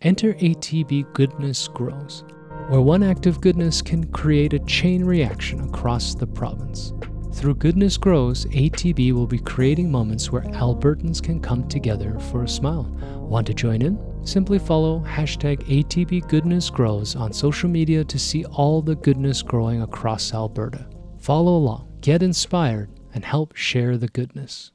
Enter 0.02 0.34
ATB 0.34 1.12
Goodness 1.14 1.68
Grows 1.68 2.24
where 2.70 2.80
one 2.80 3.02
act 3.02 3.26
of 3.26 3.40
goodness 3.40 3.82
can 3.82 4.04
create 4.12 4.52
a 4.52 4.58
chain 4.60 5.04
reaction 5.04 5.60
across 5.62 6.14
the 6.14 6.26
province. 6.26 6.92
Through 7.32 7.56
Goodness 7.56 7.96
Grows, 7.96 8.44
ATB 8.46 9.10
will 9.12 9.26
be 9.26 9.40
creating 9.40 9.90
moments 9.90 10.30
where 10.30 10.42
Albertans 10.42 11.20
can 11.20 11.40
come 11.40 11.66
together 11.66 12.16
for 12.30 12.44
a 12.44 12.48
smile. 12.48 12.84
Want 13.16 13.48
to 13.48 13.54
join 13.54 13.82
in? 13.82 13.98
Simply 14.24 14.60
follow 14.60 15.00
hashtag 15.00 15.64
ATB 15.66 16.28
Goodness 16.28 16.70
Grows 16.70 17.16
on 17.16 17.32
social 17.32 17.68
media 17.68 18.04
to 18.04 18.18
see 18.20 18.44
all 18.44 18.82
the 18.82 18.94
goodness 18.94 19.42
growing 19.42 19.82
across 19.82 20.32
Alberta. 20.32 20.88
Follow 21.18 21.56
along, 21.56 21.88
get 22.02 22.22
inspired, 22.22 22.88
and 23.14 23.24
help 23.24 23.56
share 23.56 23.96
the 23.96 24.08
goodness. 24.08 24.70